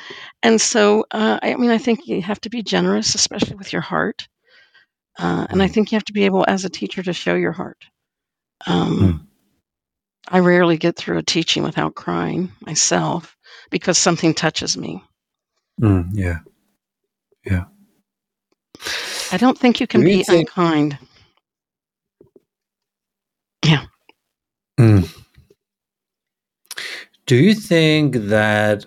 And 0.43 0.61
so, 0.61 1.07
uh, 1.13 1.39
I 1.43 1.55
mean, 1.57 1.71
I 1.71 1.79
think 1.79 2.07
you 2.09 2.23
have 2.23 2.41
to 2.43 2.51
be 2.51 2.63
generous, 2.63 3.15
especially 3.15 3.57
with 3.57 3.73
your 3.73 3.83
heart. 3.83 4.29
Uh, 5.19 5.47
and 5.51 5.63
I 5.63 5.69
Mm. 5.69 5.75
think 5.75 5.93
you 5.93 5.97
have 5.97 6.05
to 6.07 6.13
be 6.13 6.25
able, 6.25 6.45
as 6.49 6.65
a 6.65 6.71
teacher, 6.71 7.03
to 7.03 7.13
show 7.13 7.35
your 7.37 7.53
heart. 7.53 7.85
Um, 8.67 8.99
Mm. 8.99 9.27
I 10.29 10.41
rarely 10.41 10.77
get 10.77 10.97
through 10.97 11.19
a 11.19 11.23
teaching 11.23 11.63
without 11.63 11.95
crying 11.95 12.53
myself 12.61 13.38
because 13.71 13.99
something 13.99 14.35
touches 14.35 14.77
me. 14.77 15.03
Mm, 15.81 16.09
yeah. 16.13 16.39
Yeah. 17.45 17.65
I 19.33 19.37
don't 19.37 19.59
think 19.59 19.81
you 19.81 19.87
can 19.87 20.03
you 20.03 20.07
be 20.09 20.23
think- 20.25 20.49
unkind. 20.49 20.99
Mm. 24.79 25.13
Do 27.27 27.37
you 27.37 27.55
think 27.55 28.15
that 28.15 28.87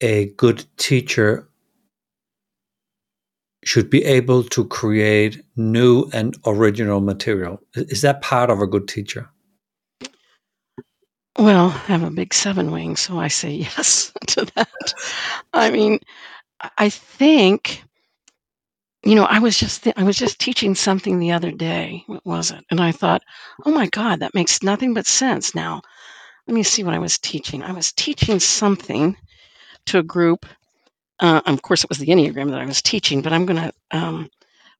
a 0.00 0.26
good 0.36 0.64
teacher 0.78 1.48
should 3.62 3.90
be 3.90 4.02
able 4.04 4.42
to 4.42 4.64
create 4.64 5.44
new 5.54 6.08
and 6.12 6.34
original 6.46 7.00
material? 7.00 7.60
Is 7.74 8.00
that 8.00 8.22
part 8.22 8.50
of 8.50 8.60
a 8.60 8.66
good 8.66 8.88
teacher? 8.88 9.30
Well, 11.38 11.68
I 11.68 11.92
have 11.92 12.04
a 12.04 12.10
big 12.12 12.34
seven 12.34 12.70
wing, 12.70 12.96
so 12.96 13.18
I 13.20 13.28
say 13.28 13.52
yes 13.56 14.12
to 14.28 14.46
that. 14.56 14.94
I 15.52 15.70
mean, 15.72 16.00
I- 16.60 16.72
think, 16.90 17.84
you 19.04 19.14
know, 19.16 19.24
I 19.24 19.40
was 19.40 19.58
just 19.58 19.84
th- 19.84 19.96
I 19.98 20.04
was 20.04 20.18
just 20.18 20.40
teaching 20.40 20.74
something 20.74 21.18
the 21.18 21.32
other 21.32 21.52
day. 21.52 22.04
What 22.08 22.26
was 22.26 22.50
it? 22.52 22.64
And 22.70 22.80
I 22.80 22.92
thought, 22.92 23.22
oh 23.66 23.72
my 23.72 23.88
God, 23.88 24.20
that 24.20 24.34
makes 24.34 24.62
nothing 24.62 24.94
but 24.94 25.06
sense. 25.06 25.54
Now, 25.54 25.82
let 26.48 26.54
me 26.54 26.62
see 26.64 26.84
what 26.84 26.94
I 26.94 26.98
was 27.00 27.18
teaching. 27.18 27.62
I 27.62 27.72
was 27.72 27.92
teaching 27.92 28.40
something 28.40 29.16
to 29.86 29.98
a 29.98 30.02
group. 30.04 30.46
Uh, 31.20 31.42
of 31.46 31.62
course, 31.62 31.84
it 31.84 31.90
was 31.90 31.98
the 31.98 32.08
Enneagram 32.08 32.50
that 32.50 32.60
I 32.60 32.66
was 32.66 32.82
teaching, 32.82 33.22
but 33.22 33.32
I'm 33.32 33.46
gonna. 33.46 33.72
Um, 33.92 34.30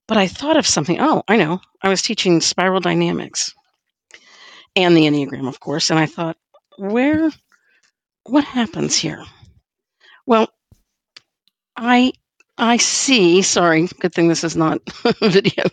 but 0.07 0.17
I 0.17 0.27
thought 0.27 0.57
of 0.57 0.67
something. 0.67 0.99
Oh, 0.99 1.23
I 1.27 1.37
know. 1.37 1.61
I 1.81 1.89
was 1.89 2.01
teaching 2.03 2.41
spiral 2.41 2.81
dynamics 2.81 3.53
and 4.75 4.97
the 4.97 5.03
Enneagram, 5.07 5.47
of 5.47 5.59
course. 5.59 5.89
And 5.91 5.99
I 5.99 6.07
thought, 6.07 6.37
where, 6.77 7.31
what 8.23 8.43
happens 8.43 8.95
here? 8.95 9.23
Well, 10.25 10.49
I 11.75 12.13
I 12.57 12.77
see. 12.77 13.41
Sorry, 13.41 13.87
good 13.99 14.13
thing 14.13 14.27
this 14.27 14.43
is 14.43 14.55
not 14.55 14.79
video. 15.21 15.65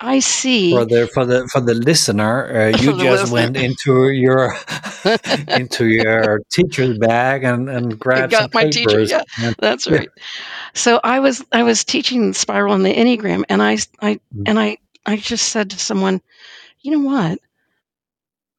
I 0.00 0.18
see. 0.20 0.72
For 0.72 0.84
the 0.84 1.06
for 1.14 1.24
the 1.24 1.48
for 1.52 1.60
the 1.60 1.74
listener, 1.74 2.72
uh, 2.74 2.78
you 2.78 2.92
just 2.98 3.32
listener. 3.32 3.32
went 3.32 3.56
into 3.56 4.10
your 4.10 4.54
into 5.48 5.86
your 5.86 6.40
teacher's 6.50 6.98
bag 6.98 7.44
and 7.44 7.68
and 7.68 7.98
grabbed 7.98 8.32
got 8.32 8.42
some 8.42 8.50
my 8.52 8.64
teacher, 8.70 8.88
papers. 8.88 9.10
yeah. 9.10 9.22
and- 9.42 9.56
That's 9.58 9.86
Yeah. 9.86 9.98
right. 9.98 10.08
So 10.74 11.00
I 11.04 11.20
was 11.20 11.44
I 11.52 11.62
was 11.62 11.84
teaching 11.84 12.32
spiral 12.34 12.74
and 12.74 12.84
the 12.84 12.94
enneagram, 12.94 13.44
and 13.48 13.62
I 13.62 13.78
I 14.00 14.20
Mm. 14.34 14.42
and 14.46 14.58
I 14.58 14.78
I 15.06 15.16
just 15.16 15.48
said 15.50 15.70
to 15.70 15.78
someone, 15.78 16.20
you 16.80 16.90
know 16.92 17.00
what, 17.08 17.38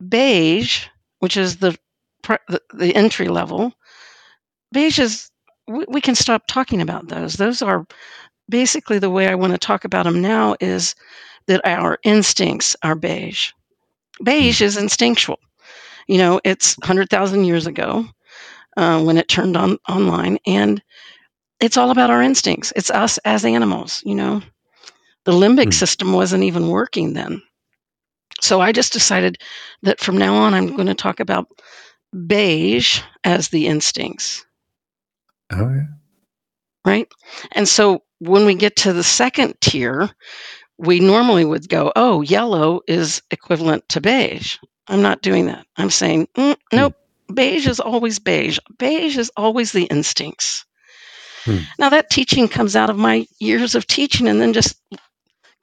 beige, 0.07 0.85
which 1.19 1.37
is 1.37 1.57
the 1.57 1.77
the, 2.27 2.61
the 2.73 2.95
entry 2.95 3.27
level, 3.27 3.73
beige 4.71 4.99
is 4.99 5.31
we, 5.67 5.85
we 5.87 6.01
can 6.01 6.15
stop 6.15 6.43
talking 6.47 6.81
about 6.81 7.07
those. 7.07 7.35
Those 7.35 7.61
are 7.61 7.85
basically 8.49 8.99
the 8.99 9.09
way 9.09 9.27
I 9.27 9.35
want 9.35 9.53
to 9.53 9.57
talk 9.59 9.85
about 9.85 10.05
them 10.05 10.21
now 10.21 10.55
is 10.59 10.95
that 11.47 11.61
our 11.65 11.99
instincts 12.03 12.75
are 12.83 12.95
beige. 12.95 13.51
Beige 14.23 14.61
is 14.61 14.77
instinctual. 14.77 15.39
You 16.07 16.17
know, 16.17 16.41
it's 16.43 16.77
100,000 16.79 17.45
years 17.45 17.67
ago 17.67 18.05
uh, 18.77 19.01
when 19.03 19.17
it 19.17 19.27
turned 19.29 19.57
on 19.57 19.77
online, 19.89 20.37
and 20.45 20.81
it's 21.59 21.77
all 21.77 21.91
about 21.91 22.09
our 22.09 22.21
instincts. 22.21 22.73
It's 22.75 22.91
us 22.91 23.17
as 23.19 23.45
animals, 23.45 24.01
you 24.05 24.15
know. 24.15 24.41
The 25.25 25.33
limbic 25.33 25.73
Hmm. 25.73 25.73
system 25.73 26.13
wasn't 26.13 26.43
even 26.43 26.69
working 26.69 27.13
then. 27.13 27.41
So 28.41 28.61
I 28.61 28.71
just 28.71 28.93
decided 28.93 29.37
that 29.83 29.99
from 29.99 30.17
now 30.17 30.35
on, 30.35 30.53
I'm 30.53 30.75
going 30.75 30.87
to 30.87 30.95
talk 30.95 31.19
about 31.19 31.47
beige 32.27 33.01
as 33.23 33.49
the 33.49 33.67
instincts, 33.67 34.45
Oh, 35.51 35.69
yeah. 35.69 35.87
right? 36.85 37.07
And 37.51 37.67
so 37.67 38.03
when 38.19 38.45
we 38.45 38.55
get 38.55 38.77
to 38.77 38.93
the 38.93 39.03
second 39.03 39.55
tier, 39.61 40.09
we 40.77 40.99
normally 40.99 41.45
would 41.45 41.69
go, 41.69 41.91
oh, 41.95 42.21
yellow 42.21 42.81
is 42.87 43.21
equivalent 43.31 43.87
to 43.89 44.01
beige. 44.01 44.57
I'm 44.87 45.01
not 45.01 45.21
doing 45.21 45.47
that. 45.47 45.65
I'm 45.77 45.89
saying, 45.89 46.27
mm, 46.35 46.55
nope, 46.73 46.95
beige 47.33 47.67
is 47.67 47.79
always 47.79 48.19
beige. 48.19 48.59
Beige 48.77 49.17
is 49.17 49.31
always 49.35 49.71
the 49.71 49.85
instincts. 49.85 50.65
Hmm. 51.43 51.59
Now, 51.79 51.89
that 51.89 52.09
teaching 52.09 52.47
comes 52.47 52.75
out 52.75 52.89
of 52.89 52.97
my 52.97 53.25
years 53.39 53.75
of 53.75 53.87
teaching 53.87 54.27
and 54.27 54.41
then 54.41 54.53
just 54.53 54.75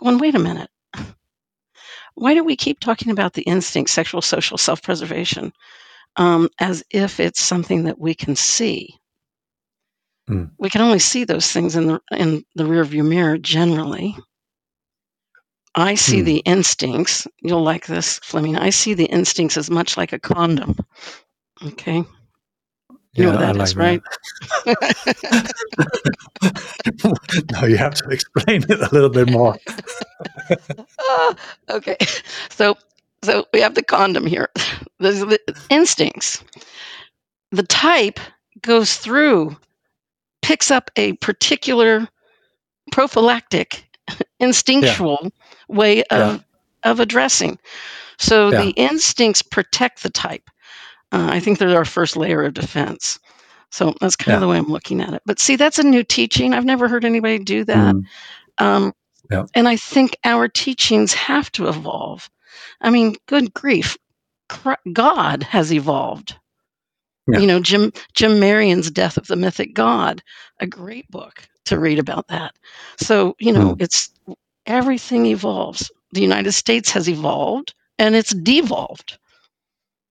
going, 0.03 0.19
wait 0.19 0.35
a 0.35 0.39
minute. 0.39 0.71
Why 2.15 2.35
do 2.35 2.45
we 2.45 2.57
keep 2.57 2.79
talking 2.79 3.11
about 3.11 3.33
the 3.33 3.43
instincts, 3.43 3.93
sexual, 3.93 4.23
social, 4.23 4.59
self 4.59 4.83
preservation, 4.83 5.53
um, 6.17 6.49
as 6.61 6.85
if 6.91 7.21
it's 7.21 7.43
something 7.43 7.85
that 7.85 7.99
we 8.01 8.15
can 8.15 8.37
see? 8.37 8.97
Hmm. 10.29 10.47
We 10.59 10.71
can 10.71 10.83
only 10.83 11.01
see 11.01 11.25
those 11.25 11.51
things 11.53 11.77
in 11.77 11.87
the 11.89 12.01
in 12.13 12.45
the 12.57 12.65
rearview 12.65 13.07
mirror 13.09 13.39
generally. 13.39 14.17
I 15.75 15.95
see 15.97 16.21
Hmm. 16.21 16.27
the 16.27 16.39
instincts. 16.39 17.27
You'll 17.43 17.63
like 17.65 17.87
this, 17.87 18.19
Flemming. 18.21 18.57
I 18.57 18.71
see 18.71 18.95
the 18.95 19.07
instincts 19.07 19.57
as 19.57 19.71
much 19.71 19.97
like 19.97 20.13
a 20.13 20.21
condom. 20.21 20.77
Okay. 21.65 22.05
You 23.15 23.25
know 23.25 23.33
what 23.33 23.41
I 23.43 23.53
that 23.53 23.57
is, 23.57 23.77
like 23.77 24.03
that. 24.67 25.55
no, 27.53 27.67
you 27.67 27.77
have 27.77 27.95
to 27.95 28.09
explain 28.11 28.63
it 28.69 28.81
a 28.81 28.89
little 28.93 29.11
bit 29.11 29.29
more. 29.29 29.57
Ah, 31.01 31.37
okay. 31.71 31.97
So 32.51 32.77
so 33.23 33.47
we 33.53 33.61
have 33.61 33.75
the 33.75 33.83
condom 33.83 34.27
here. 34.27 34.49
There's 34.99 35.21
the 35.21 35.39
instincts. 35.71 36.43
The 37.51 37.63
type 37.65 38.19
goes 38.63 38.97
through, 38.97 39.57
picks 40.43 40.71
up 40.71 40.91
a 40.97 41.13
particular 41.15 42.09
prophylactic, 42.93 43.85
instinctual 44.41 45.33
way 45.69 46.03
of 46.05 46.45
of 46.85 46.99
addressing. 47.01 47.59
So 48.19 48.51
Yeah. 48.51 48.63
the 48.63 48.71
instincts 48.71 49.43
protect 49.43 50.03
the 50.03 50.11
type. 50.11 50.49
Uh, 51.13 51.29
I 51.31 51.41
think 51.41 51.59
they're 51.59 51.77
our 51.77 51.85
first 51.85 52.17
layer 52.17 52.43
of 52.43 52.55
defense. 52.55 53.19
So 53.71 53.95
that's 54.01 54.17
kind 54.17 54.33
Yeah. 54.33 54.37
of 54.37 54.41
the 54.41 54.49
way 54.49 54.59
I'm 54.59 54.69
looking 54.69 55.01
at 55.01 55.15
it. 55.15 55.23
But 55.27 55.39
see, 55.39 55.57
that's 55.57 55.79
a 55.79 55.83
new 55.85 56.03
teaching. 56.03 56.53
I've 56.55 56.65
never 56.65 56.89
heard 56.89 57.05
anybody 57.05 57.39
do 57.39 57.65
that. 57.65 57.95
Mm. 57.95 58.05
Um, 58.59 58.93
Yeah. 59.31 59.45
And 59.55 59.69
I 59.69 59.77
think 59.77 60.17
our 60.25 60.49
teachings 60.49 61.15
have 61.15 61.51
to 61.53 61.69
evolve. 61.69 62.29
I 62.81 62.91
mean, 62.91 63.17
good 63.27 63.53
grief, 63.55 63.97
God 64.93 65.43
has 65.45 65.73
evolved. 65.73 66.37
Yeah. 67.31 67.39
You 67.41 67.47
know, 67.47 67.61
Jim 67.61 67.93
Jim 68.15 68.41
Marion's 68.41 68.91
Death 68.91 69.17
of 69.17 69.27
the 69.27 69.37
Mythic 69.37 69.75
God, 69.75 70.23
a 70.61 70.67
great 70.67 71.09
book 71.11 71.47
to 71.67 71.79
read 71.79 71.99
about 71.99 72.29
that. 72.29 72.55
So 72.99 73.37
you 73.39 73.53
know, 73.53 73.75
Hmm. 73.75 73.83
it's 73.83 74.11
everything 74.67 75.27
evolves. 75.27 75.91
The 76.13 76.21
United 76.21 76.53
States 76.53 76.91
has 76.91 77.09
evolved, 77.09 77.75
and 77.99 78.15
it's 78.15 78.35
devolved. 78.35 79.19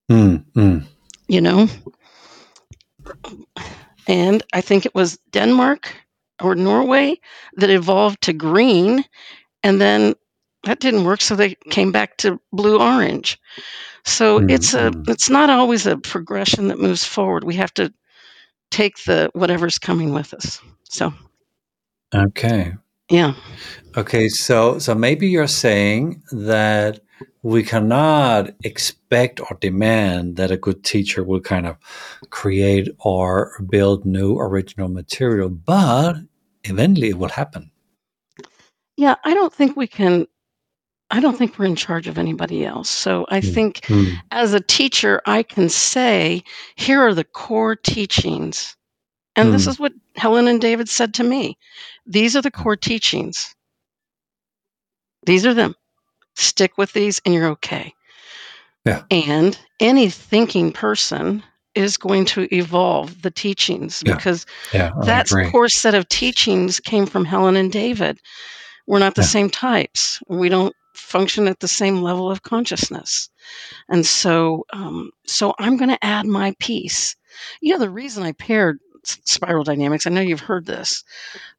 Mm, 0.10 0.44
mm. 0.56 0.84
You 1.28 1.42
know, 1.42 1.68
and 4.08 4.44
I 4.54 4.62
think 4.62 4.86
it 4.86 4.96
was 4.96 5.18
Denmark 5.32 5.94
or 6.42 6.56
Norway 6.56 7.20
that 7.58 7.70
evolved 7.70 8.22
to 8.24 8.34
green, 8.34 9.06
and 9.64 9.80
then 9.80 10.16
that 10.64 10.80
didn't 10.80 11.05
work, 11.05 11.22
so 11.22 11.36
they 11.36 11.55
came 11.70 11.91
back 11.91 12.18
to 12.18 12.39
blue 12.53 12.80
orange. 12.80 13.39
So 14.05 14.39
Mm, 14.39 14.49
it's 14.49 14.74
a 14.74 14.91
mm. 14.91 15.09
it's 15.09 15.30
not 15.30 15.49
always 15.49 15.86
a 15.88 15.97
progression 15.97 16.68
that 16.70 16.80
moves 16.80 17.05
forward. 17.05 17.43
We 17.43 17.55
have 17.55 17.74
to 17.76 17.93
take 18.72 19.03
the 19.05 19.30
whatever's 19.34 19.80
coming 19.80 20.14
with 20.14 20.34
us. 20.34 20.62
So 20.89 21.14
Okay. 22.16 22.74
yeah, 23.09 23.34
Okay, 23.97 24.30
so 24.30 24.80
so 24.80 24.95
maybe 24.95 25.28
you're 25.28 25.47
saying 25.47 26.24
that 26.32 27.01
we 27.43 27.64
cannot 27.64 28.51
expect 28.64 29.39
or 29.41 29.57
demand 29.59 30.38
that 30.38 30.51
a 30.51 30.57
good 30.57 30.84
teacher 30.84 31.24
will 31.24 31.41
kind 31.41 31.68
of 31.68 31.78
create 32.30 32.89
or 32.99 33.51
build 33.70 34.05
new 34.05 34.38
original 34.38 34.88
material, 34.89 35.49
but 35.49 36.16
eventually 36.64 37.09
it 37.09 37.18
will 37.18 37.30
happen. 37.30 37.72
yeah. 38.97 39.16
I 39.26 39.34
don't 39.34 39.53
think 39.53 39.76
we 39.76 39.88
can. 39.88 40.28
I 41.12 41.20
don't 41.20 41.38
think 41.38 41.59
we're 41.59 41.66
in 41.66 41.76
charge 41.76 42.07
of 42.07 42.18
anybody 42.18 42.66
else. 42.66 42.89
So 42.89 43.26
I 43.30 43.41
Mm. 43.41 43.53
think 43.53 43.89
as 44.32 44.53
a 44.53 44.62
teacher, 44.62 45.22
I 45.26 45.43
can 45.43 45.70
say, 45.70 46.43
here 46.76 47.01
are 47.01 47.14
the 47.14 47.26
core 47.26 47.76
teachings. 47.76 48.76
And 49.36 49.53
this 49.53 49.66
Mm. 49.66 49.70
is 49.70 49.80
what 49.80 49.93
Helen 50.16 50.47
and 50.47 50.62
David 50.62 50.89
said 50.89 51.14
to 51.16 51.24
me. 51.24 51.57
These 52.05 52.36
are 52.36 52.41
the 52.41 52.51
core 52.51 52.78
teachings. 52.78 53.53
These 55.26 55.45
are 55.45 55.53
them. 55.53 55.76
Stick 56.36 56.78
with 56.78 56.93
these 56.93 57.22
and 57.26 57.34
you're 57.34 57.49
okay. 57.49 57.93
Yeah. 58.86 59.03
And 59.12 59.57
any 59.80 60.09
thinking 60.09 60.72
person 60.72 61.43
is 61.76 61.97
going 61.97 62.26
to 62.26 62.53
evolve 62.55 63.22
the 63.22 63.32
teachings 63.32 64.01
Yeah, 64.03 64.16
because 64.16 64.45
Yeah, 64.74 64.91
that 65.05 65.28
core 65.51 65.70
set 65.70 65.93
of 65.95 66.07
teachings 66.09 66.80
came 66.80 67.05
from 67.05 67.26
Helen 67.26 67.55
and 67.55 67.72
David. 67.72 68.20
We're 68.88 68.99
not 68.99 69.16
the 69.16 69.22
Yeah. 69.22 69.28
same 69.28 69.49
types. 69.49 70.22
We 70.28 70.49
don't 70.49 70.76
function 71.02 71.47
at 71.47 71.60
the 71.60 71.68
same 71.68 72.02
level 72.02 72.32
of 72.32 72.43
consciousness. 72.43 73.30
And 73.89 74.06
so, 74.06 74.66
um, 74.74 75.12
so 75.26 75.54
I'm 75.60 75.78
going 75.78 75.89
to 75.89 76.06
add 76.06 76.26
my 76.26 76.56
piece. 76.60 77.16
You 77.62 77.74
know, 77.74 77.80
the 77.80 77.89
reason 77.89 78.24
I 78.24 78.34
paired 78.34 78.80
spiral 79.04 79.64
dynamics, 79.64 80.06
I 80.06 80.12
know 80.12 80.22
you've 80.22 80.39
heard 80.41 80.66
this, 80.66 81.04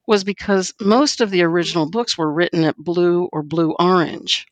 was 0.07 0.25
because 0.25 0.73
most 0.81 1.21
of 1.21 1.31
the 1.31 1.43
original 1.43 1.89
books 1.91 2.17
were 2.17 2.33
written 2.33 2.65
at 2.65 2.77
blue 2.77 3.29
or 3.33 3.43
blue 3.43 3.75
orange 3.79 4.47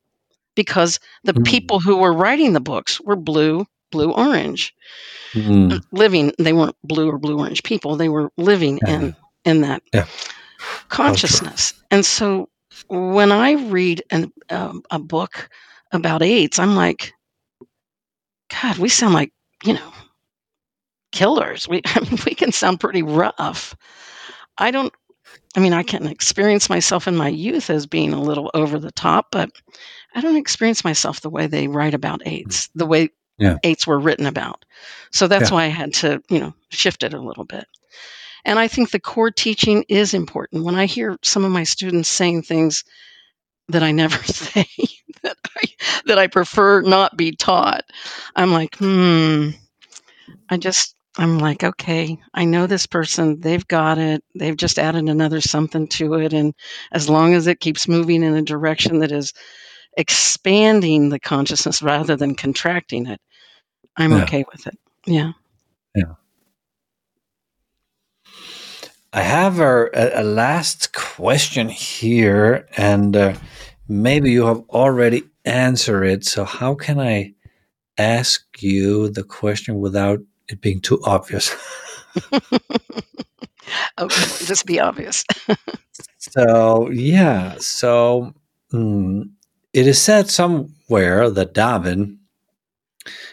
because 0.54 0.98
the 1.24 1.32
Mm. 1.34 1.44
people 1.44 1.80
who 1.80 1.96
were 1.96 2.12
writing 2.12 2.52
the 2.52 2.60
books 2.60 3.00
were 3.00 3.16
blue, 3.16 3.66
blue 3.90 4.12
orange, 4.12 4.74
Mm. 5.34 5.80
living. 5.92 6.32
They 6.38 6.52
weren't 6.52 6.76
blue 6.82 7.08
or 7.08 7.18
blue 7.18 7.38
orange 7.38 7.62
people. 7.62 7.96
They 7.96 8.08
were 8.08 8.30
living 8.36 8.80
Yeah. 8.86 8.96
in 8.96 9.14
in 9.44 9.60
that 9.62 9.82
Yeah. 9.94 10.06
consciousness. 10.88 11.72
And 11.90 12.04
so 12.04 12.48
when 12.88 13.32
I 13.32 13.52
read 13.52 14.02
an, 14.10 14.32
um, 14.50 14.82
a 14.90 14.98
book 14.98 15.48
about 15.92 16.22
eights, 16.22 16.58
I'm 16.58 16.76
like, 16.76 17.12
God, 18.62 18.78
we 18.78 18.88
sound 18.88 19.14
like 19.14 19.32
you 19.64 19.74
know 19.74 19.92
killers. 21.12 21.68
We 21.68 21.82
I 21.86 22.00
mean, 22.00 22.18
we 22.26 22.34
can 22.34 22.52
sound 22.52 22.80
pretty 22.80 23.02
rough. 23.02 23.74
I 24.58 24.70
don't. 24.70 24.92
I 25.56 25.60
mean, 25.60 25.72
I 25.72 25.82
can 25.82 26.06
experience 26.06 26.68
myself 26.68 27.06
in 27.06 27.16
my 27.16 27.28
youth 27.28 27.70
as 27.70 27.86
being 27.86 28.12
a 28.12 28.20
little 28.22 28.50
over 28.54 28.78
the 28.78 28.92
top, 28.92 29.28
but 29.30 29.50
I 30.14 30.20
don't 30.20 30.36
experience 30.36 30.84
myself 30.84 31.20
the 31.20 31.30
way 31.30 31.46
they 31.46 31.68
write 31.68 31.94
about 31.94 32.22
eights, 32.26 32.68
the 32.74 32.86
way 32.86 33.10
Yeah. 33.38 33.58
eights 33.62 33.86
were 33.86 33.98
written 34.00 34.26
about. 34.26 34.64
So 35.12 35.28
that's 35.28 35.50
Yeah. 35.50 35.56
why 35.56 35.64
I 35.64 35.68
had 35.68 35.94
to, 35.94 36.22
you 36.30 36.40
know, 36.40 36.54
shift 36.70 37.02
it 37.04 37.14
a 37.14 37.20
little 37.20 37.44
bit. 37.44 37.66
And 38.44 38.58
I 38.58 38.68
think 38.68 38.90
the 38.90 39.00
core 39.00 39.30
teaching 39.30 39.84
is 39.88 40.14
important. 40.14 40.64
When 40.64 40.74
I 40.76 40.86
hear 40.86 41.16
some 41.22 41.44
of 41.44 41.52
my 41.52 41.64
students 41.64 42.08
saying 42.08 42.42
things 42.42 42.84
that 43.68 43.82
I 43.82 43.92
never 43.92 44.22
say, 44.24 44.66
that 45.22 45.36
I 45.56 45.62
that 46.06 46.18
I 46.18 46.26
prefer 46.28 46.82
not 46.82 47.16
be 47.16 47.32
taught, 47.32 47.84
I'm 48.36 48.52
like, 48.52 48.76
hmm. 48.76 49.50
I 50.50 50.56
just 50.58 50.94
I'm 51.18 51.38
like, 51.38 51.64
okay, 51.64 52.18
I 52.34 52.44
know 52.44 52.66
this 52.66 52.86
person, 52.86 53.40
they've 53.40 53.66
got 53.68 53.98
it. 53.98 54.22
They've 54.34 54.56
just 54.56 54.78
added 54.78 55.08
another 55.08 55.40
something 55.40 55.88
to 55.88 56.14
it. 56.14 56.32
And 56.32 56.54
as 56.92 57.08
long 57.08 57.34
as 57.34 57.46
it 57.46 57.60
keeps 57.60 57.88
moving 57.88 58.22
in 58.22 58.34
a 58.34 58.42
direction 58.42 59.00
that 59.00 59.12
is 59.12 59.32
expanding 59.96 61.08
the 61.10 61.20
consciousness 61.20 61.82
rather 61.82 62.16
than 62.16 62.34
contracting 62.36 63.06
it, 63.06 63.20
I'm 63.96 64.16
Yeah. 64.16 64.22
okay 64.24 64.44
with 64.52 64.66
it. 64.66 64.78
Yeah. 65.06 65.32
I 69.12 69.22
have 69.22 69.58
a, 69.58 69.86
a, 69.92 70.22
a 70.22 70.24
last 70.24 70.92
question 70.92 71.68
here, 71.68 72.68
and 72.76 73.16
uh, 73.16 73.34
maybe 73.88 74.30
you 74.30 74.46
have 74.46 74.62
already 74.70 75.24
answered 75.44 76.04
it. 76.04 76.24
So, 76.24 76.44
how 76.44 76.74
can 76.74 77.00
I 77.00 77.34
ask 77.98 78.44
you 78.62 79.08
the 79.08 79.24
question 79.24 79.80
without 79.80 80.20
it 80.48 80.60
being 80.60 80.80
too 80.80 81.00
obvious? 81.04 81.54
Okay. 83.98 84.44
Just 84.46 84.66
be 84.66 84.80
obvious. 84.80 85.24
so, 86.18 86.90
yeah. 86.90 87.56
So, 87.58 88.34
mm, 88.72 89.30
it 89.72 89.86
is 89.86 90.00
said 90.00 90.30
somewhere 90.30 91.30
that 91.30 91.54
Darwin 91.54 92.18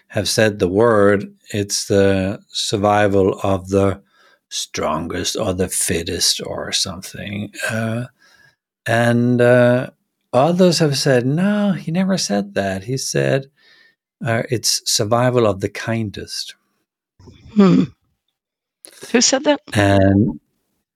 have 0.08 0.28
said 0.28 0.60
the 0.60 0.68
word, 0.68 1.26
it's 1.54 1.88
the 1.88 2.40
survival 2.50 3.40
of 3.44 3.70
the 3.70 4.02
strongest 4.50 5.36
or 5.36 5.54
the 5.54 5.68
fittest 5.68 6.42
or 6.46 6.72
something. 6.72 7.52
Uh, 7.70 8.06
and 8.86 9.42
uh, 9.42 9.90
others 10.34 10.80
have 10.80 10.98
said, 10.98 11.26
no, 11.26 11.74
he 11.74 11.92
never 11.92 12.18
said 12.18 12.54
that. 12.54 12.86
He 12.86 12.98
said 12.98 13.50
uh, 14.26 14.44
it's 14.50 14.82
survival 14.92 15.46
of 15.46 15.60
the 15.60 15.70
kindest. 15.70 16.56
Hmm. 17.54 17.84
Who 19.12 19.22
said 19.22 19.44
that? 19.44 19.60
And 19.74 20.40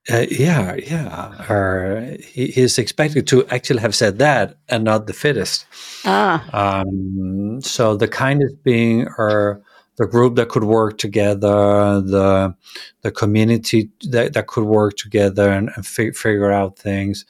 uh, 0.10 0.26
yeah, 0.32 0.76
yeah. 0.76 1.46
Or 1.52 2.18
he, 2.20 2.48
he's 2.48 2.80
expected 2.80 3.28
to 3.28 3.46
actually 3.48 3.82
have 3.82 3.96
said 3.96 4.18
that 4.20 4.58
and 4.70 4.84
not 4.84 5.06
the 5.06 5.14
fittest. 5.14 5.66
Ah. 6.06 6.82
Um, 6.82 7.62
so 7.62 7.96
the 7.96 8.08
kindest 8.08 8.64
being 8.64 9.08
or 9.18 9.62
the 9.98 10.08
group 10.08 10.36
that 10.36 10.50
could 10.50 10.64
work 10.64 10.98
together, 10.98 12.02
the 12.02 12.56
the 13.02 13.12
community 13.12 13.90
that, 14.10 14.34
that 14.34 14.48
could 14.48 14.64
work 14.64 14.96
together 14.96 15.50
and, 15.50 15.70
and 15.76 15.86
fi- 15.86 16.12
figure 16.12 16.52
out 16.52 16.78
things, 16.78 17.26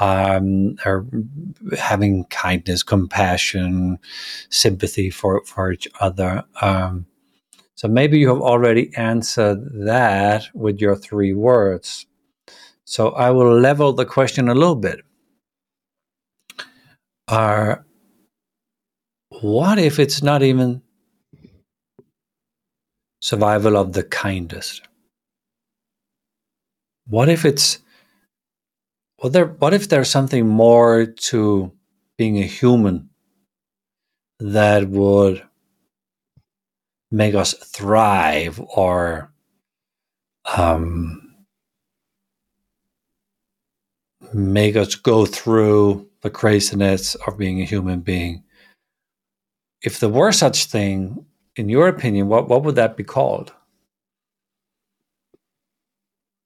um, 0.00 0.76
or 0.84 1.06
having 1.78 2.24
kindness, 2.24 2.82
compassion, 2.82 3.98
sympathy 4.50 5.10
for 5.10 5.42
for 5.46 5.72
each 5.72 5.88
other. 6.00 6.44
Um, 6.60 7.06
so 7.74 7.88
maybe 7.88 8.18
you 8.18 8.28
have 8.28 8.40
already 8.40 8.92
answered 8.96 9.86
that 9.86 10.48
with 10.54 10.80
your 10.80 10.96
three 10.96 11.32
words. 11.32 12.06
So 12.84 13.10
I 13.10 13.30
will 13.30 13.58
level 13.58 13.92
the 13.92 14.04
question 14.04 14.48
a 14.48 14.54
little 14.54 14.76
bit. 14.76 15.00
Are 17.28 17.86
what 19.40 19.78
if 19.78 19.98
it's 19.98 20.22
not 20.22 20.42
even 20.42 20.81
survival 23.22 23.76
of 23.78 23.94
the 23.94 24.02
kindest? 24.02 24.82
What 27.06 27.30
if 27.30 27.44
it's 27.44 27.78
what 29.16 29.32
there 29.32 29.46
what 29.46 29.72
if 29.72 29.88
there's 29.88 30.10
something 30.10 30.46
more 30.46 31.06
to 31.06 31.72
being 32.18 32.38
a 32.38 32.46
human 32.46 33.08
that 34.40 34.88
would 34.88 35.42
make 37.10 37.34
us 37.34 37.52
thrive 37.54 38.60
or 38.60 39.32
um, 40.56 41.22
make 44.32 44.76
us 44.76 44.94
go 44.94 45.26
through 45.26 46.08
the 46.22 46.30
craziness 46.30 47.14
of 47.26 47.36
being 47.36 47.60
a 47.60 47.66
human 47.66 48.00
being. 48.00 48.42
If 49.82 50.00
there 50.00 50.08
were 50.08 50.32
such 50.32 50.66
thing, 50.66 51.26
in 51.56 51.68
your 51.68 51.88
opinion, 51.88 52.28
what, 52.28 52.48
what 52.48 52.64
would 52.64 52.76
that 52.76 52.96
be 52.96 53.04
called? 53.04 53.52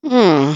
Hmm. 0.05 0.55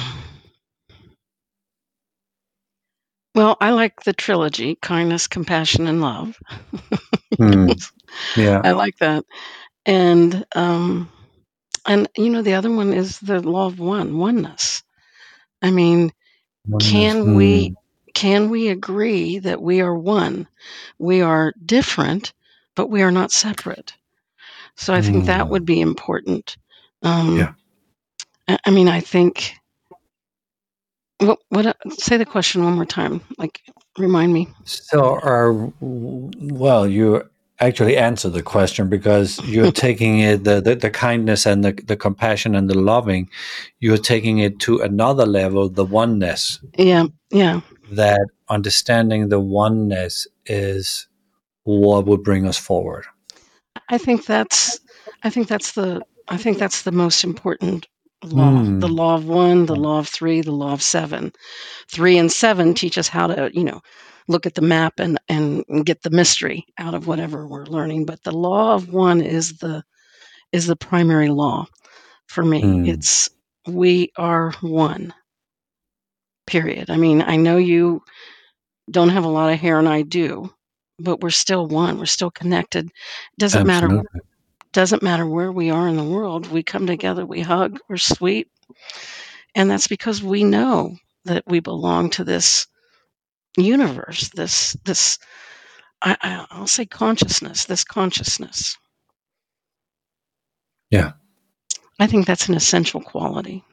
Well, 3.35 3.57
I 3.61 3.71
like 3.71 4.03
the 4.05 4.13
trilogy 4.13 4.77
kindness, 4.77 5.29
compassion, 5.29 5.87
and 5.87 6.01
love. 6.01 6.39
Hmm. 7.39 7.69
Yeah. 8.37 8.65
I 8.65 8.73
like 8.73 8.99
that. 8.99 9.25
And 9.87 10.45
um 10.55 11.11
and 11.87 12.09
you 12.17 12.31
know 12.31 12.43
the 12.43 12.55
other 12.55 12.71
one 12.73 12.93
is 12.93 13.19
the 13.21 13.41
law 13.41 13.67
of 13.67 13.79
one, 13.81 14.19
oneness. 14.19 14.83
I 15.63 15.71
mean, 15.71 16.13
Oneness. 16.69 17.17
can 17.17 17.35
we 17.35 17.73
Hmm. 17.73 17.75
can 18.15 18.51
we 18.51 18.69
agree 18.69 19.39
that 19.41 19.63
we 19.63 19.81
are 19.81 19.95
one? 19.97 20.49
We 20.99 21.23
are 21.23 21.55
different, 21.65 22.33
but 22.77 22.91
we 22.91 23.03
are 23.03 23.13
not 23.13 23.33
separate. 23.33 23.95
So 24.77 24.95
I 24.95 25.01
think 25.03 25.27
that 25.27 25.47
Hmm. 25.47 25.53
would 25.53 25.65
be 25.65 25.81
important. 25.81 26.57
Um 27.03 27.37
Yeah. 27.39 27.53
I, 28.49 28.59
I 28.67 28.71
mean, 28.71 28.89
I 28.89 29.01
think 29.01 29.55
what 31.19 31.39
what 31.49 31.67
uh, 31.67 31.75
say 31.91 32.17
the 32.17 32.25
question 32.25 32.65
one 32.65 32.75
more 32.75 32.87
time. 32.87 33.21
Like 33.39 33.61
remind 33.99 34.33
me. 34.33 34.49
So, 34.65 35.19
are 35.23 35.53
well, 35.81 36.87
you 36.87 37.29
actually 37.61 37.97
answered 37.97 38.31
the 38.33 38.43
question 38.43 38.89
because 38.89 39.39
you're 39.45 39.73
taking 39.87 40.21
it 40.21 40.45
the, 40.45 40.61
the, 40.61 40.75
the 40.75 40.91
kindness 40.91 41.47
and 41.47 41.63
the, 41.65 41.73
the 41.73 41.97
compassion 41.97 42.55
and 42.55 42.71
the 42.71 42.79
loving, 42.79 43.29
you're 43.81 43.99
taking 43.99 44.39
it 44.39 44.59
to 44.61 44.79
another 44.79 45.27
level, 45.27 45.69
the 45.69 45.85
oneness. 45.85 46.61
Yeah, 46.77 47.07
yeah. 47.31 47.61
That 47.93 48.27
understanding 48.49 49.29
the 49.29 49.41
oneness 49.41 50.27
is 50.47 51.07
what 51.65 52.07
would 52.07 52.23
bring 52.23 52.47
us 52.47 52.57
forward. 52.57 53.05
I 53.91 53.99
think 53.99 54.25
that's 54.25 54.81
I 55.23 55.31
think 55.31 55.49
that's 55.49 55.73
the 55.73 56.03
I 56.29 56.37
think 56.37 56.59
that's 56.59 56.83
the 56.83 56.93
most 56.93 57.25
important 57.25 57.87
law. 58.23 58.51
Hmm. 58.51 58.79
The 58.79 58.89
law 58.89 59.17
of 59.17 59.27
one, 59.27 59.67
the 59.67 59.77
law 59.77 59.99
of 59.99 60.09
three, 60.09 60.41
the 60.41 60.53
law 60.53 60.73
of 60.73 60.83
seven. 60.83 61.33
Three 61.91 62.17
and 62.19 62.31
seven 62.31 62.75
teach 62.75 62.99
us 62.99 63.09
how 63.09 63.27
to, 63.27 63.51
you 63.53 63.65
know, 63.65 63.81
look 64.29 64.47
at 64.47 64.55
the 64.55 64.63
map 64.63 64.95
and, 64.99 65.19
and 65.29 65.65
get 65.85 66.03
the 66.03 66.11
mystery 66.11 66.67
out 66.79 66.95
of 66.95 67.07
whatever 67.07 67.47
we're 67.47 67.67
learning. 67.67 68.07
But 68.07 68.23
the 68.23 68.33
law 68.33 68.75
of 68.75 68.93
one 68.93 69.21
is 69.21 69.59
the 69.59 69.83
is 70.53 70.67
the 70.67 70.77
primary 70.77 71.29
law 71.29 71.67
for 72.29 72.45
me. 72.45 72.61
Hmm. 72.61 72.85
It's 72.87 73.29
we 73.67 74.13
are 74.17 74.53
one. 74.61 75.15
Period. 76.47 76.91
I 76.91 76.97
mean, 76.97 77.23
I 77.23 77.37
know 77.37 77.57
you 77.57 78.03
don't 78.91 79.11
have 79.11 79.25
a 79.25 79.29
lot 79.29 79.53
of 79.53 79.59
hair 79.59 79.79
and 79.79 79.89
I 79.89 80.03
do, 80.03 80.53
but 81.03 81.21
we're 81.21 81.31
still 81.31 81.67
one. 81.67 81.99
We're 81.99 82.07
still 82.07 82.31
connected. 82.31 82.91
Doesn't 83.39 83.67
matter 83.67 84.03
doesn't 84.73 85.03
matter 85.03 85.27
where 85.27 85.51
we 85.53 85.71
are 85.71 85.89
in 85.89 85.97
the 85.97 86.05
world. 86.05 86.47
We 86.51 86.63
come 86.63 86.87
together, 86.87 87.27
we 87.27 87.41
hug, 87.41 87.79
we're 87.89 87.97
sweet. 87.97 88.49
And 89.55 89.71
that's 89.71 89.89
because 89.89 90.23
we 90.23 90.45
know 90.45 90.97
that 91.25 91.43
we 91.47 91.61
belong 91.61 92.11
to 92.11 92.25
this 92.25 92.67
universe, 93.57 94.29
this 94.31 94.77
this 94.85 95.19
I, 96.03 96.17
I- 96.21 96.47
I'll 96.51 96.67
say 96.67 96.87
consciousness, 96.87 97.65
this 97.65 97.85
consciousness. 97.85 98.77
Yeah. 100.91 101.13
I 101.99 102.07
think 102.07 102.27
that's 102.27 102.49
an 102.49 102.55
essential 102.55 103.01
quality. 103.01 103.65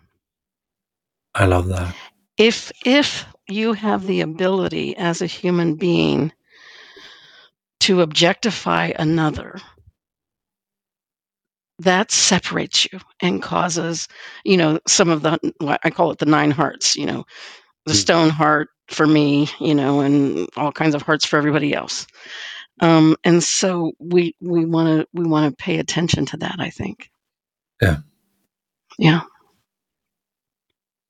I 1.34 1.46
love 1.46 1.68
that. 1.68 1.96
If 2.38 2.72
if 2.86 3.26
you 3.48 3.74
have 3.74 4.06
the 4.06 4.22
ability 4.22 4.96
as 4.98 5.22
a 5.22 5.28
human 5.28 5.76
being 5.76 6.32
to 7.88 8.02
objectify 8.04 8.94
another, 9.00 9.60
that 11.80 12.12
separates 12.12 12.86
you 12.92 13.00
and 13.22 13.42
causes, 13.44 14.08
you 14.46 14.58
know, 14.58 14.80
some 14.88 15.10
of 15.10 15.24
the 15.24 15.40
what 15.60 15.82
I 15.84 15.92
call 15.92 16.12
it 16.12 16.20
the 16.20 16.26
nine 16.28 16.52
hearts, 16.52 16.96
you 16.96 17.06
know, 17.08 17.26
the 17.86 17.94
Mm. 17.94 17.98
stone 17.98 18.30
heart 18.32 18.70
for 18.90 19.08
me, 19.08 19.50
you 19.60 19.76
know, 19.76 20.02
and 20.02 20.48
all 20.58 20.72
kinds 20.72 20.96
of 20.96 21.04
hearts 21.04 21.26
for 21.26 21.38
everybody 21.38 21.74
else. 21.74 22.08
Um, 22.82 23.18
and 23.24 23.44
so 23.44 23.94
we 24.00 24.36
we 24.42 24.66
want 24.66 25.02
to 25.02 25.08
we 25.14 25.28
want 25.28 25.52
to 25.58 25.64
pay 25.64 25.80
attention 25.80 26.26
to 26.28 26.38
that. 26.38 26.58
I 26.60 26.70
think. 26.72 27.10
Yeah. 27.82 27.98
Yeah. 29.00 29.22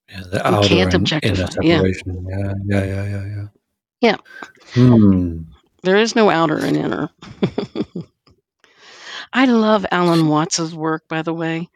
Yeah, 0.10 0.24
the 0.32 0.48
outer 0.48 0.68
can't 0.68 0.94
and 0.94 1.02
objectify. 1.04 1.50
Yeah. 1.62 1.84
Yeah, 2.30 2.54
yeah, 2.66 2.86
yeah, 2.86 3.06
yeah, 3.06 3.26
yeah. 3.28 3.48
Yeah. 4.02 4.18
Hmm. 4.74 5.42
There 5.88 5.96
is 5.96 6.18
no 6.18 6.30
outer 6.30 6.58
and 6.58 6.76
inner. 6.76 7.10
I 9.32 9.46
love 9.46 9.86
Alan 9.90 10.28
Watts's 10.28 10.76
work, 10.76 11.08
by 11.08 11.22
the 11.22 11.34
way. 11.34 11.70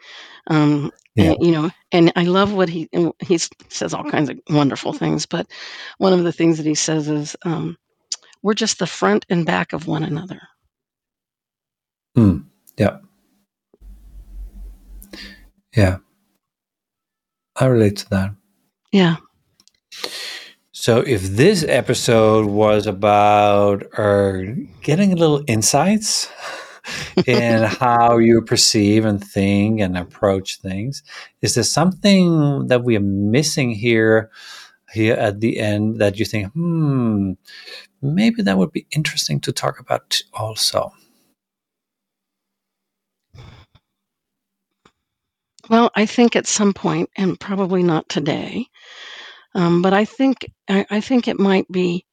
Um, 0.47 0.91
Yeah. 1.15 1.31
and, 1.31 1.37
you 1.39 1.53
know, 1.53 1.71
and 1.93 2.11
I 2.17 2.25
love 2.25 2.51
what 2.51 2.67
he 2.67 2.89
he 3.21 3.37
says 3.69 3.93
all 3.93 4.03
kinds 4.03 4.29
of 4.29 4.37
wonderful 4.49 4.91
things. 4.91 5.25
But 5.25 5.47
one 5.97 6.11
of 6.11 6.25
the 6.25 6.33
things 6.33 6.57
that 6.57 6.65
he 6.65 6.75
says 6.75 7.07
is, 7.07 7.37
um, 7.43 7.77
"We're 8.43 8.53
just 8.53 8.79
the 8.79 8.85
front 8.85 9.25
and 9.29 9.45
back 9.45 9.71
of 9.71 9.87
one 9.87 10.03
another." 10.03 10.41
Hmm. 12.13 12.39
Yeah. 12.77 12.97
Yeah. 15.73 15.99
I 17.55 17.65
relate 17.67 17.95
to 17.95 18.09
that. 18.09 18.35
Yeah. 18.91 19.15
So, 20.81 21.01
if 21.01 21.21
this 21.21 21.63
episode 21.67 22.47
was 22.47 22.87
about 22.87 23.83
uh, 23.99 24.41
getting 24.81 25.13
a 25.13 25.15
little 25.15 25.43
insights 25.45 26.27
in 27.27 27.61
how 27.61 28.17
you 28.17 28.41
perceive 28.41 29.05
and 29.05 29.23
think 29.23 29.79
and 29.79 29.95
approach 29.95 30.59
things, 30.59 31.03
is 31.43 31.53
there 31.53 31.63
something 31.63 32.65
that 32.65 32.83
we 32.83 32.97
are 32.97 32.99
missing 32.99 33.69
here, 33.69 34.31
here 34.91 35.13
at 35.13 35.39
the 35.39 35.59
end 35.59 36.01
that 36.01 36.17
you 36.17 36.25
think, 36.25 36.51
hmm, 36.53 37.33
maybe 38.01 38.41
that 38.41 38.57
would 38.57 38.71
be 38.71 38.87
interesting 38.89 39.39
to 39.41 39.51
talk 39.51 39.79
about 39.79 40.19
also? 40.33 40.91
Well, 45.69 45.91
I 45.93 46.07
think 46.07 46.35
at 46.35 46.47
some 46.47 46.73
point, 46.73 47.11
and 47.15 47.39
probably 47.39 47.83
not 47.83 48.09
today, 48.09 48.65
um, 49.55 49.81
but 49.81 49.93
I 49.93 50.05
think 50.05 50.45
I, 50.69 50.85
I 50.89 51.01
think 51.01 51.27
it 51.27 51.39
might 51.39 51.69
be 51.71 52.05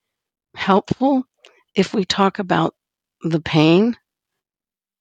helpful 0.57 1.25
if 1.75 1.95
we 1.95 2.05
talk 2.05 2.39
about 2.39 2.75
the 3.23 3.41
pain 3.41 3.97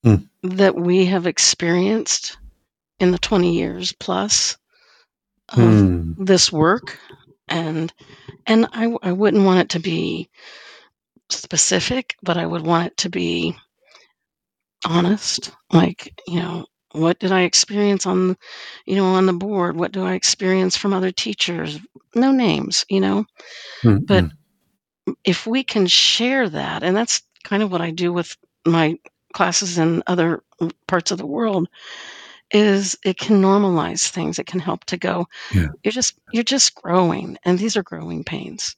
Mm. 0.06 0.30
that 0.44 0.76
we 0.76 1.06
have 1.06 1.28
experienced 1.28 2.38
in 3.00 3.12
the 3.12 3.18
20 3.20 3.54
years 3.54 3.94
plus 3.94 4.58
of 5.50 5.86
Hmm. 5.86 6.12
this 6.18 6.52
work 6.52 7.00
and 7.48 7.94
and 8.48 8.68
I, 8.74 8.96
I 9.04 9.12
wouldn't 9.14 9.46
want 9.46 9.60
it 9.62 9.70
to 9.72 9.80
be 9.80 10.30
specific 11.30 12.16
but 12.24 12.38
i 12.38 12.46
would 12.46 12.66
want 12.66 12.88
it 12.88 12.98
to 12.98 13.10
be 13.10 13.56
honest 14.86 15.52
like 15.72 16.14
you 16.28 16.40
know 16.40 16.66
what 16.98 17.20
did 17.20 17.32
i 17.32 17.42
experience 17.42 18.06
on 18.06 18.36
you 18.86 18.96
know 18.96 19.06
on 19.06 19.26
the 19.26 19.34
board? 19.34 19.76
What 19.78 19.92
do 19.92 20.04
i 20.04 20.14
experience 20.14 20.76
from 20.78 20.94
other 20.94 21.12
teachers? 21.12 21.80
No 22.16 22.32
names 22.32 22.86
you 22.90 23.00
know? 23.00 23.26
Hmm, 23.82 23.98
But- 24.06 24.32
if 25.24 25.48
we 25.48 25.64
can 25.64 25.88
share 25.88 26.50
that 26.50 26.84
and 26.84 26.96
that's 26.96 27.22
kind 27.46 27.64
of 27.64 27.72
what 27.72 27.80
i 27.82 27.92
do 27.92 28.12
with 28.12 28.36
my 28.66 28.98
classes 29.34 29.78
in 29.78 30.04
other 30.08 30.44
parts 30.88 31.12
of 31.12 31.18
the 31.18 31.26
world 31.26 31.70
is 32.52 32.98
it 33.04 33.18
can 33.18 33.42
normalize 33.42 34.08
things. 34.10 34.40
It 34.40 34.48
can 34.48 34.60
help 34.62 34.86
to 34.86 34.98
go 34.98 35.28
Yeah. 35.54 35.68
you're 35.84 35.92
just 35.92 36.14
you're 36.34 36.44
just 36.44 36.76
growing 36.76 37.38
and 37.46 37.60
these 37.60 37.78
are 37.78 37.84
growing 37.84 38.24
pains. 38.24 38.76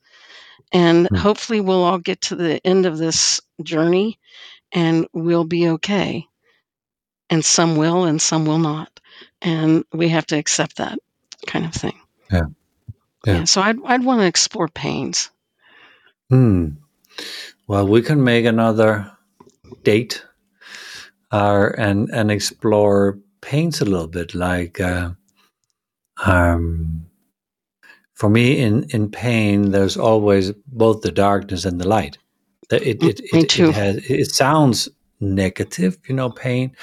And 0.71 1.07
Hmm. 1.07 1.15
hopefully 1.15 1.61
we'll 1.61 1.83
all 1.83 1.99
get 1.99 2.21
to 2.21 2.35
the 2.35 2.65
end 2.65 2.85
of 2.85 2.97
this 2.97 3.41
journey 3.63 4.19
and 4.71 5.07
we'll 5.13 5.45
be 5.45 5.67
okay 5.69 6.27
and 7.29 7.43
some 7.45 7.75
will 7.75 8.05
and 8.05 8.21
some 8.21 8.45
will 8.45 8.59
not 8.59 8.99
and 9.41 9.85
we 9.93 10.09
have 10.09 10.25
to 10.25 10.37
accept 10.37 10.77
that 10.77 10.99
kind 11.47 11.65
of 11.65 11.73
thing 11.73 11.99
Yeah. 12.31 12.47
Yeah. 13.25 13.43
so 13.45 13.61
i'd, 13.61 13.77
I'd 13.85 14.03
want 14.03 14.21
to 14.21 14.27
explore 14.27 14.67
pains 14.67 15.29
Hmm. 16.29 16.69
Well, 17.67 17.87
we 17.87 18.01
can 18.01 18.23
make 18.23 18.45
another 18.45 19.11
date, 19.83 20.23
uh, 21.31 21.69
and 21.77 22.09
and 22.13 22.31
explore 22.31 23.17
paints 23.41 23.81
a 23.81 23.85
little 23.85 24.07
bit. 24.07 24.35
Like, 24.35 24.79
uh, 24.79 25.11
um, 26.25 27.05
for 28.13 28.29
me, 28.29 28.59
in 28.59 28.83
in 28.91 29.09
pain, 29.09 29.71
there's 29.71 29.97
always 29.97 30.51
both 30.67 31.01
the 31.01 31.11
darkness 31.11 31.65
and 31.65 31.79
the 31.81 31.87
light. 31.87 32.17
It 32.71 33.01
it 33.03 33.21
Me 33.33 33.41
it, 33.41 33.49
too. 33.49 33.69
it 33.69 33.75
has 33.75 33.95
it 34.09 34.31
sounds 34.31 34.89
negative, 35.19 35.97
you 36.07 36.15
know, 36.15 36.29
pain, 36.29 36.75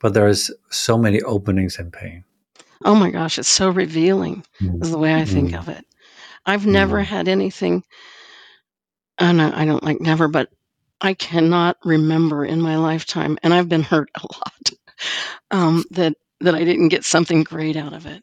but 0.00 0.14
there's 0.14 0.50
so 0.70 0.98
many 0.98 1.20
openings 1.22 1.78
in 1.78 1.90
pain. 1.90 2.24
oh 2.84 2.94
my 2.94 3.10
gosh 3.10 3.38
it's 3.38 3.48
so 3.48 3.70
revealing 3.70 4.44
Mm. 4.60 4.82
is 4.82 4.90
the 4.90 4.98
way 4.98 5.14
i 5.14 5.24
think 5.24 5.52
Mm. 5.52 5.58
of 5.60 5.68
it 5.68 5.84
i've 6.46 6.66
never 6.66 7.00
Mm. 7.00 7.04
had 7.06 7.28
anything 7.28 7.82
I 9.18 9.32
don't, 9.32 9.40
I 9.54 9.64
don't 9.64 9.82
like 9.84 10.00
never, 10.00 10.28
but 10.28 10.48
I 11.00 11.14
cannot 11.14 11.76
remember 11.84 12.44
in 12.44 12.60
my 12.60 12.76
lifetime, 12.76 13.38
and 13.42 13.52
I've 13.54 13.68
been 13.68 13.82
hurt 13.82 14.10
a 14.16 14.22
lot, 14.22 14.70
um, 15.50 15.84
that 15.90 16.14
that 16.40 16.54
I 16.54 16.64
didn't 16.64 16.88
get 16.88 17.04
something 17.04 17.42
great 17.44 17.76
out 17.76 17.92
of 17.92 18.06
it. 18.06 18.22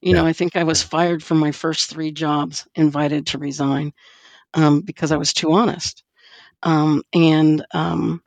You 0.00 0.14
know, 0.14 0.26
I 0.26 0.32
think 0.32 0.56
I 0.56 0.64
was 0.64 0.82
fired 0.82 1.22
from 1.22 1.38
my 1.38 1.52
first 1.52 1.90
three 1.90 2.10
jobs, 2.12 2.66
invited 2.74 3.26
to 3.28 3.38
resign 3.38 3.92
um, 4.54 4.80
because 4.80 5.12
I 5.12 5.16
was 5.16 5.32
too 5.32 5.52
honest. 5.52 6.02
Um, 6.62 7.02
and 7.14 7.64
um, 7.72 8.22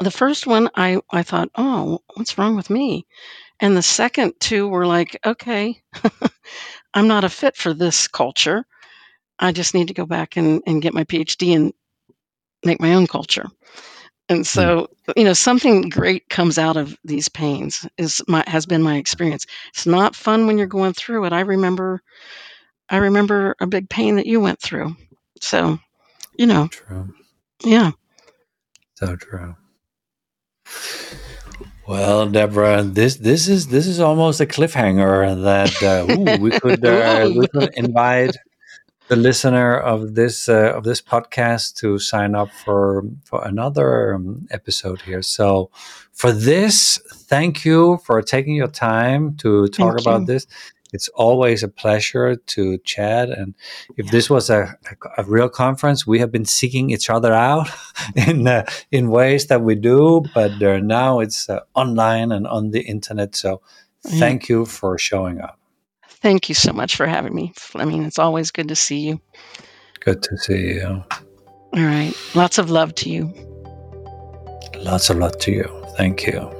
the 0.00 0.10
first 0.10 0.46
one, 0.46 0.70
I 0.74 1.00
I 1.10 1.22
thought, 1.22 1.50
oh, 1.54 2.00
what's 2.14 2.38
wrong 2.38 2.56
with 2.56 2.70
me? 2.70 3.06
And 3.60 3.76
the 3.76 3.82
second 3.82 4.34
two 4.40 4.68
were 4.68 4.86
like, 4.86 5.18
okay, 5.24 5.80
I'm 6.94 7.06
not 7.08 7.24
a 7.24 7.28
fit 7.28 7.56
for 7.56 7.74
this 7.74 8.08
culture. 8.08 8.64
I 9.38 9.52
just 9.52 9.74
need 9.74 9.88
to 9.88 9.94
go 9.94 10.06
back 10.06 10.36
and, 10.36 10.62
and 10.66 10.82
get 10.82 10.94
my 10.94 11.04
PhD 11.04 11.54
and 11.54 11.72
make 12.64 12.80
my 12.80 12.94
own 12.94 13.06
culture. 13.06 13.46
And 14.28 14.40
mm. 14.40 14.46
so, 14.46 14.88
you 15.16 15.24
know, 15.24 15.32
something 15.32 15.88
great 15.88 16.28
comes 16.28 16.58
out 16.58 16.76
of 16.76 16.96
these 17.04 17.28
pains 17.28 17.86
is 17.98 18.22
my 18.28 18.44
has 18.46 18.64
been 18.64 18.82
my 18.82 18.96
experience. 18.96 19.46
It's 19.70 19.86
not 19.86 20.16
fun 20.16 20.46
when 20.46 20.56
you're 20.56 20.66
going 20.66 20.94
through 20.94 21.24
it. 21.26 21.32
I 21.32 21.40
remember 21.40 22.00
I 22.88 22.96
remember 22.96 23.56
a 23.60 23.66
big 23.66 23.88
pain 23.88 24.16
that 24.16 24.26
you 24.26 24.40
went 24.40 24.60
through. 24.60 24.96
So, 25.40 25.78
you 26.36 26.46
know, 26.46 26.68
True. 26.68 27.14
yeah. 27.64 27.92
So 28.94 29.16
true. 29.16 29.56
Well, 31.86 32.28
Deborah, 32.28 32.82
this 32.84 33.16
this 33.16 33.48
is 33.48 33.66
this 33.68 33.86
is 33.86 33.98
almost 33.98 34.40
a 34.40 34.46
cliffhanger 34.46 35.42
that 35.42 35.82
uh, 35.82 36.12
ooh, 36.12 36.40
we 36.40 36.52
could 36.52 36.84
uh, 36.84 37.28
we 37.36 37.48
could 37.48 37.74
invite 37.74 38.36
the 39.08 39.16
listener 39.16 39.76
of 39.76 40.14
this 40.14 40.48
uh, 40.48 40.72
of 40.76 40.84
this 40.84 41.02
podcast 41.02 41.74
to 41.78 41.98
sign 41.98 42.36
up 42.36 42.48
for 42.64 43.02
for 43.24 43.44
another 43.44 44.14
um, 44.14 44.46
episode 44.52 45.02
here. 45.02 45.20
So, 45.20 45.70
for 46.12 46.30
this, 46.30 47.00
thank 47.12 47.64
you 47.64 47.98
for 48.04 48.22
taking 48.22 48.54
your 48.54 48.68
time 48.68 49.36
to 49.38 49.66
talk 49.66 49.96
Thank 49.96 50.00
about 50.06 50.20
you. 50.20 50.26
this. 50.26 50.46
It's 50.92 51.08
always 51.08 51.62
a 51.62 51.68
pleasure 51.68 52.36
to 52.36 52.78
chat. 52.78 53.30
And 53.30 53.54
if 53.96 54.06
Yeah. 54.06 54.10
this 54.12 54.28
was 54.30 54.50
a, 54.50 54.76
a, 55.16 55.22
a 55.22 55.24
real 55.24 55.48
conference, 55.48 56.06
we 56.06 56.18
have 56.20 56.30
been 56.32 56.44
seeking 56.44 56.90
each 56.90 57.08
other 57.10 57.32
out 57.32 57.68
in 58.28 58.46
uh, 58.46 58.64
in 58.90 59.10
ways 59.10 59.46
that 59.46 59.62
we 59.62 59.74
do, 59.74 60.20
but 60.34 60.62
uh, 60.62 60.78
now 60.80 61.20
it's 61.20 61.48
uh, 61.48 61.60
online 61.74 62.32
and 62.32 62.46
on 62.46 62.70
the 62.70 62.80
internet. 62.82 63.36
So, 63.36 63.60
Yeah. 64.04 64.18
thank 64.20 64.48
you 64.48 64.64
for 64.66 64.98
showing 64.98 65.40
up. 65.40 65.58
Thank 66.22 66.48
you 66.48 66.54
so 66.54 66.72
much 66.72 66.96
for 66.96 67.06
having 67.06 67.34
me. 67.34 67.52
I 67.74 67.84
mean, 67.84 68.04
it's 68.04 68.18
always 68.18 68.50
good 68.50 68.68
to 68.68 68.74
see 68.76 69.00
you. 69.08 69.20
Good 70.04 70.22
to 70.22 70.36
see 70.36 70.74
you. 70.74 71.04
All 71.72 71.84
right. 71.84 72.14
Lots 72.34 72.58
of 72.58 72.68
love 72.70 72.94
to 72.96 73.08
you. 73.08 73.32
Lots 74.76 75.10
of 75.10 75.16
love 75.18 75.36
to 75.38 75.50
you. 75.52 75.68
Thank 75.96 76.26
you. 76.26 76.59